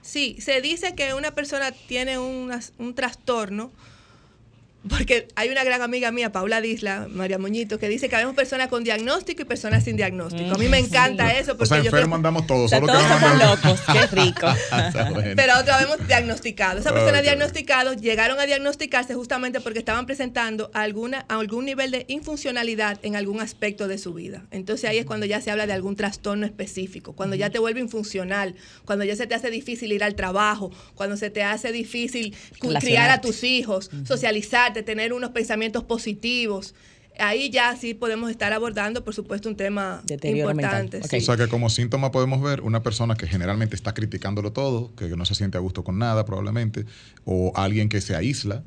Sí, 0.01 0.37
se 0.39 0.61
dice 0.61 0.95
que 0.95 1.13
una 1.13 1.35
persona 1.35 1.71
tiene 1.71 2.17
un 2.17 2.93
trastorno 2.95 3.71
porque 4.89 5.27
hay 5.35 5.49
una 5.49 5.63
gran 5.63 5.83
amiga 5.83 6.11
mía, 6.11 6.31
Paula 6.31 6.59
Disla, 6.59 7.07
María 7.11 7.37
Moñito, 7.37 7.77
que 7.77 7.87
dice 7.87 8.09
que 8.09 8.15
habemos 8.15 8.35
personas 8.35 8.67
con 8.67 8.83
diagnóstico 8.83 9.43
y 9.43 9.45
personas 9.45 9.83
sin 9.83 9.95
diagnóstico. 9.95 10.55
A 10.55 10.57
mí 10.57 10.67
me 10.69 10.79
encanta 10.79 11.31
eso. 11.33 11.55
Porque 11.55 11.65
o 11.65 11.67
sea, 11.67 11.77
enfermos 11.77 12.17
andamos 12.17 12.47
todos. 12.47 12.71
Solo 12.71 12.87
todos 12.87 13.03
somos 13.03 13.37
locos, 13.37 13.81
qué 13.91 14.07
rico. 14.07 14.47
Pero 15.35 15.59
otra 15.59 15.77
vez 15.77 16.07
diagnosticado. 16.07 16.79
Esas 16.79 16.93
personas 16.93 17.21
diagnosticadas 17.21 18.01
llegaron 18.01 18.39
a 18.39 18.47
diagnosticarse 18.47 19.13
justamente 19.13 19.61
porque 19.61 19.77
estaban 19.77 20.07
presentando 20.07 20.71
alguna, 20.73 21.25
algún 21.29 21.65
nivel 21.65 21.91
de 21.91 22.05
infuncionalidad 22.07 22.97
en 23.03 23.15
algún 23.15 23.39
aspecto 23.39 23.87
de 23.87 23.99
su 23.99 24.15
vida. 24.15 24.47
Entonces 24.49 24.89
ahí 24.89 24.97
es 24.97 25.05
cuando 25.05 25.27
ya 25.27 25.41
se 25.41 25.51
habla 25.51 25.67
de 25.67 25.73
algún 25.73 25.95
trastorno 25.95 26.47
específico, 26.47 27.13
cuando 27.13 27.35
ya 27.35 27.51
te 27.51 27.59
vuelve 27.59 27.81
infuncional, 27.81 28.55
cuando 28.85 29.05
ya 29.05 29.15
se 29.15 29.27
te 29.27 29.35
hace 29.35 29.51
difícil 29.51 29.91
ir 29.91 30.03
al 30.03 30.15
trabajo, 30.15 30.71
cuando 30.95 31.17
se 31.17 31.29
te 31.29 31.43
hace 31.43 31.71
difícil 31.71 32.35
criar 32.79 33.11
a 33.11 33.21
tus 33.21 33.43
hijos, 33.43 33.91
socializar 34.05 34.70
de 34.73 34.83
tener 34.83 35.13
unos 35.13 35.31
pensamientos 35.31 35.83
positivos. 35.83 36.75
Ahí 37.19 37.49
ya 37.49 37.75
sí 37.75 37.93
podemos 37.93 38.31
estar 38.31 38.53
abordando, 38.53 39.03
por 39.03 39.13
supuesto, 39.13 39.49
un 39.49 39.55
tema 39.55 40.01
importante. 40.23 41.01
O 41.03 41.21
sea 41.21 41.37
que 41.37 41.47
como 41.47 41.69
síntoma 41.69 42.11
podemos 42.11 42.41
ver 42.41 42.61
una 42.61 42.81
persona 42.83 43.15
que 43.15 43.27
generalmente 43.27 43.75
está 43.75 43.93
criticándolo 43.93 44.53
todo, 44.53 44.95
que 44.95 45.09
no 45.09 45.25
se 45.25 45.35
siente 45.35 45.57
a 45.57 45.61
gusto 45.61 45.83
con 45.83 45.99
nada 45.99 46.25
probablemente, 46.25 46.85
o 47.25 47.51
alguien 47.55 47.89
que 47.89 48.01
se 48.01 48.15
aísla, 48.15 48.63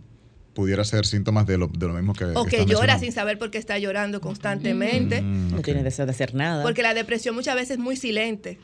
pudiera 0.52 0.84
ser 0.84 1.04
síntomas 1.04 1.46
de 1.46 1.58
lo, 1.58 1.66
de 1.66 1.86
lo 1.86 1.94
mismo 1.94 2.14
que... 2.14 2.26
O 2.26 2.44
que 2.44 2.64
llora 2.64 2.98
sin 2.98 3.12
saber 3.12 3.38
por 3.38 3.50
qué 3.50 3.58
está 3.58 3.78
llorando 3.78 4.20
constantemente. 4.20 5.20
Mm, 5.20 5.50
no 5.50 5.62
tiene 5.62 5.82
deseo 5.82 6.06
de 6.06 6.12
hacer 6.12 6.34
nada. 6.34 6.62
Porque 6.62 6.82
la 6.82 6.94
depresión 6.94 7.34
muchas 7.34 7.56
veces 7.56 7.72
es 7.72 7.78
muy 7.78 7.96
silente 7.96 8.58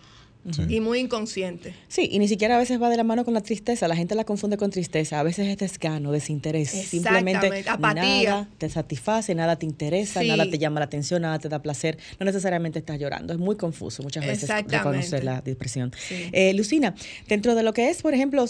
y 0.69 0.81
muy 0.81 1.01
inconsciente. 1.01 1.75
Sí, 1.89 2.09
y 2.11 2.19
ni 2.19 2.29
siquiera 2.29 2.57
a 2.57 2.59
veces 2.59 2.81
va 2.81 2.89
de 2.89 2.97
la 2.97 3.05
mano 3.05 3.25
con 3.25 3.35
la 3.35 3.43
tristeza. 3.43 3.89
La 3.89 3.97
gente 3.97 4.15
la 4.15 4.25
confunde 4.25 4.57
con 4.57 4.71
tristeza. 4.71 5.21
A 5.21 5.23
veces 5.23 5.49
es 5.49 5.59
desgano, 5.59 6.13
desinterés. 6.13 6.71
Simplemente 6.71 7.65
apatía. 7.69 8.31
Nada 8.31 8.49
te 8.59 8.69
satisface, 8.69 9.35
nada 9.35 9.57
te 9.57 9.67
interesa, 9.67 10.23
nada 10.23 10.49
te 10.49 10.59
llama 10.59 10.81
la 10.81 10.87
atención, 10.87 11.23
nada 11.23 11.39
te 11.39 11.49
da 11.49 11.61
placer. 11.61 11.99
No 12.19 12.27
necesariamente 12.27 12.79
estás 12.79 12.99
llorando. 12.99 13.33
Es 13.33 13.39
muy 13.39 13.57
confuso 13.57 14.03
muchas 14.03 14.27
veces 14.27 14.49
reconocer 14.67 15.25
la 15.25 15.41
depresión. 15.41 15.93
Eh, 16.33 16.55
Lucina, 16.55 16.95
dentro 17.29 17.55
de 17.55 17.63
lo 17.63 17.73
que 17.73 17.91
es, 17.91 18.03
por 18.03 18.15
ejemplo, 18.15 18.45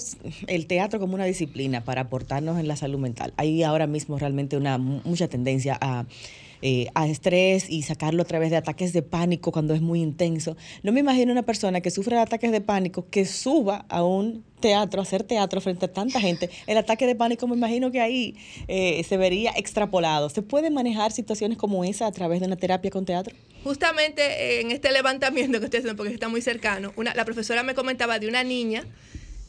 el 0.46 0.66
teatro 0.66 1.00
como 1.00 1.14
una 1.14 1.24
disciplina 1.24 1.82
para 1.84 2.02
aportarnos 2.02 2.58
en 2.58 2.68
la 2.68 2.76
salud 2.76 2.98
mental, 2.98 3.32
hay 3.36 3.62
ahora 3.62 3.86
mismo 3.86 4.18
realmente 4.18 4.56
una 4.56 4.78
mucha 4.78 5.28
tendencia 5.28 5.76
a 5.80 6.06
eh, 6.62 6.88
a 6.94 7.06
estrés 7.06 7.68
y 7.70 7.82
sacarlo 7.82 8.22
a 8.22 8.24
través 8.24 8.50
de 8.50 8.56
ataques 8.56 8.92
de 8.92 9.02
pánico 9.02 9.52
cuando 9.52 9.74
es 9.74 9.80
muy 9.80 10.00
intenso. 10.00 10.56
No 10.82 10.92
me 10.92 11.00
imagino 11.00 11.32
una 11.32 11.42
persona 11.42 11.80
que 11.80 11.90
sufre 11.90 12.16
de 12.16 12.22
ataques 12.22 12.52
de 12.52 12.60
pánico 12.60 13.06
que 13.10 13.24
suba 13.24 13.86
a 13.88 14.04
un 14.04 14.44
teatro, 14.60 15.00
a 15.00 15.04
hacer 15.04 15.22
teatro 15.22 15.60
frente 15.60 15.86
a 15.86 15.92
tanta 15.92 16.20
gente. 16.20 16.50
El 16.66 16.76
ataque 16.76 17.06
de 17.06 17.14
pánico 17.14 17.48
me 17.48 17.56
imagino 17.56 17.90
que 17.90 18.00
ahí 18.00 18.36
eh, 18.68 19.02
se 19.08 19.16
vería 19.16 19.52
extrapolado. 19.56 20.28
¿Se 20.28 20.42
puede 20.42 20.70
manejar 20.70 21.12
situaciones 21.12 21.58
como 21.58 21.82
esa 21.84 22.06
a 22.06 22.12
través 22.12 22.40
de 22.40 22.46
una 22.46 22.56
terapia 22.56 22.90
con 22.90 23.04
teatro? 23.04 23.34
Justamente 23.64 24.22
eh, 24.22 24.60
en 24.60 24.70
este 24.70 24.92
levantamiento 24.92 25.58
que 25.58 25.64
estoy 25.64 25.78
haciendo, 25.78 25.96
porque 25.96 26.12
está 26.12 26.28
muy 26.28 26.42
cercano, 26.42 26.92
una, 26.96 27.14
la 27.14 27.24
profesora 27.24 27.62
me 27.62 27.74
comentaba 27.74 28.18
de 28.18 28.28
una 28.28 28.44
niña 28.44 28.84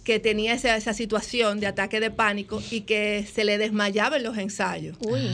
que 0.04 0.20
tenía 0.20 0.54
esa, 0.54 0.76
esa 0.76 0.94
situación 0.94 1.60
de 1.60 1.68
ataque 1.68 2.00
de 2.00 2.10
pánico 2.10 2.62
y 2.72 2.82
que 2.82 3.26
se 3.32 3.44
le 3.44 3.58
desmayaba 3.58 4.18
en 4.18 4.24
los 4.24 4.38
ensayos. 4.38 4.98
Uy. 5.02 5.30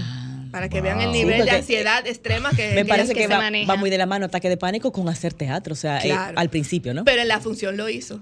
Para 0.51 0.69
que 0.69 0.81
vean 0.81 1.01
el 1.01 1.11
nivel 1.11 1.45
de 1.45 1.51
ansiedad 1.51 2.05
extrema 2.07 2.51
que 2.51 2.73
me 2.73 2.85
parece 2.85 3.13
que, 3.13 3.27
va, 3.27 3.75
muy 3.77 3.89
de 3.89 3.97
la 3.97 4.05
mano 4.05 4.25
ataque 4.25 4.49
de 4.49 4.57
pánico 4.57 4.91
con 4.91 5.09
hacer 5.09 5.33
teatro, 5.33 5.73
o 5.73 5.75
sea, 5.75 5.99
eh, 5.99 6.11
al 6.11 6.49
principio, 6.49 6.93
¿no? 6.93 7.03
Pero 7.05 7.21
en 7.21 7.27
la 7.27 7.39
función 7.39 7.77
lo 7.77 7.89
hizo. 7.89 8.21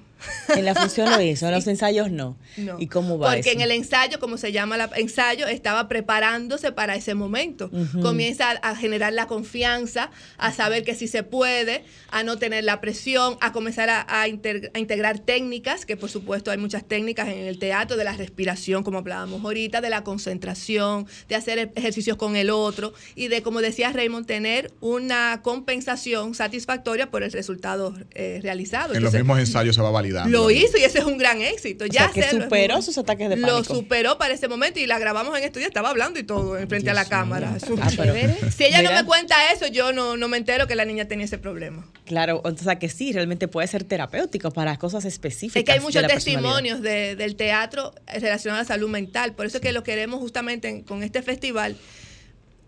En 0.56 0.66
la 0.66 0.76
función 0.76 1.10
lo 1.10 1.22
hizo, 1.22 1.46
en 1.48 1.52
los 1.54 1.68
ensayos 1.68 2.12
no. 2.12 2.38
¿Y 2.80 2.88
cómo 2.88 3.18
va 3.18 3.34
Porque 3.34 3.52
en 3.52 3.62
el 3.62 3.72
ensayo, 3.72 4.20
como 4.20 4.38
se 4.38 4.52
llama 4.52 4.76
el 4.76 4.90
ensayo, 4.96 5.48
estaba 5.48 5.88
preparándose 5.88 6.72
para 6.72 6.96
ese 6.96 7.16
momento. 7.16 7.70
Comienza 8.02 8.52
a, 8.52 8.76
generar 8.76 9.14
la 9.14 9.28
confianza, 9.28 10.12
a 10.38 10.52
saber 10.52 10.84
que 10.84 10.96
sí 10.96 11.08
se 11.08 11.24
puede, 11.24 11.84
a 12.10 12.24
no 12.24 12.38
tener 12.38 12.64
la 12.64 12.82
presión, 12.82 13.38
a 13.42 13.52
comenzar 13.52 13.90
a, 13.90 14.28
integrar 14.28 15.20
técnicas, 15.20 15.86
que 15.86 15.98
por 15.98 16.10
supuesto 16.10 16.52
hay 16.52 16.58
muchas 16.58 16.86
técnicas 16.86 17.28
en 17.28 17.46
el 17.46 17.60
teatro, 17.60 17.98
de 17.98 18.04
la 18.04 18.14
respiración, 18.14 18.84
como 18.84 19.00
hablábamos 19.00 19.44
ahorita, 19.44 19.82
de 19.82 19.90
la 19.90 20.04
concentración, 20.04 21.08
de 21.28 21.36
hacer 21.36 21.60
e-, 21.60 21.72
ejercicios 21.76 22.18
con 22.18 22.36
el 22.36 22.50
otro 22.50 22.94
y 23.16 23.28
de, 23.28 23.42
como 23.42 23.62
decía 23.62 23.92
Raymond, 23.92 24.26
tener 24.26 24.72
una 24.80 25.42
compensación 25.42 26.36
satisfactoria 26.36 27.12
por 27.12 27.24
el 27.24 27.32
resultado 27.32 27.94
eh, 28.12 28.40
realizado. 28.42 28.94
En 28.94 29.04
los 29.04 29.14
mismos 29.14 29.40
ensayos 29.40 29.76
se 29.76 29.82
va 29.82 29.90
a 29.90 29.92
Lo 30.28 30.52
hizo 30.52 30.78
y 30.78 30.84
ese 30.84 31.00
es 31.00 31.06
un 31.06 31.18
gran 31.18 31.42
éxito. 31.42 31.86
ya 31.86 32.12
que 32.12 32.24
superó 32.30 32.82
sus 32.82 32.98
ataques 32.98 33.30
de 33.30 33.38
pánico. 33.38 33.58
Lo 33.58 33.64
superó 33.64 34.18
para 34.18 34.34
ese 34.34 34.48
momento 34.48 34.80
y 34.80 34.88
la 34.88 35.00
grabamos 35.00 35.38
en 35.38 35.44
estudio, 35.44 35.68
estaba 35.68 35.90
hablando 35.90 36.20
y 36.20 36.24
todo 36.24 36.58
en 36.58 36.68
frente 36.68 36.90
a 36.90 36.94
la 36.94 37.06
cámara. 37.06 37.58
Ah, 37.82 37.90
si 38.56 38.64
ella 38.64 38.82
no 38.82 38.92
me 38.92 39.04
cuenta 39.06 39.52
eso, 39.52 39.68
yo 39.68 39.94
no, 39.94 40.18
no 40.18 40.28
me 40.28 40.38
entero 40.38 40.68
que 40.68 40.76
la 40.76 40.86
niña 40.86 41.08
tenía 41.08 41.26
ese 41.26 41.38
problema. 41.38 41.86
Claro, 42.06 42.42
o 42.44 42.58
sea 42.58 42.78
que 42.78 42.90
sí, 42.90 43.12
realmente 43.12 43.48
puede 43.48 43.68
ser 43.68 43.84
terapéutico 43.84 44.52
para 44.52 44.78
cosas 44.78 45.06
específicas. 45.06 45.58
Es 45.58 45.64
que 45.64 45.72
hay 45.72 45.80
muchos 45.80 46.06
testimonios 46.08 46.82
del 46.82 47.36
teatro 47.36 47.94
relacionado 48.08 48.60
a 48.60 48.64
la 48.64 48.68
salud 48.68 48.90
mental, 48.90 49.34
por 49.34 49.46
eso 49.46 49.58
es 49.58 49.62
que 49.62 49.72
lo 49.72 49.84
queremos 49.84 50.20
justamente 50.20 50.84
con 50.86 51.04
este 51.04 51.22
festival 51.22 51.76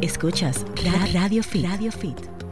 Escuchas 0.00 0.64
Radio 1.12 1.42
Fit. 1.42 1.64
Radio 1.64 1.90
Fit. 1.90 2.43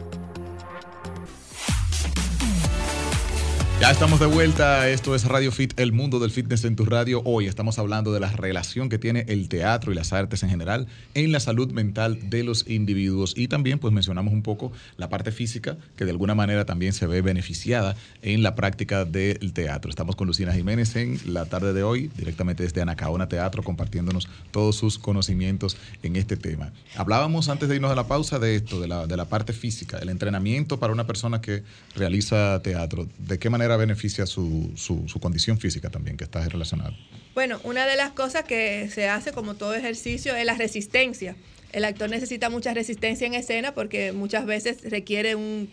Ya 3.83 3.91
estamos 3.91 4.21
de 4.21 4.27
vuelta, 4.27 4.87
esto 4.87 5.13
es 5.13 5.25
Radio 5.25 5.51
Fit, 5.51 5.77
el 5.77 5.91
mundo 5.91 6.19
del 6.19 6.31
fitness 6.31 6.63
en 6.63 6.77
tu 6.77 6.85
radio. 6.85 7.21
Hoy 7.25 7.47
estamos 7.47 7.79
hablando 7.79 8.13
de 8.13 8.21
la 8.21 8.31
relación 8.31 8.87
que 8.87 8.97
tiene 8.97 9.25
el 9.27 9.49
teatro 9.49 9.91
y 9.91 9.95
las 9.95 10.13
artes 10.13 10.41
en 10.41 10.49
general 10.49 10.87
en 11.15 11.33
la 11.33 11.41
salud 11.41 11.69
mental 11.69 12.29
de 12.29 12.45
los 12.45 12.65
individuos 12.69 13.33
y 13.35 13.49
también 13.49 13.79
pues 13.79 13.93
mencionamos 13.93 14.33
un 14.33 14.41
poco 14.41 14.71
la 14.95 15.09
parte 15.09 15.33
física 15.33 15.75
que 15.97 16.05
de 16.05 16.11
alguna 16.11 16.33
manera 16.33 16.63
también 16.63 16.93
se 16.93 17.07
ve 17.07 17.21
beneficiada 17.21 17.97
en 18.21 18.41
la 18.41 18.55
práctica 18.55 19.03
del 19.03 19.51
teatro. 19.51 19.89
Estamos 19.89 20.15
con 20.15 20.27
Lucina 20.27 20.53
Jiménez 20.53 20.95
en 20.95 21.19
la 21.25 21.43
tarde 21.43 21.73
de 21.73 21.83
hoy, 21.83 22.09
directamente 22.15 22.63
desde 22.63 22.81
Anacaona 22.81 23.27
Teatro, 23.27 23.63
compartiéndonos 23.63 24.29
todos 24.51 24.77
sus 24.77 24.97
conocimientos 24.97 25.75
en 26.03 26.15
este 26.15 26.37
tema. 26.37 26.71
Hablábamos 26.95 27.49
antes 27.49 27.67
de 27.67 27.75
irnos 27.75 27.91
a 27.91 27.95
la 27.95 28.07
pausa 28.07 28.39
de 28.39 28.55
esto, 28.55 28.79
de 28.79 28.87
la, 28.87 29.07
de 29.07 29.17
la 29.17 29.25
parte 29.25 29.51
física, 29.51 29.97
el 29.97 30.07
entrenamiento 30.07 30.79
para 30.79 30.93
una 30.93 31.05
persona 31.05 31.41
que 31.41 31.63
realiza 31.97 32.61
teatro. 32.63 33.09
¿De 33.19 33.37
qué 33.39 33.49
manera 33.49 33.72
beneficia 33.77 34.25
su, 34.25 34.71
su, 34.75 35.19
condición 35.19 35.57
física 35.59 35.89
también, 35.89 36.17
que 36.17 36.23
está 36.23 36.47
relacionada? 36.47 36.95
Bueno, 37.33 37.59
una 37.63 37.85
de 37.85 37.95
las 37.95 38.11
cosas 38.11 38.43
que 38.43 38.89
se 38.89 39.09
hace 39.09 39.31
como 39.31 39.55
todo 39.55 39.73
ejercicio 39.73 40.35
es 40.35 40.45
la 40.45 40.55
resistencia. 40.55 41.35
El 41.71 41.85
actor 41.85 42.09
necesita 42.09 42.49
mucha 42.49 42.73
resistencia 42.73 43.25
en 43.25 43.33
escena 43.33 43.73
porque 43.73 44.11
muchas 44.11 44.45
veces 44.45 44.83
requiere 44.83 45.35
un, 45.35 45.69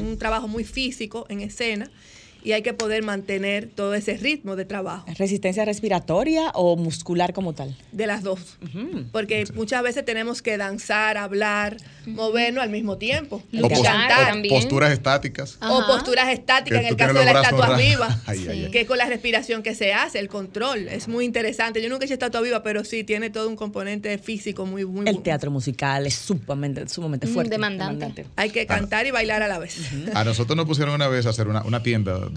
un 0.00 0.18
trabajo 0.18 0.46
muy 0.46 0.64
físico 0.64 1.26
en 1.28 1.40
escena 1.40 1.90
y 2.48 2.52
hay 2.54 2.62
que 2.62 2.72
poder 2.72 3.02
mantener 3.02 3.68
todo 3.68 3.92
ese 3.92 4.16
ritmo 4.16 4.56
de 4.56 4.64
trabajo. 4.64 5.04
¿Resistencia 5.18 5.66
respiratoria 5.66 6.48
o 6.54 6.78
muscular 6.78 7.34
como 7.34 7.52
tal? 7.52 7.76
De 7.92 8.06
las 8.06 8.22
dos. 8.22 8.56
Porque 9.12 9.44
muchas 9.52 9.82
veces 9.82 10.02
tenemos 10.02 10.40
que 10.40 10.56
danzar, 10.56 11.18
hablar, 11.18 11.76
movernos 12.06 12.64
al 12.64 12.70
mismo 12.70 12.96
tiempo. 12.96 13.42
O 13.62 13.68
cantar. 13.68 14.28
también. 14.28 14.54
Posturas 14.54 14.92
estáticas. 14.92 15.58
O 15.60 15.86
posturas 15.86 16.30
estáticas, 16.30 16.80
en 16.80 16.86
el 16.86 16.96
caso 16.96 17.18
de 17.18 17.24
la 17.26 17.32
estatua 17.32 17.76
viva. 17.76 18.18
Que 18.72 18.80
es 18.80 18.86
con 18.86 18.96
la 18.96 19.04
respiración 19.04 19.62
que 19.62 19.74
se 19.74 19.92
hace, 19.92 20.18
el 20.18 20.28
control. 20.28 20.88
Es 20.88 21.06
muy 21.06 21.26
interesante. 21.26 21.82
Yo 21.82 21.90
nunca 21.90 22.04
he 22.04 22.06
hecho 22.06 22.14
estatua 22.14 22.40
viva, 22.40 22.62
pero 22.62 22.82
sí 22.82 23.04
tiene 23.04 23.28
todo 23.28 23.46
un 23.46 23.56
componente 23.56 24.16
físico 24.16 24.64
muy, 24.64 24.86
muy 24.86 25.06
El 25.06 25.20
teatro 25.20 25.50
musical 25.50 26.06
es 26.06 26.14
sumamente, 26.14 26.88
sumamente 26.88 27.26
mm, 27.26 27.30
fuerte. 27.30 27.50
Demandante. 27.50 28.24
Hay 28.36 28.48
que 28.48 28.64
cantar 28.66 29.06
y 29.06 29.10
bailar 29.10 29.42
a 29.42 29.48
la 29.48 29.58
vez. 29.58 29.76
A 30.14 30.24
nosotros 30.24 30.56
nos 30.56 30.64
pusieron 30.64 30.94
una 30.94 31.08
vez 31.08 31.26
a 31.26 31.30
hacer 31.30 31.46
una, 31.46 31.62
una 31.62 31.82
tienda 31.82 32.30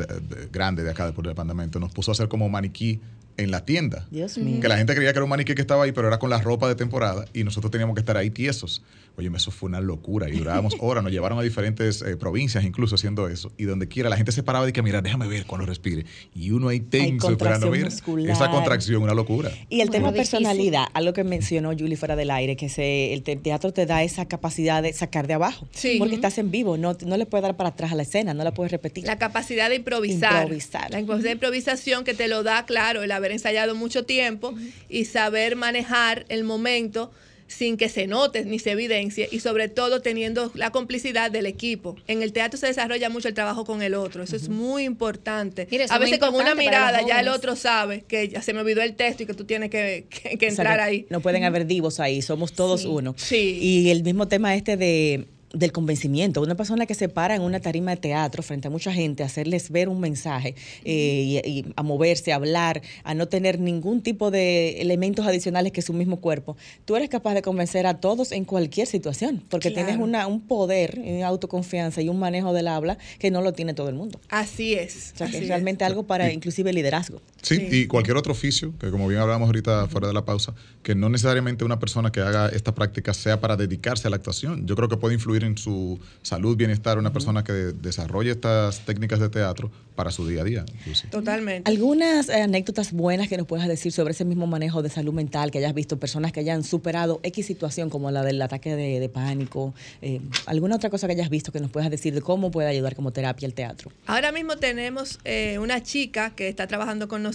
grande 0.51 0.83
de 0.83 0.91
acá, 0.91 1.05
del 1.05 1.15
departamento, 1.15 1.79
nos 1.79 1.91
puso 1.91 2.11
a 2.11 2.13
hacer 2.13 2.27
como 2.27 2.49
maniquí 2.49 3.01
en 3.37 3.51
la 3.51 3.65
tienda. 3.65 4.07
Dios 4.11 4.37
mío. 4.37 4.59
Que 4.61 4.67
la 4.67 4.77
gente 4.77 4.95
creía 4.95 5.11
que 5.11 5.19
era 5.19 5.23
un 5.23 5.29
maniquí 5.29 5.55
que 5.55 5.61
estaba 5.61 5.83
ahí, 5.83 5.91
pero 5.91 6.07
era 6.07 6.19
con 6.19 6.29
la 6.29 6.39
ropa 6.39 6.67
de 6.67 6.75
temporada 6.75 7.25
y 7.33 7.43
nosotros 7.43 7.71
teníamos 7.71 7.95
que 7.95 8.01
estar 8.01 8.17
ahí 8.17 8.29
tiesos. 8.29 8.83
Oye, 9.17 9.29
eso 9.35 9.51
fue 9.51 9.67
una 9.67 9.81
locura 9.81 10.29
y 10.29 10.37
durábamos 10.37 10.75
horas, 10.79 11.03
nos 11.03 11.11
llevaron 11.11 11.37
a 11.37 11.41
diferentes 11.41 12.01
eh, 12.01 12.15
provincias 12.15 12.63
incluso 12.63 12.95
haciendo 12.95 13.27
eso 13.27 13.51
y 13.57 13.65
donde 13.65 13.87
quiera 13.87 14.09
la 14.09 14.15
gente 14.15 14.31
se 14.31 14.41
paraba 14.41 14.67
y 14.69 14.71
que 14.71 14.81
mira, 14.81 15.01
déjame 15.01 15.27
ver 15.27 15.45
cuando 15.45 15.65
respire 15.65 16.05
y 16.33 16.51
uno 16.51 16.69
ahí 16.69 16.79
tenso 16.79 17.29
esperando 17.29 17.69
ver 17.69 17.87
esa 17.87 18.49
contracción, 18.49 19.03
una 19.03 19.13
locura. 19.13 19.51
Y 19.69 19.81
el 19.81 19.89
tema 19.89 20.11
personalidad, 20.11 20.85
algo 20.93 21.13
que 21.13 21.23
mencionó 21.23 21.71
Julie 21.71 21.97
fuera 21.97 22.15
del 22.15 22.31
aire, 22.31 22.55
que 22.55 22.69
se, 22.69 23.13
el 23.13 23.23
teatro 23.23 23.73
te 23.73 23.85
da 23.85 24.03
esa 24.03 24.27
capacidad 24.27 24.81
de 24.81 24.93
sacar 24.93 25.27
de 25.27 25.33
abajo, 25.33 25.67
porque 25.97 26.15
estás 26.15 26.37
en 26.37 26.51
vivo, 26.51 26.77
no, 26.77 26.95
no 27.05 27.17
le 27.17 27.25
puedes 27.25 27.43
dar 27.43 27.57
para 27.57 27.69
atrás 27.69 27.91
a 27.91 27.95
la 27.95 28.03
escena, 28.03 28.33
no 28.33 28.43
la 28.43 28.53
puedes 28.53 28.71
repetir. 28.71 29.05
La 29.05 29.17
capacidad 29.17 29.69
de 29.69 29.75
improvisar. 29.75 30.43
improvisar. 30.43 30.91
La 30.91 31.01
capacidad 31.01 31.29
de 31.29 31.33
improvisación 31.33 32.03
que 32.03 32.13
te 32.13 32.27
lo 32.27 32.43
da, 32.43 32.65
claro, 32.65 33.03
el 33.03 33.11
haber 33.21 33.31
ensayado 33.31 33.75
mucho 33.75 34.03
tiempo 34.03 34.53
y 34.89 35.05
saber 35.05 35.55
manejar 35.55 36.25
el 36.29 36.43
momento 36.43 37.11
sin 37.51 37.77
que 37.77 37.89
se 37.89 38.07
note 38.07 38.45
ni 38.45 38.59
se 38.59 38.71
evidencie 38.71 39.27
y 39.31 39.41
sobre 39.41 39.67
todo 39.67 40.01
teniendo 40.01 40.51
la 40.55 40.71
complicidad 40.71 41.29
del 41.29 41.45
equipo. 41.45 41.95
En 42.07 42.23
el 42.23 42.33
teatro 42.33 42.57
se 42.57 42.67
desarrolla 42.67 43.09
mucho 43.09 43.27
el 43.27 43.33
trabajo 43.33 43.65
con 43.65 43.81
el 43.81 43.93
otro, 43.93 44.23
eso 44.23 44.35
es 44.35 44.49
muy 44.49 44.83
importante. 44.83 45.67
a 45.89 45.99
veces 45.99 46.19
con 46.19 46.33
una 46.33 46.55
mirada 46.55 47.01
ya 47.05 47.19
el 47.19 47.27
otro 47.27 47.55
sabe 47.55 48.03
que 48.07 48.29
ya 48.29 48.41
se 48.41 48.53
me 48.53 48.61
olvidó 48.61 48.81
el 48.81 48.95
texto 48.95 49.23
y 49.23 49.25
que 49.25 49.33
tú 49.33 49.43
tienes 49.43 49.69
que, 49.69 50.07
entrar 50.41 50.79
ahí. 50.79 51.05
No 51.09 51.19
pueden 51.19 51.43
haber 51.43 51.67
divos 51.67 51.99
ahí, 51.99 52.21
somos 52.21 52.53
todos 52.53 52.85
uno. 52.85 53.13
Sí. 53.17 53.59
Y 53.61 53.89
el 53.89 54.03
mismo 54.03 54.27
tema 54.27 54.55
este 54.55 54.77
de 54.77 55.27
del 55.53 55.71
convencimiento. 55.71 56.41
Una 56.41 56.55
persona 56.55 56.85
que 56.85 56.95
se 56.95 57.09
para 57.09 57.35
en 57.35 57.41
una 57.41 57.59
tarima 57.59 57.91
de 57.91 57.97
teatro 57.97 58.43
frente 58.43 58.67
a 58.67 58.71
mucha 58.71 58.91
gente, 58.93 59.23
a 59.23 59.25
hacerles 59.25 59.69
ver 59.69 59.89
un 59.89 59.99
mensaje 59.99 60.55
eh, 60.83 61.41
y, 61.45 61.65
a 61.75 61.83
moverse, 61.83 62.31
a 62.31 62.35
hablar, 62.35 62.81
a 63.03 63.13
no 63.13 63.27
tener 63.27 63.59
ningún 63.59 64.01
tipo 64.01 64.31
de 64.31 64.81
elementos 64.81 65.25
adicionales 65.25 65.71
que 65.71 65.81
su 65.81 65.93
mismo 65.93 66.17
cuerpo, 66.17 66.57
tú 66.85 66.95
eres 66.95 67.09
capaz 67.09 67.33
de 67.33 67.41
convencer 67.41 67.85
a 67.87 67.99
todos 67.99 68.31
en 68.31 68.45
cualquier 68.45 68.87
situación, 68.87 69.43
porque 69.49 69.71
tienes 69.71 69.97
una, 69.97 70.27
un 70.27 70.41
poder, 70.41 70.99
una 71.03 71.27
autoconfianza 71.27 72.01
y 72.01 72.09
un 72.09 72.19
manejo 72.19 72.53
del 72.53 72.67
habla 72.67 72.97
que 73.19 73.31
no 73.31 73.41
lo 73.41 73.53
tiene 73.53 73.73
todo 73.73 73.89
el 73.89 73.95
mundo. 73.95 74.19
Así 74.29 74.73
es. 74.73 75.11
O 75.15 75.17
sea, 75.17 75.27
que 75.27 75.37
es 75.39 75.47
realmente 75.47 75.83
algo 75.83 76.03
para 76.03 76.31
inclusive 76.31 76.73
liderazgo. 76.73 77.21
Sí, 77.41 77.67
y 77.71 77.87
cualquier 77.87 78.17
otro 78.17 78.33
oficio, 78.33 78.73
que 78.79 78.91
como 78.91 79.07
bien 79.07 79.19
hablábamos 79.19 79.47
ahorita 79.47 79.87
fuera 79.87 80.07
de 80.07 80.13
la 80.13 80.25
pausa, 80.25 80.53
que 80.83 80.93
no 80.93 81.09
necesariamente 81.09 81.65
una 81.65 81.79
persona 81.79 82.11
que 82.11 82.21
haga 82.21 82.49
esta 82.49 82.75
práctica 82.75 83.13
sea 83.13 83.41
para 83.41 83.57
dedicarse 83.57 84.07
a 84.07 84.11
la 84.11 84.17
actuación. 84.17 84.67
Yo 84.67 84.75
creo 84.75 84.87
que 84.89 84.97
puede 84.97 85.15
influir 85.15 85.43
en 85.43 85.57
su 85.57 85.99
salud, 86.21 86.55
bienestar, 86.55 86.99
una 86.99 87.11
persona 87.11 87.43
que 87.43 87.51
desarrolle 87.51 88.31
estas 88.31 88.85
técnicas 88.85 89.19
de 89.19 89.29
teatro 89.29 89.71
para 89.95 90.11
su 90.11 90.27
día 90.27 90.41
a 90.41 90.43
día. 90.43 90.65
Totalmente. 91.09 91.69
¿Algunas 91.69 92.29
eh, 92.29 92.41
anécdotas 92.41 92.91
buenas 92.91 93.27
que 93.27 93.37
nos 93.37 93.47
puedas 93.47 93.67
decir 93.67 93.91
sobre 93.91 94.11
ese 94.11 94.23
mismo 94.23 94.45
manejo 94.47 94.81
de 94.81 94.89
salud 94.89 95.13
mental 95.13 95.51
que 95.51 95.57
hayas 95.57 95.73
visto, 95.73 95.99
personas 95.99 96.31
que 96.31 96.39
hayan 96.39 96.63
superado 96.63 97.19
X 97.23 97.45
situación 97.45 97.89
como 97.89 98.11
la 98.11 98.23
del 98.23 98.41
ataque 98.41 98.75
de, 98.75 99.09
pánico? 99.09 99.73
Eh, 100.01 100.21
¿Alguna 100.45 100.75
otra 100.75 100.89
cosa 100.89 101.07
que 101.07 101.13
hayas 101.13 101.29
visto 101.29 101.51
que 101.51 101.59
nos 101.59 101.71
puedas 101.71 101.89
decir 101.89 102.13
de 102.13 102.21
cómo 102.21 102.51
puede 102.51 102.69
ayudar 102.69 102.95
como 102.95 103.11
terapia 103.11 103.47
el 103.47 103.53
teatro? 103.53 103.91
Ahora 104.05 104.31
mismo 104.31 104.57
tenemos 104.57 105.19
eh, 105.23 105.57
una 105.59 105.81
chica 105.81 106.31
que 106.35 106.47
está 106.47 106.67
trabajando 106.67 107.07
con 107.07 107.23
nosotros 107.23 107.30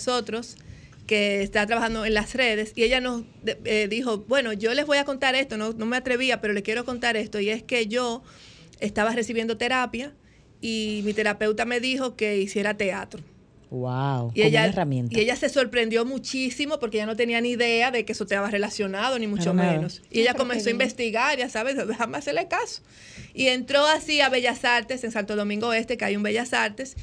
que 1.06 1.42
está 1.42 1.66
trabajando 1.66 2.04
en 2.04 2.14
las 2.14 2.34
redes 2.34 2.72
y 2.74 2.82
ella 2.82 3.00
nos 3.00 3.22
eh, 3.64 3.86
dijo, 3.88 4.24
bueno, 4.26 4.52
yo 4.52 4.74
les 4.74 4.86
voy 4.86 4.98
a 4.98 5.04
contar 5.04 5.34
esto, 5.34 5.56
no, 5.56 5.72
no 5.72 5.86
me 5.86 5.96
atrevía, 5.96 6.40
pero 6.40 6.52
le 6.52 6.62
quiero 6.62 6.84
contar 6.84 7.16
esto, 7.16 7.40
y 7.40 7.50
es 7.50 7.62
que 7.62 7.86
yo 7.86 8.22
estaba 8.80 9.12
recibiendo 9.12 9.56
terapia 9.56 10.12
y 10.60 11.02
mi 11.04 11.12
terapeuta 11.12 11.64
me 11.64 11.80
dijo 11.80 12.16
que 12.16 12.38
hiciera 12.38 12.76
teatro. 12.76 13.22
Wow, 13.68 14.30
y 14.32 14.42
ella, 14.42 14.64
herramienta. 14.64 15.16
Y 15.16 15.20
ella 15.20 15.34
se 15.34 15.48
sorprendió 15.48 16.04
muchísimo 16.04 16.78
porque 16.78 16.98
ella 16.98 17.06
no 17.06 17.16
tenía 17.16 17.40
ni 17.40 17.50
idea 17.50 17.90
de 17.90 18.04
que 18.04 18.12
eso 18.12 18.24
te 18.24 18.34
estaba 18.34 18.48
relacionado, 18.48 19.18
ni 19.18 19.26
mucho 19.26 19.54
menos. 19.54 20.02
Y 20.08 20.20
ella 20.20 20.34
comenzó 20.34 20.68
a 20.68 20.72
investigar, 20.72 21.36
ya 21.36 21.48
sabes, 21.48 21.76
déjame 21.86 22.16
hacerle 22.16 22.46
caso. 22.46 22.82
Y 23.34 23.48
entró 23.48 23.84
así 23.86 24.20
a 24.20 24.28
Bellas 24.28 24.64
Artes, 24.64 25.02
en 25.02 25.10
Santo 25.10 25.34
Domingo 25.34 25.72
Este, 25.72 25.96
que 25.96 26.04
hay 26.04 26.16
un 26.16 26.22
Bellas 26.22 26.52
Artes, 26.52 26.96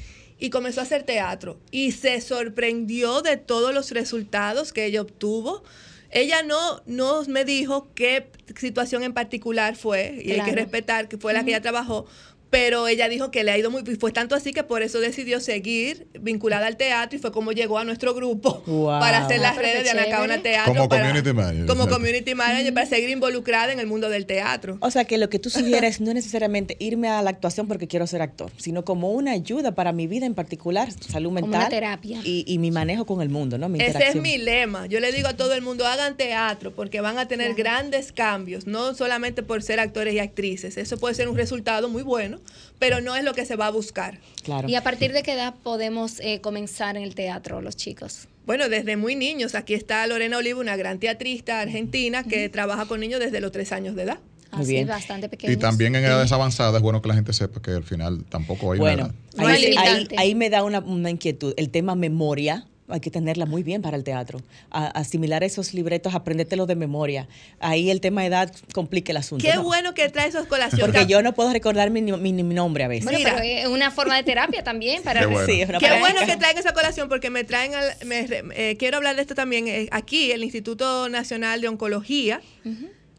y 0.44 0.50
comenzó 0.50 0.80
a 0.80 0.82
hacer 0.82 1.04
teatro. 1.04 1.58
Y 1.70 1.92
se 1.92 2.20
sorprendió 2.20 3.22
de 3.22 3.38
todos 3.38 3.72
los 3.72 3.90
resultados 3.92 4.74
que 4.74 4.84
ella 4.84 5.00
obtuvo. 5.00 5.64
Ella 6.10 6.42
no, 6.42 6.82
no 6.84 7.22
me 7.24 7.46
dijo 7.46 7.88
qué 7.94 8.30
situación 8.58 9.02
en 9.04 9.14
particular 9.14 9.74
fue, 9.74 10.20
y 10.22 10.32
hay 10.32 10.42
que 10.42 10.52
respetar 10.52 11.08
que 11.08 11.16
fue 11.16 11.32
la 11.32 11.44
que 11.44 11.50
ella 11.50 11.62
trabajó, 11.62 12.06
pero 12.54 12.86
ella 12.86 13.08
dijo 13.08 13.32
que 13.32 13.42
le 13.42 13.50
ha 13.50 13.58
ido 13.58 13.72
muy 13.72 13.82
fue 13.96 14.12
tanto 14.12 14.36
así 14.36 14.52
que 14.52 14.62
por 14.62 14.82
eso 14.82 15.00
decidió 15.00 15.40
seguir 15.40 16.06
vinculada 16.20 16.68
al 16.68 16.76
teatro 16.76 17.18
y 17.18 17.20
fue 17.20 17.32
como 17.32 17.50
llegó 17.50 17.78
a 17.78 17.84
nuestro 17.84 18.14
grupo 18.14 18.62
para 19.00 19.24
hacer 19.24 19.40
las 19.40 19.56
redes 19.56 19.82
de 19.82 19.90
Anacaona 19.90 20.40
Teatro 20.40 20.72
como 20.72 20.88
community 20.88 21.32
manager 21.32 21.66
como 21.66 21.88
community 21.88 22.34
manager 22.36 22.72
para 22.72 22.86
seguir 22.86 23.10
involucrada 23.10 23.72
en 23.72 23.80
el 23.80 23.88
mundo 23.88 24.08
del 24.08 24.26
teatro. 24.26 24.78
O 24.80 24.90
sea 24.92 25.04
que 25.04 25.18
lo 25.18 25.28
que 25.28 25.40
tú 25.40 25.50
sugieres 25.50 26.00
no 26.00 26.10
es 26.10 26.14
necesariamente 26.14 26.76
irme 26.78 27.08
a 27.08 27.22
la 27.22 27.30
actuación 27.30 27.66
porque 27.66 27.88
quiero 27.88 28.06
ser 28.06 28.22
actor 28.22 28.52
sino 28.56 28.84
como 28.84 29.10
una 29.10 29.32
ayuda 29.32 29.74
para 29.74 29.90
mi 29.90 30.06
vida 30.06 30.24
en 30.24 30.36
particular 30.36 30.92
salud 30.92 31.32
mental 31.32 31.60
una 31.62 31.68
terapia. 31.68 32.20
y, 32.22 32.56
mi 32.58 32.70
manejo 32.70 33.04
con 33.04 33.20
el 33.20 33.30
mundo 33.30 33.58
no 33.58 33.66
ese 33.74 34.10
es 34.10 34.14
mi 34.14 34.38
lema. 34.38 34.86
Yo 34.86 35.00
le 35.00 35.10
digo 35.10 35.26
a 35.26 35.36
todo 35.36 35.54
el 35.54 35.62
mundo 35.62 35.88
hagan 35.88 36.16
teatro 36.16 36.70
porque 36.70 37.00
van 37.00 37.18
a 37.18 37.26
tener 37.26 37.54
grandes 37.54 38.12
cambios 38.12 38.68
no 38.68 38.94
solamente 38.94 39.42
por 39.42 39.60
ser 39.64 39.80
actores 39.80 40.14
y 40.14 40.20
actrices. 40.20 40.76
Eso 40.76 40.98
puede 40.98 41.16
ser 41.16 41.28
un 41.28 41.36
resultado 41.36 41.88
muy 41.88 42.02
bueno 42.02 42.38
pero 42.78 43.00
no 43.00 43.16
es 43.16 43.24
lo 43.24 43.34
que 43.34 43.46
se 43.46 43.56
va 43.56 43.66
a 43.66 43.70
buscar. 43.70 44.18
Claro. 44.42 44.68
¿Y 44.68 44.74
a 44.74 44.82
partir 44.82 45.12
de 45.12 45.22
qué 45.22 45.32
edad 45.32 45.54
podemos 45.62 46.20
eh, 46.20 46.40
comenzar 46.40 46.96
en 46.96 47.02
el 47.02 47.14
teatro 47.14 47.60
los 47.60 47.76
chicos? 47.76 48.28
Bueno, 48.46 48.68
desde 48.68 48.96
muy 48.96 49.16
niños. 49.16 49.54
Aquí 49.54 49.74
está 49.74 50.06
Lorena 50.06 50.36
Oliva, 50.36 50.60
una 50.60 50.76
gran 50.76 50.98
teatrista 50.98 51.60
argentina 51.60 52.24
que 52.24 52.48
trabaja 52.48 52.86
con 52.86 53.00
niños 53.00 53.20
desde 53.20 53.40
los 53.40 53.52
tres 53.52 53.72
años 53.72 53.94
de 53.94 54.02
edad. 54.02 54.18
Muy 54.52 54.66
bien. 54.66 54.86
bastante 54.86 55.28
pequeños. 55.28 55.56
Y 55.56 55.58
también 55.58 55.96
en 55.96 56.04
edades 56.04 56.30
avanzadas 56.30 56.76
es 56.76 56.82
bueno 56.82 57.02
que 57.02 57.08
la 57.08 57.14
gente 57.14 57.32
sepa 57.32 57.60
que 57.60 57.72
al 57.72 57.82
final 57.82 58.24
tampoco 58.28 58.72
hay 58.72 58.78
bueno, 58.78 59.12
Ahí, 59.36 59.74
ahí, 60.16 60.34
me 60.34 60.48
da 60.48 60.62
una, 60.62 60.78
una 60.78 61.10
inquietud. 61.10 61.54
El 61.56 61.70
tema 61.70 61.96
memoria 61.96 62.66
hay 62.94 63.00
que 63.00 63.10
tenerla 63.10 63.44
muy 63.44 63.62
bien 63.62 63.82
para 63.82 63.96
el 63.96 64.04
teatro. 64.04 64.40
asimilar 64.70 65.42
esos 65.42 65.74
libretos, 65.74 66.14
aprendértelos 66.14 66.66
de 66.68 66.76
memoria. 66.76 67.28
Ahí 67.58 67.90
el 67.90 68.00
tema 68.00 68.22
de 68.22 68.28
edad 68.28 68.54
complica 68.72 69.12
el 69.12 69.16
asunto. 69.16 69.44
Qué 69.44 69.58
bueno 69.58 69.94
que 69.94 70.08
traes 70.08 70.34
esos 70.34 70.46
colaciones. 70.46 70.86
Porque 70.86 71.06
yo 71.06 71.22
no 71.22 71.34
puedo 71.34 71.52
recordar 71.52 71.90
mi, 71.90 72.00
nombre 72.02 72.84
a 72.84 72.88
veces. 72.88 73.04
Bueno, 73.04 73.18
pero 73.22 73.38
es 73.38 73.66
una 73.66 73.90
forma 73.90 74.16
de 74.16 74.22
terapia 74.22 74.62
también. 74.62 75.02
Para 75.02 75.20
Qué 75.20 75.26
bueno, 75.26 75.78
Qué 75.78 75.98
bueno 75.98 76.20
que 76.26 76.36
traigan 76.36 76.58
esa 76.58 76.72
colación 76.72 77.08
porque 77.08 77.30
me 77.30 77.44
traen, 77.44 77.72
eh, 78.02 78.76
quiero 78.78 78.98
hablar 78.98 79.16
de 79.16 79.22
esto 79.22 79.34
también. 79.34 79.66
Eh, 79.68 79.88
aquí 79.90 80.32
el 80.32 80.44
Instituto 80.44 81.08
Nacional 81.08 81.60
de 81.60 81.68
Oncología 81.68 82.40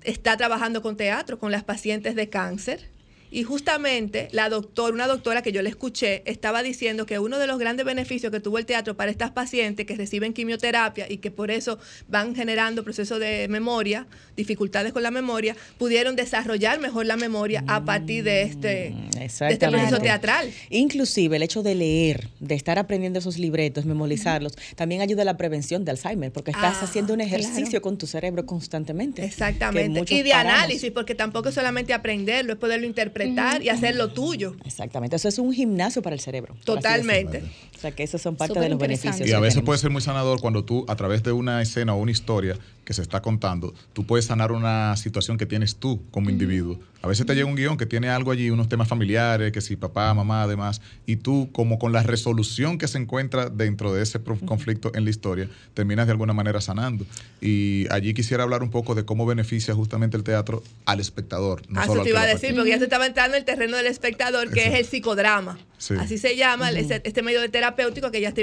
está 0.04 0.38
trabajando 0.38 0.82
con 0.82 0.96
teatro, 0.96 1.38
con 1.38 1.52
las 1.52 1.64
pacientes 1.64 2.16
de 2.16 2.30
cáncer 2.30 2.95
y 3.36 3.44
justamente 3.44 4.30
la 4.32 4.48
doctora, 4.48 4.94
una 4.94 5.08
doctora 5.08 5.42
que 5.42 5.52
yo 5.52 5.62
le 5.62 5.68
escuché, 5.68 6.24
estaba 6.26 6.64
diciendo 6.64 7.06
que 7.06 7.20
uno 7.20 7.38
de 7.38 7.48
los 7.48 7.60
grandes 7.60 7.86
beneficios 7.86 8.32
que 8.32 8.40
tuvo 8.40 8.60
el 8.60 8.66
teatro 8.66 8.96
para 8.96 9.12
estas 9.12 9.32
pacientes 9.32 9.86
que 9.86 9.94
reciben 9.98 10.32
quimioterapia 10.32 11.12
y 11.12 11.18
que 11.18 11.32
por 11.32 11.52
eso 11.52 11.78
van 12.08 12.34
generando 12.34 12.86
procesos 12.86 13.20
de 13.20 13.50
memoria, 13.50 14.08
dificultades 14.38 14.94
con 14.94 15.04
la 15.04 15.12
memoria, 15.12 15.58
pudieron 15.78 16.16
desarrollar 16.16 16.80
mejor 16.80 17.08
la 17.08 17.18
memoria 17.18 17.62
a 17.68 17.84
partir 17.84 18.24
de 18.24 18.44
este, 18.44 18.96
de 19.12 19.26
este 19.26 19.68
proceso 19.68 20.00
teatral. 20.00 20.50
Inclusive 20.70 21.36
el 21.36 21.44
hecho 21.44 21.62
de 21.62 21.76
leer, 21.76 22.30
de 22.40 22.56
estar 22.56 22.80
aprendiendo 22.80 23.20
esos 23.20 23.38
libretos, 23.38 23.84
memorizarlos, 23.84 24.54
también 24.78 25.02
ayuda 25.02 25.24
a 25.24 25.26
la 25.26 25.36
prevención 25.36 25.84
de 25.84 25.92
Alzheimer, 25.92 26.32
porque 26.32 26.52
estás 26.52 26.78
ah, 26.80 26.86
haciendo 26.86 27.14
un 27.14 27.20
ejercicio 27.20 27.82
con 27.82 27.98
tu 27.98 28.08
cerebro 28.08 28.46
constantemente. 28.46 29.26
Exactamente. 29.26 30.06
Y 30.16 30.24
de 30.24 30.32
análisis, 30.32 30.90
porque 30.92 31.16
tampoco 31.16 31.50
es 31.50 31.56
solamente 31.56 31.94
aprenderlo, 31.94 32.54
es 32.54 32.60
poderlo 32.60 32.88
interpretar 32.88 33.25
y 33.62 33.70
hacerlo 33.70 34.10
tuyo. 34.10 34.56
Exactamente, 34.66 35.16
eso 35.16 35.28
es 35.28 35.40
un 35.40 35.54
gimnasio 35.54 36.02
para 36.02 36.14
el 36.14 36.20
cerebro. 36.20 36.56
Totalmente. 36.64 37.44
Sea 37.86 37.96
que 37.96 38.04
esos 38.04 38.22
son 38.22 38.36
parte 38.36 38.60
de 38.60 38.70
los 38.70 38.80
beneficios. 38.80 39.28
Y 39.28 39.34
a 39.34 39.40
veces 39.40 39.62
puede 39.62 39.80
ser 39.80 39.92
muy 39.92 40.02
sanador 40.02 40.42
cuando 40.42 40.64
tú, 40.64 40.86
a 40.88 40.96
través 40.96 41.24
de 41.24 41.32
una 41.32 41.62
escena 41.62 41.94
o 41.94 41.98
una 41.98 42.12
historia 42.12 42.58
que 42.84 42.94
se 42.94 43.02
está 43.02 43.22
contando, 43.22 43.74
tú 43.94 44.06
puedes 44.06 44.26
sanar 44.26 44.52
una 44.52 44.96
situación 44.96 45.38
que 45.38 45.46
tienes 45.46 45.76
tú 45.76 46.02
como 46.12 46.30
individuo. 46.30 46.80
A 47.02 47.08
veces 47.08 47.26
te 47.26 47.36
llega 47.36 47.48
un 47.48 47.56
guion 47.56 47.78
que 47.78 47.86
tiene 47.86 48.10
algo 48.10 48.32
allí, 48.32 48.50
unos 48.50 48.68
temas 48.68 48.88
familiares, 48.88 49.52
que 49.52 49.62
si 49.62 49.76
papá, 49.76 50.14
mamá, 50.14 50.44
además, 50.44 50.82
y 51.06 51.18
tú 51.18 51.50
como 51.52 51.78
con 51.78 51.92
la 51.92 52.02
resolución 52.02 52.78
que 52.78 52.88
se 52.88 52.98
encuentra 52.98 53.50
dentro 53.50 53.94
de 53.94 54.02
ese 54.02 54.20
conflicto 54.20 54.92
en 54.96 55.04
la 55.04 55.10
historia, 55.12 55.50
terminas 55.74 56.08
de 56.08 56.14
alguna 56.14 56.34
manera 56.34 56.62
sanando. 56.62 57.06
Y 57.42 57.86
allí 57.92 58.14
quisiera 58.14 58.44
hablar 58.44 58.64
un 58.64 58.72
poco 58.72 58.96
de 58.96 59.06
cómo 59.06 59.26
beneficia 59.26 59.76
justamente 59.76 60.18
el 60.18 60.24
teatro 60.24 60.64
al 60.86 61.00
espectador. 61.00 61.62
No 61.70 61.80
ah, 61.80 61.84
eso 61.84 62.02
te 62.02 62.10
iba 62.10 62.22
a 62.22 62.26
decir, 62.26 62.56
porque 62.56 62.72
ya 62.72 62.78
se 62.78 62.86
estaba 62.86 63.06
entrando 63.06 63.36
en 63.36 63.42
el 63.42 63.46
terreno 63.46 63.78
del 63.78 63.88
espectador, 63.88 64.52
que 64.52 64.68
es 64.68 64.74
el 64.74 64.86
psicodrama. 64.86 65.60
Así 66.00 66.18
se 66.18 66.36
llama 66.36 66.72
este, 66.72 67.02
este, 67.04 67.22
medio 67.22 67.42
de 67.42 67.50
terapéutico 67.76 68.12
que 68.12 68.22
ya 68.22 68.30
está 68.30 68.42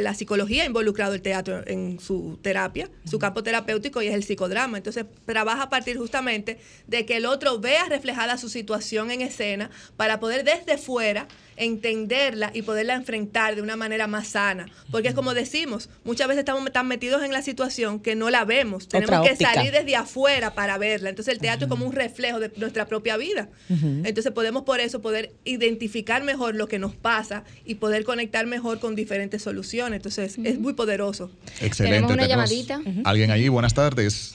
la 0.00 0.14
psicología 0.14 0.62
ha 0.62 0.66
involucrado 0.66 1.14
el 1.14 1.22
teatro 1.22 1.62
en 1.66 1.98
su 1.98 2.38
terapia, 2.42 2.90
su 3.04 3.18
campo 3.18 3.42
terapéutico 3.42 4.02
y 4.02 4.08
es 4.08 4.14
el 4.14 4.22
psicodrama. 4.22 4.78
Entonces 4.78 5.06
trabaja 5.24 5.64
a 5.64 5.70
partir 5.70 5.98
justamente 5.98 6.58
de 6.86 7.04
que 7.04 7.16
el 7.16 7.26
otro 7.26 7.58
vea 7.58 7.86
reflejada 7.86 8.38
su 8.38 8.48
situación 8.48 9.10
en 9.10 9.22
escena 9.22 9.70
para 9.96 10.20
poder 10.20 10.44
desde 10.44 10.78
fuera 10.78 11.26
entenderla 11.58 12.50
y 12.54 12.62
poderla 12.62 12.94
enfrentar 12.94 13.56
de 13.56 13.62
una 13.62 13.76
manera 13.76 14.06
más 14.06 14.28
sana. 14.28 14.68
Porque 14.90 15.08
es 15.08 15.14
como 15.14 15.34
decimos, 15.34 15.90
muchas 16.04 16.28
veces 16.28 16.40
estamos 16.40 16.70
tan 16.72 16.86
metidos 16.86 17.22
en 17.22 17.32
la 17.32 17.42
situación 17.42 18.00
que 18.00 18.14
no 18.14 18.30
la 18.30 18.44
vemos. 18.44 18.88
Tenemos 18.88 19.28
que 19.28 19.36
salir 19.36 19.72
desde 19.72 19.96
afuera 19.96 20.54
para 20.54 20.78
verla. 20.78 21.10
Entonces 21.10 21.34
el 21.34 21.40
teatro 21.40 21.66
es 21.66 21.70
como 21.70 21.84
un 21.84 21.92
reflejo 21.92 22.38
de 22.38 22.52
nuestra 22.56 22.86
propia 22.86 23.16
vida. 23.16 23.48
Entonces 23.68 24.32
podemos 24.32 24.62
por 24.62 24.80
eso 24.80 25.02
poder 25.02 25.34
identificar 25.44 26.22
mejor 26.22 26.54
lo 26.54 26.68
que 26.68 26.78
nos 26.78 26.94
pasa 26.94 27.44
y 27.64 27.76
poder 27.76 28.04
conectar 28.04 28.37
mejor 28.46 28.80
con 28.80 28.94
diferentes 28.94 29.42
soluciones. 29.42 29.96
Entonces 29.96 30.38
es 30.38 30.58
muy 30.58 30.74
poderoso. 30.74 31.30
Excelente. 31.60 31.96
Tenemos 31.96 32.12
una 32.12 32.26
llamadita. 32.26 32.80
Alguien 33.04 33.30
ahí, 33.30 33.48
buenas 33.48 33.74
tardes. 33.74 34.34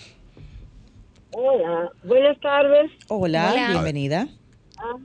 Hola, 1.32 1.91
buenas 2.04 2.39
tardes. 2.39 2.91
Hola, 3.08 3.70
bienvenida. 3.72 4.28
Ah, 4.78 4.97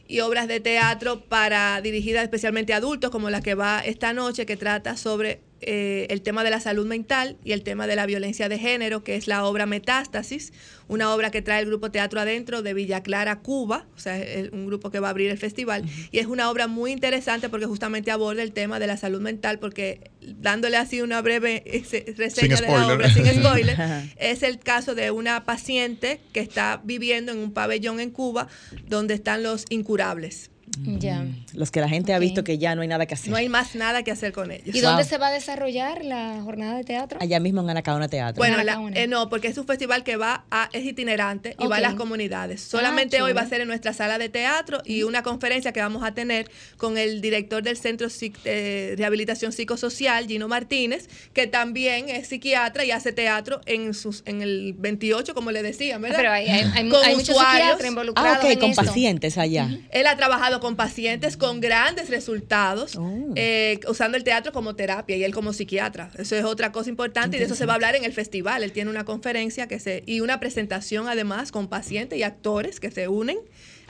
y 0.07 0.19
obras 0.19 0.47
de 0.47 0.59
teatro 0.59 1.25
para 1.25 1.81
dirigidas 1.81 2.21
especialmente 2.21 2.73
a 2.73 2.77
adultos, 2.77 3.09
como 3.09 3.31
la 3.31 3.41
que 3.41 3.55
va 3.55 3.79
esta 3.79 4.13
noche, 4.13 4.45
que 4.45 4.57
trata 4.57 4.95
sobre 4.95 5.41
eh, 5.61 6.07
el 6.09 6.21
tema 6.21 6.43
de 6.43 6.49
la 6.49 6.59
salud 6.59 6.85
mental 6.85 7.37
y 7.43 7.51
el 7.51 7.63
tema 7.63 7.87
de 7.87 7.95
la 7.95 8.05
violencia 8.05 8.49
de 8.49 8.57
género, 8.57 9.03
que 9.03 9.15
es 9.15 9.27
la 9.27 9.43
obra 9.45 9.65
Metástasis, 9.65 10.53
una 10.87 11.13
obra 11.13 11.31
que 11.31 11.41
trae 11.41 11.59
el 11.61 11.67
grupo 11.67 11.91
Teatro 11.91 12.19
Adentro 12.19 12.61
de 12.61 12.73
Villa 12.73 13.03
Clara, 13.03 13.39
Cuba, 13.39 13.85
o 13.95 13.99
sea, 13.99 14.17
es 14.17 14.49
un 14.51 14.65
grupo 14.65 14.89
que 14.89 14.99
va 14.99 15.07
a 15.07 15.11
abrir 15.11 15.29
el 15.29 15.37
festival. 15.37 15.83
Y 16.11 16.19
es 16.19 16.27
una 16.27 16.49
obra 16.49 16.67
muy 16.67 16.91
interesante 16.91 17.49
porque 17.49 17.65
justamente 17.65 18.11
aborda 18.11 18.41
el 18.41 18.51
tema 18.51 18.79
de 18.79 18.87
la 18.87 18.97
salud 18.97 19.21
mental, 19.21 19.59
porque 19.59 20.11
dándole 20.21 20.77
así 20.77 21.01
una 21.01 21.21
breve 21.21 21.63
eh, 21.65 22.13
reseña 22.17 22.55
de 22.55 22.67
la 22.67 22.87
obra, 22.87 23.13
sin 23.13 23.25
spoiler, 23.33 23.77
es 24.17 24.43
el 24.43 24.59
caso 24.59 24.95
de 24.95 25.11
una 25.11 25.43
paciente 25.45 26.19
que 26.33 26.39
está 26.39 26.81
viviendo 26.83 27.31
en 27.31 27.39
un 27.39 27.51
pabellón 27.51 27.99
en 27.99 28.11
Cuba 28.11 28.47
donde 28.87 29.13
están 29.13 29.43
los 29.43 29.65
incurables. 29.69 30.48
Ya. 30.77 31.25
Los 31.53 31.71
que 31.71 31.81
la 31.81 31.89
gente 31.89 32.13
ha 32.13 32.19
visto 32.19 32.43
que 32.43 32.57
ya 32.57 32.75
no 32.75 32.81
hay 32.81 32.87
nada 32.87 33.05
que 33.05 33.13
hacer. 33.13 33.29
No 33.29 33.37
hay 33.37 33.49
más 33.49 33.75
nada 33.75 34.03
que 34.03 34.11
hacer 34.11 34.31
con 34.31 34.51
ellos. 34.51 34.75
¿Y 34.75 34.79
dónde 34.81 35.03
se 35.03 35.17
va 35.17 35.27
a 35.27 35.31
desarrollar 35.31 36.03
la 36.05 36.41
jornada 36.43 36.77
de 36.77 36.83
teatro? 36.83 37.19
Allá 37.21 37.39
mismo 37.39 37.61
en 37.61 37.69
Anacaona 37.69 38.07
Teatro. 38.07 38.37
Bueno, 38.37 38.57
eh, 38.93 39.07
no, 39.07 39.29
porque 39.29 39.47
es 39.47 39.57
un 39.57 39.65
festival 39.65 40.03
que 40.03 40.15
va 40.15 40.45
a, 40.51 40.69
es 40.73 40.85
itinerante 40.85 41.55
y 41.59 41.67
va 41.67 41.77
a 41.77 41.81
las 41.81 41.95
comunidades. 41.95 42.63
Ah, 42.65 42.69
Solamente 42.69 43.21
hoy 43.21 43.33
va 43.33 43.41
a 43.41 43.47
ser 43.47 43.61
en 43.61 43.67
nuestra 43.67 43.93
sala 43.93 44.17
de 44.17 44.29
teatro 44.29 44.81
y 44.85 45.03
una 45.03 45.23
conferencia 45.23 45.71
que 45.73 45.81
vamos 45.81 46.03
a 46.03 46.13
tener 46.13 46.49
con 46.77 46.97
el 46.97 47.21
director 47.21 47.63
del 47.63 47.77
Centro 47.77 48.07
de 48.43 48.95
Rehabilitación 48.97 49.51
Psicosocial, 49.51 50.27
Gino 50.27 50.47
Martínez, 50.47 51.09
que 51.33 51.47
también 51.47 52.09
es 52.09 52.27
psiquiatra 52.27 52.85
y 52.85 52.91
hace 52.91 53.11
teatro 53.11 53.61
en 53.65 53.93
sus 53.93 54.23
en 54.25 54.41
el 54.41 54.73
28, 54.77 55.33
como 55.33 55.51
le 55.51 55.63
decían, 55.63 56.01
¿verdad? 56.01 56.17
Pero 56.17 56.31
hay, 56.31 56.47
hay, 56.47 56.83
muchos 56.83 57.37
psiquiatras 57.37 57.85
involucrados. 57.85 58.43
Ah, 58.43 58.47
ok, 58.47 58.59
con 58.59 58.73
pacientes 58.73 59.37
allá. 59.37 59.69
Él 59.91 60.07
ha 60.07 60.15
trabajado 60.15 60.58
con 60.59 60.75
pacientes 60.75 61.37
con 61.37 61.59
grandes 61.59 62.09
resultados 62.09 62.95
oh. 62.97 63.33
eh, 63.35 63.79
usando 63.87 64.17
el 64.17 64.23
teatro 64.23 64.51
como 64.51 64.75
terapia 64.75 65.15
y 65.17 65.23
él 65.23 65.33
como 65.33 65.53
psiquiatra. 65.53 66.11
Eso 66.17 66.35
es 66.35 66.43
otra 66.43 66.71
cosa 66.71 66.89
importante 66.89 67.37
y 67.37 67.39
de 67.39 67.45
eso 67.45 67.55
se 67.55 67.65
va 67.65 67.73
a 67.73 67.75
hablar 67.75 67.95
en 67.95 68.03
el 68.03 68.13
festival. 68.13 68.63
Él 68.63 68.71
tiene 68.71 68.89
una 68.89 69.05
conferencia 69.05 69.67
que 69.67 69.79
se 69.79 70.03
y 70.05 70.21
una 70.21 70.39
presentación 70.39 71.07
además 71.07 71.51
con 71.51 71.67
pacientes 71.67 72.17
y 72.19 72.23
actores 72.23 72.79
que 72.79 72.91
se 72.91 73.07
unen 73.07 73.39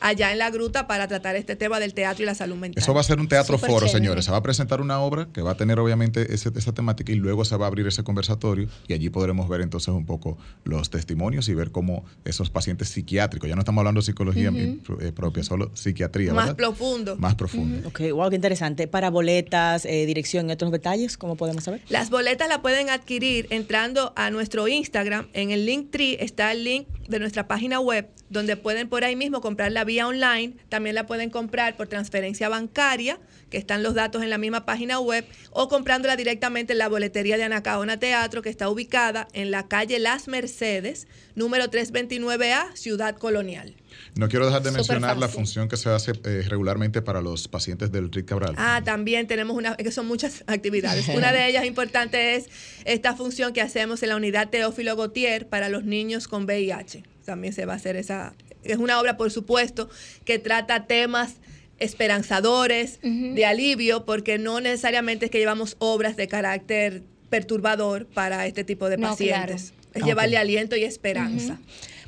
allá 0.02 0.32
en 0.32 0.40
la 0.40 0.50
gruta 0.50 0.88
para 0.88 1.08
tratar 1.08 1.36
este 1.36 1.56
tema 1.56 1.80
del 1.80 1.94
teatro 1.94 2.24
y 2.24 2.26
la 2.26 2.36
salud 2.36 2.56
mental. 2.56 2.82
Eso 2.82 2.94
va 2.94 3.02
a 3.02 3.04
ser 3.04 3.20
un 3.20 3.28
teatro 3.28 3.58
foro, 3.58 3.88
señores. 3.88 4.26
Se 4.26 4.32
va 4.32 4.38
a 4.38 4.44
presentar 4.44 4.82
una 4.82 5.00
obra 5.00 5.28
que 5.34 5.42
va 5.42 5.52
a 5.52 5.56
tener 5.56 5.80
obviamente 5.80 6.34
esa 6.34 6.74
temática 6.74 7.12
y 7.12 7.16
luego 7.16 7.46
se 7.46 7.56
va 7.58 7.66
a 7.66 7.68
abrir 7.68 7.88
ese 7.88 8.04
conversatorio 8.04 8.68
y 8.88 8.94
allí 8.94 9.10
podremos 9.10 9.48
ver 9.50 9.62
entonces 9.62 9.90
un 9.90 10.06
poco 10.06 10.38
los 10.64 10.90
testimonios 10.90 11.50
y 11.50 11.54
ver 11.54 11.72
cómo 11.72 12.06
esos 12.26 12.50
pacientes 12.50 12.90
psiquiátricos, 12.90 13.50
ya 13.50 13.56
no 13.56 13.62
estamos 13.62 13.82
hablando 13.82 14.02
de 14.02 14.06
psicología 14.06 14.52
eh, 14.54 15.12
propia, 15.14 15.44
solo 15.44 15.72
psiquiatría. 15.76 16.34
Más 16.34 16.54
profundo. 16.54 17.16
Más 17.18 17.36
profundo. 17.36 17.88
Ok, 17.88 18.02
wow, 18.12 18.30
qué 18.30 18.36
interesante. 18.36 18.88
Para 18.88 19.10
boletas, 19.10 19.86
eh, 19.86 20.06
dirección 20.06 20.50
y 20.50 20.54
otros 20.54 20.72
detalles, 20.72 21.18
¿cómo 21.18 21.36
podemos 21.36 21.64
saber? 21.64 21.82
Las 21.90 22.10
boletas 22.10 22.48
las 22.50 22.60
pueden 22.60 22.90
adquirir 22.90 23.48
entrando 23.50 24.14
a 24.16 24.32
nuestro 24.32 24.68
Instagram. 24.68 25.28
En 25.34 25.52
el 25.52 25.66
link 25.66 25.92
tree 25.92 26.18
está 26.20 26.52
el 26.52 26.64
link 26.64 26.88
de 27.08 27.20
nuestra 27.20 27.48
página 27.48 27.80
web 27.80 28.10
donde 28.30 28.56
pueden 28.56 28.88
por 28.90 29.04
ahí 29.04 29.16
mismo 29.16 29.42
comprar 29.42 29.72
la 29.72 29.84
vía 29.90 30.08
online, 30.08 30.54
también 30.70 30.94
la 30.94 31.08
pueden 31.08 31.32
comprar 31.32 31.76
por 31.76 31.88
transferencia 31.88 32.48
bancaria, 32.48 33.20
que 33.50 33.58
están 33.58 33.82
los 33.82 33.96
datos 33.96 34.22
en 34.22 34.30
la 34.30 34.38
misma 34.38 34.64
página 34.64 35.00
web, 35.00 35.26
o 35.50 35.68
comprándola 35.68 36.16
directamente 36.16 36.74
en 36.74 36.80
la 36.80 36.88
boletería 36.88 37.38
de 37.38 37.44
Anacaona 37.46 37.98
Teatro, 37.98 38.44
que 38.44 38.50
está 38.50 38.70
ubicada 38.70 39.28
en 39.34 39.50
la 39.50 39.68
calle 39.68 39.98
Las 39.98 40.28
Mercedes, 40.28 41.08
número 41.34 41.66
329A, 41.72 42.76
Ciudad 42.76 43.18
Colonial. 43.18 43.76
No 44.14 44.30
quiero 44.30 44.46
dejar 44.46 44.62
de 44.62 44.72
mencionar 44.72 45.18
la 45.18 45.28
función 45.28 45.68
que 45.68 45.76
se 45.76 45.90
hace 45.90 46.12
eh, 46.24 46.44
regularmente 46.48 47.02
para 47.02 47.22
los 47.22 47.48
pacientes 47.48 47.92
del 47.92 48.12
RIC 48.12 48.28
Cabral. 48.28 48.54
Ah, 48.58 48.84
también 48.86 49.26
tenemos 49.26 49.58
una, 49.58 49.76
que 49.76 49.92
son 49.92 50.06
muchas 50.06 50.44
actividades. 50.48 51.08
Una 51.16 51.32
de 51.32 51.48
ellas 51.48 51.66
importante 51.66 52.36
es 52.36 52.46
esta 52.86 53.16
función 53.16 53.54
que 53.54 53.62
hacemos 53.62 54.04
en 54.04 54.10
la 54.10 54.18
unidad 54.18 54.50
Teófilo 54.50 54.96
Gautier 54.96 55.50
para 55.50 55.68
los 55.68 55.84
niños 55.84 56.28
con 56.28 56.44
VIH 56.44 57.04
también 57.30 57.54
se 57.54 57.66
va 57.66 57.74
a 57.74 57.76
hacer 57.76 57.96
esa... 57.96 58.34
Es 58.64 58.78
una 58.78 59.00
obra, 59.00 59.18
por 59.18 59.32
supuesto, 59.32 59.90
que 60.26 60.40
trata 60.40 60.86
temas 60.86 61.36
esperanzadores, 61.80 63.00
de 63.02 63.46
alivio, 63.46 64.04
porque 64.06 64.38
no 64.38 64.60
necesariamente 64.60 65.26
es 65.26 65.32
que 65.32 65.38
llevamos 65.40 65.76
obras 65.80 66.18
de 66.18 66.28
carácter 66.28 67.04
perturbador 67.30 68.06
para 68.06 68.46
este 68.48 68.64
tipo 68.64 68.90
de 68.90 68.98
pacientes. 68.98 69.74
Es 69.94 70.04
llevarle 70.04 70.38
aliento 70.38 70.76
y 70.76 70.84
esperanza. 70.84 71.60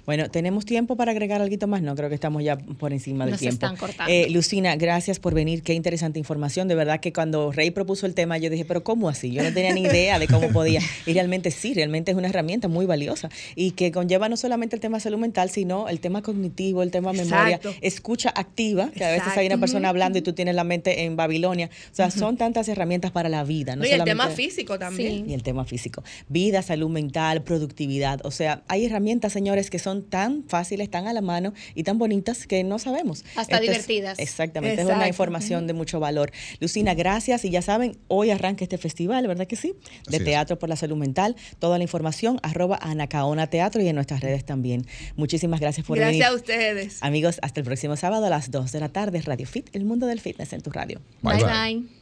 Bueno, 0.05 0.29
¿tenemos 0.29 0.65
tiempo 0.65 0.95
para 0.95 1.11
agregar 1.11 1.41
algo 1.41 1.67
más? 1.67 1.81
No, 1.81 1.95
creo 1.95 2.09
que 2.09 2.15
estamos 2.15 2.43
ya 2.43 2.57
por 2.57 2.91
encima 2.91 3.25
del 3.25 3.33
Nos 3.33 3.39
tiempo. 3.39 3.65
Están 3.65 3.77
cortando. 3.77 4.11
Eh, 4.11 4.29
Lucina, 4.29 4.75
gracias 4.75 5.19
por 5.19 5.33
venir. 5.33 5.63
Qué 5.63 5.73
interesante 5.73 6.17
información. 6.17 6.67
De 6.67 6.75
verdad 6.75 6.99
que 6.99 7.13
cuando 7.13 7.51
Rey 7.51 7.71
propuso 7.71 8.05
el 8.05 8.15
tema, 8.15 8.37
yo 8.37 8.49
dije, 8.49 8.65
pero 8.65 8.83
¿cómo 8.83 9.09
así? 9.09 9.31
Yo 9.31 9.43
no 9.43 9.53
tenía 9.53 9.73
ni 9.73 9.81
idea 9.81 10.17
de 10.19 10.27
cómo 10.27 10.49
podía. 10.49 10.81
Y 11.05 11.13
realmente 11.13 11.51
sí, 11.51 11.73
realmente 11.73 12.11
es 12.11 12.17
una 12.17 12.27
herramienta 12.27 12.67
muy 12.67 12.85
valiosa 12.85 13.29
y 13.55 13.71
que 13.71 13.91
conlleva 13.91 14.29
no 14.29 14.37
solamente 14.37 14.75
el 14.75 14.79
tema 14.79 14.99
salud 14.99 15.17
mental, 15.17 15.49
sino 15.49 15.89
el 15.89 15.99
tema 15.99 16.21
cognitivo, 16.21 16.83
el 16.83 16.91
tema 16.91 17.11
memoria, 17.11 17.59
escucha 17.81 18.31
activa, 18.35 18.91
que 18.91 19.03
a 19.03 19.11
veces 19.11 19.35
hay 19.35 19.47
una 19.47 19.57
persona 19.57 19.89
hablando 19.89 20.19
y 20.19 20.21
tú 20.21 20.33
tienes 20.33 20.55
la 20.55 20.63
mente 20.63 21.03
en 21.03 21.15
Babilonia. 21.15 21.69
O 21.91 21.95
sea, 21.95 22.11
son 22.11 22.37
tantas 22.37 22.67
herramientas 22.69 23.11
para 23.11 23.29
la 23.29 23.43
vida. 23.43 23.75
No, 23.75 23.85
y 23.85 23.89
el 23.89 24.03
tema 24.03 24.27
físico 24.29 24.77
también. 24.77 25.29
Y 25.29 25.33
el 25.33 25.43
tema 25.43 25.65
físico. 25.65 26.03
Vida, 26.29 26.61
salud 26.61 26.89
mental, 26.89 27.43
productividad. 27.43 28.21
O 28.23 28.31
sea, 28.31 28.63
hay 28.67 28.85
herramientas, 28.85 29.33
señores, 29.33 29.69
que 29.69 29.79
son 29.79 29.90
tan 29.99 30.43
fáciles 30.47 30.85
están 30.85 31.07
a 31.07 31.13
la 31.13 31.21
mano 31.21 31.53
y 31.75 31.83
tan 31.83 31.97
bonitas 31.97 32.47
que 32.47 32.63
no 32.63 32.79
sabemos. 32.79 33.23
Hasta 33.35 33.59
divertidas. 33.59 34.19
exactamente, 34.19 34.81
es 34.81 34.87
una 34.87 35.07
información 35.07 35.67
de 35.67 35.73
mucho 35.73 35.99
valor. 35.99 36.31
Lucina, 36.59 36.93
gracias 36.93 37.45
y 37.45 37.49
ya 37.49 37.61
saben, 37.61 37.97
hoy 38.07 38.29
arranca 38.29 38.63
este 38.63 38.77
festival, 38.77 39.27
¿verdad 39.27 39.47
que 39.47 39.55
sí? 39.55 39.75
De 40.09 40.19
Teatro 40.19 40.57
por 40.57 40.69
la 40.69 40.75
Salud 40.75 40.97
Mental. 40.97 41.35
Toda 41.59 41.77
la 41.77 41.83
información, 41.83 42.39
arroba 42.43 42.79
Anacaona 42.81 43.47
Teatro 43.47 43.81
y 43.81 43.87
en 43.87 43.95
nuestras 43.95 44.21
redes 44.21 44.45
también. 44.45 44.85
Muchísimas 45.15 45.59
gracias 45.59 45.85
por 45.85 45.97
venir. 45.97 46.19
Gracias 46.19 46.31
a 46.31 46.35
ustedes. 46.35 46.97
Amigos, 47.01 47.39
hasta 47.41 47.59
el 47.59 47.65
próximo 47.65 47.95
sábado 47.97 48.25
a 48.25 48.29
las 48.29 48.51
2 48.51 48.71
de 48.71 48.79
la 48.79 48.89
tarde, 48.89 49.21
Radio 49.21 49.47
Fit, 49.47 49.69
el 49.73 49.85
mundo 49.85 50.07
del 50.07 50.19
fitness 50.19 50.53
en 50.53 50.61
tu 50.61 50.71
radio. 50.71 51.01
bye. 51.21 51.43
bye. 51.43 52.01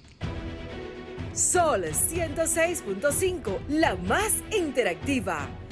Sol 1.33 1.85
106.5, 1.85 3.67
la 3.69 3.95
más 3.95 4.33
interactiva. 4.51 5.47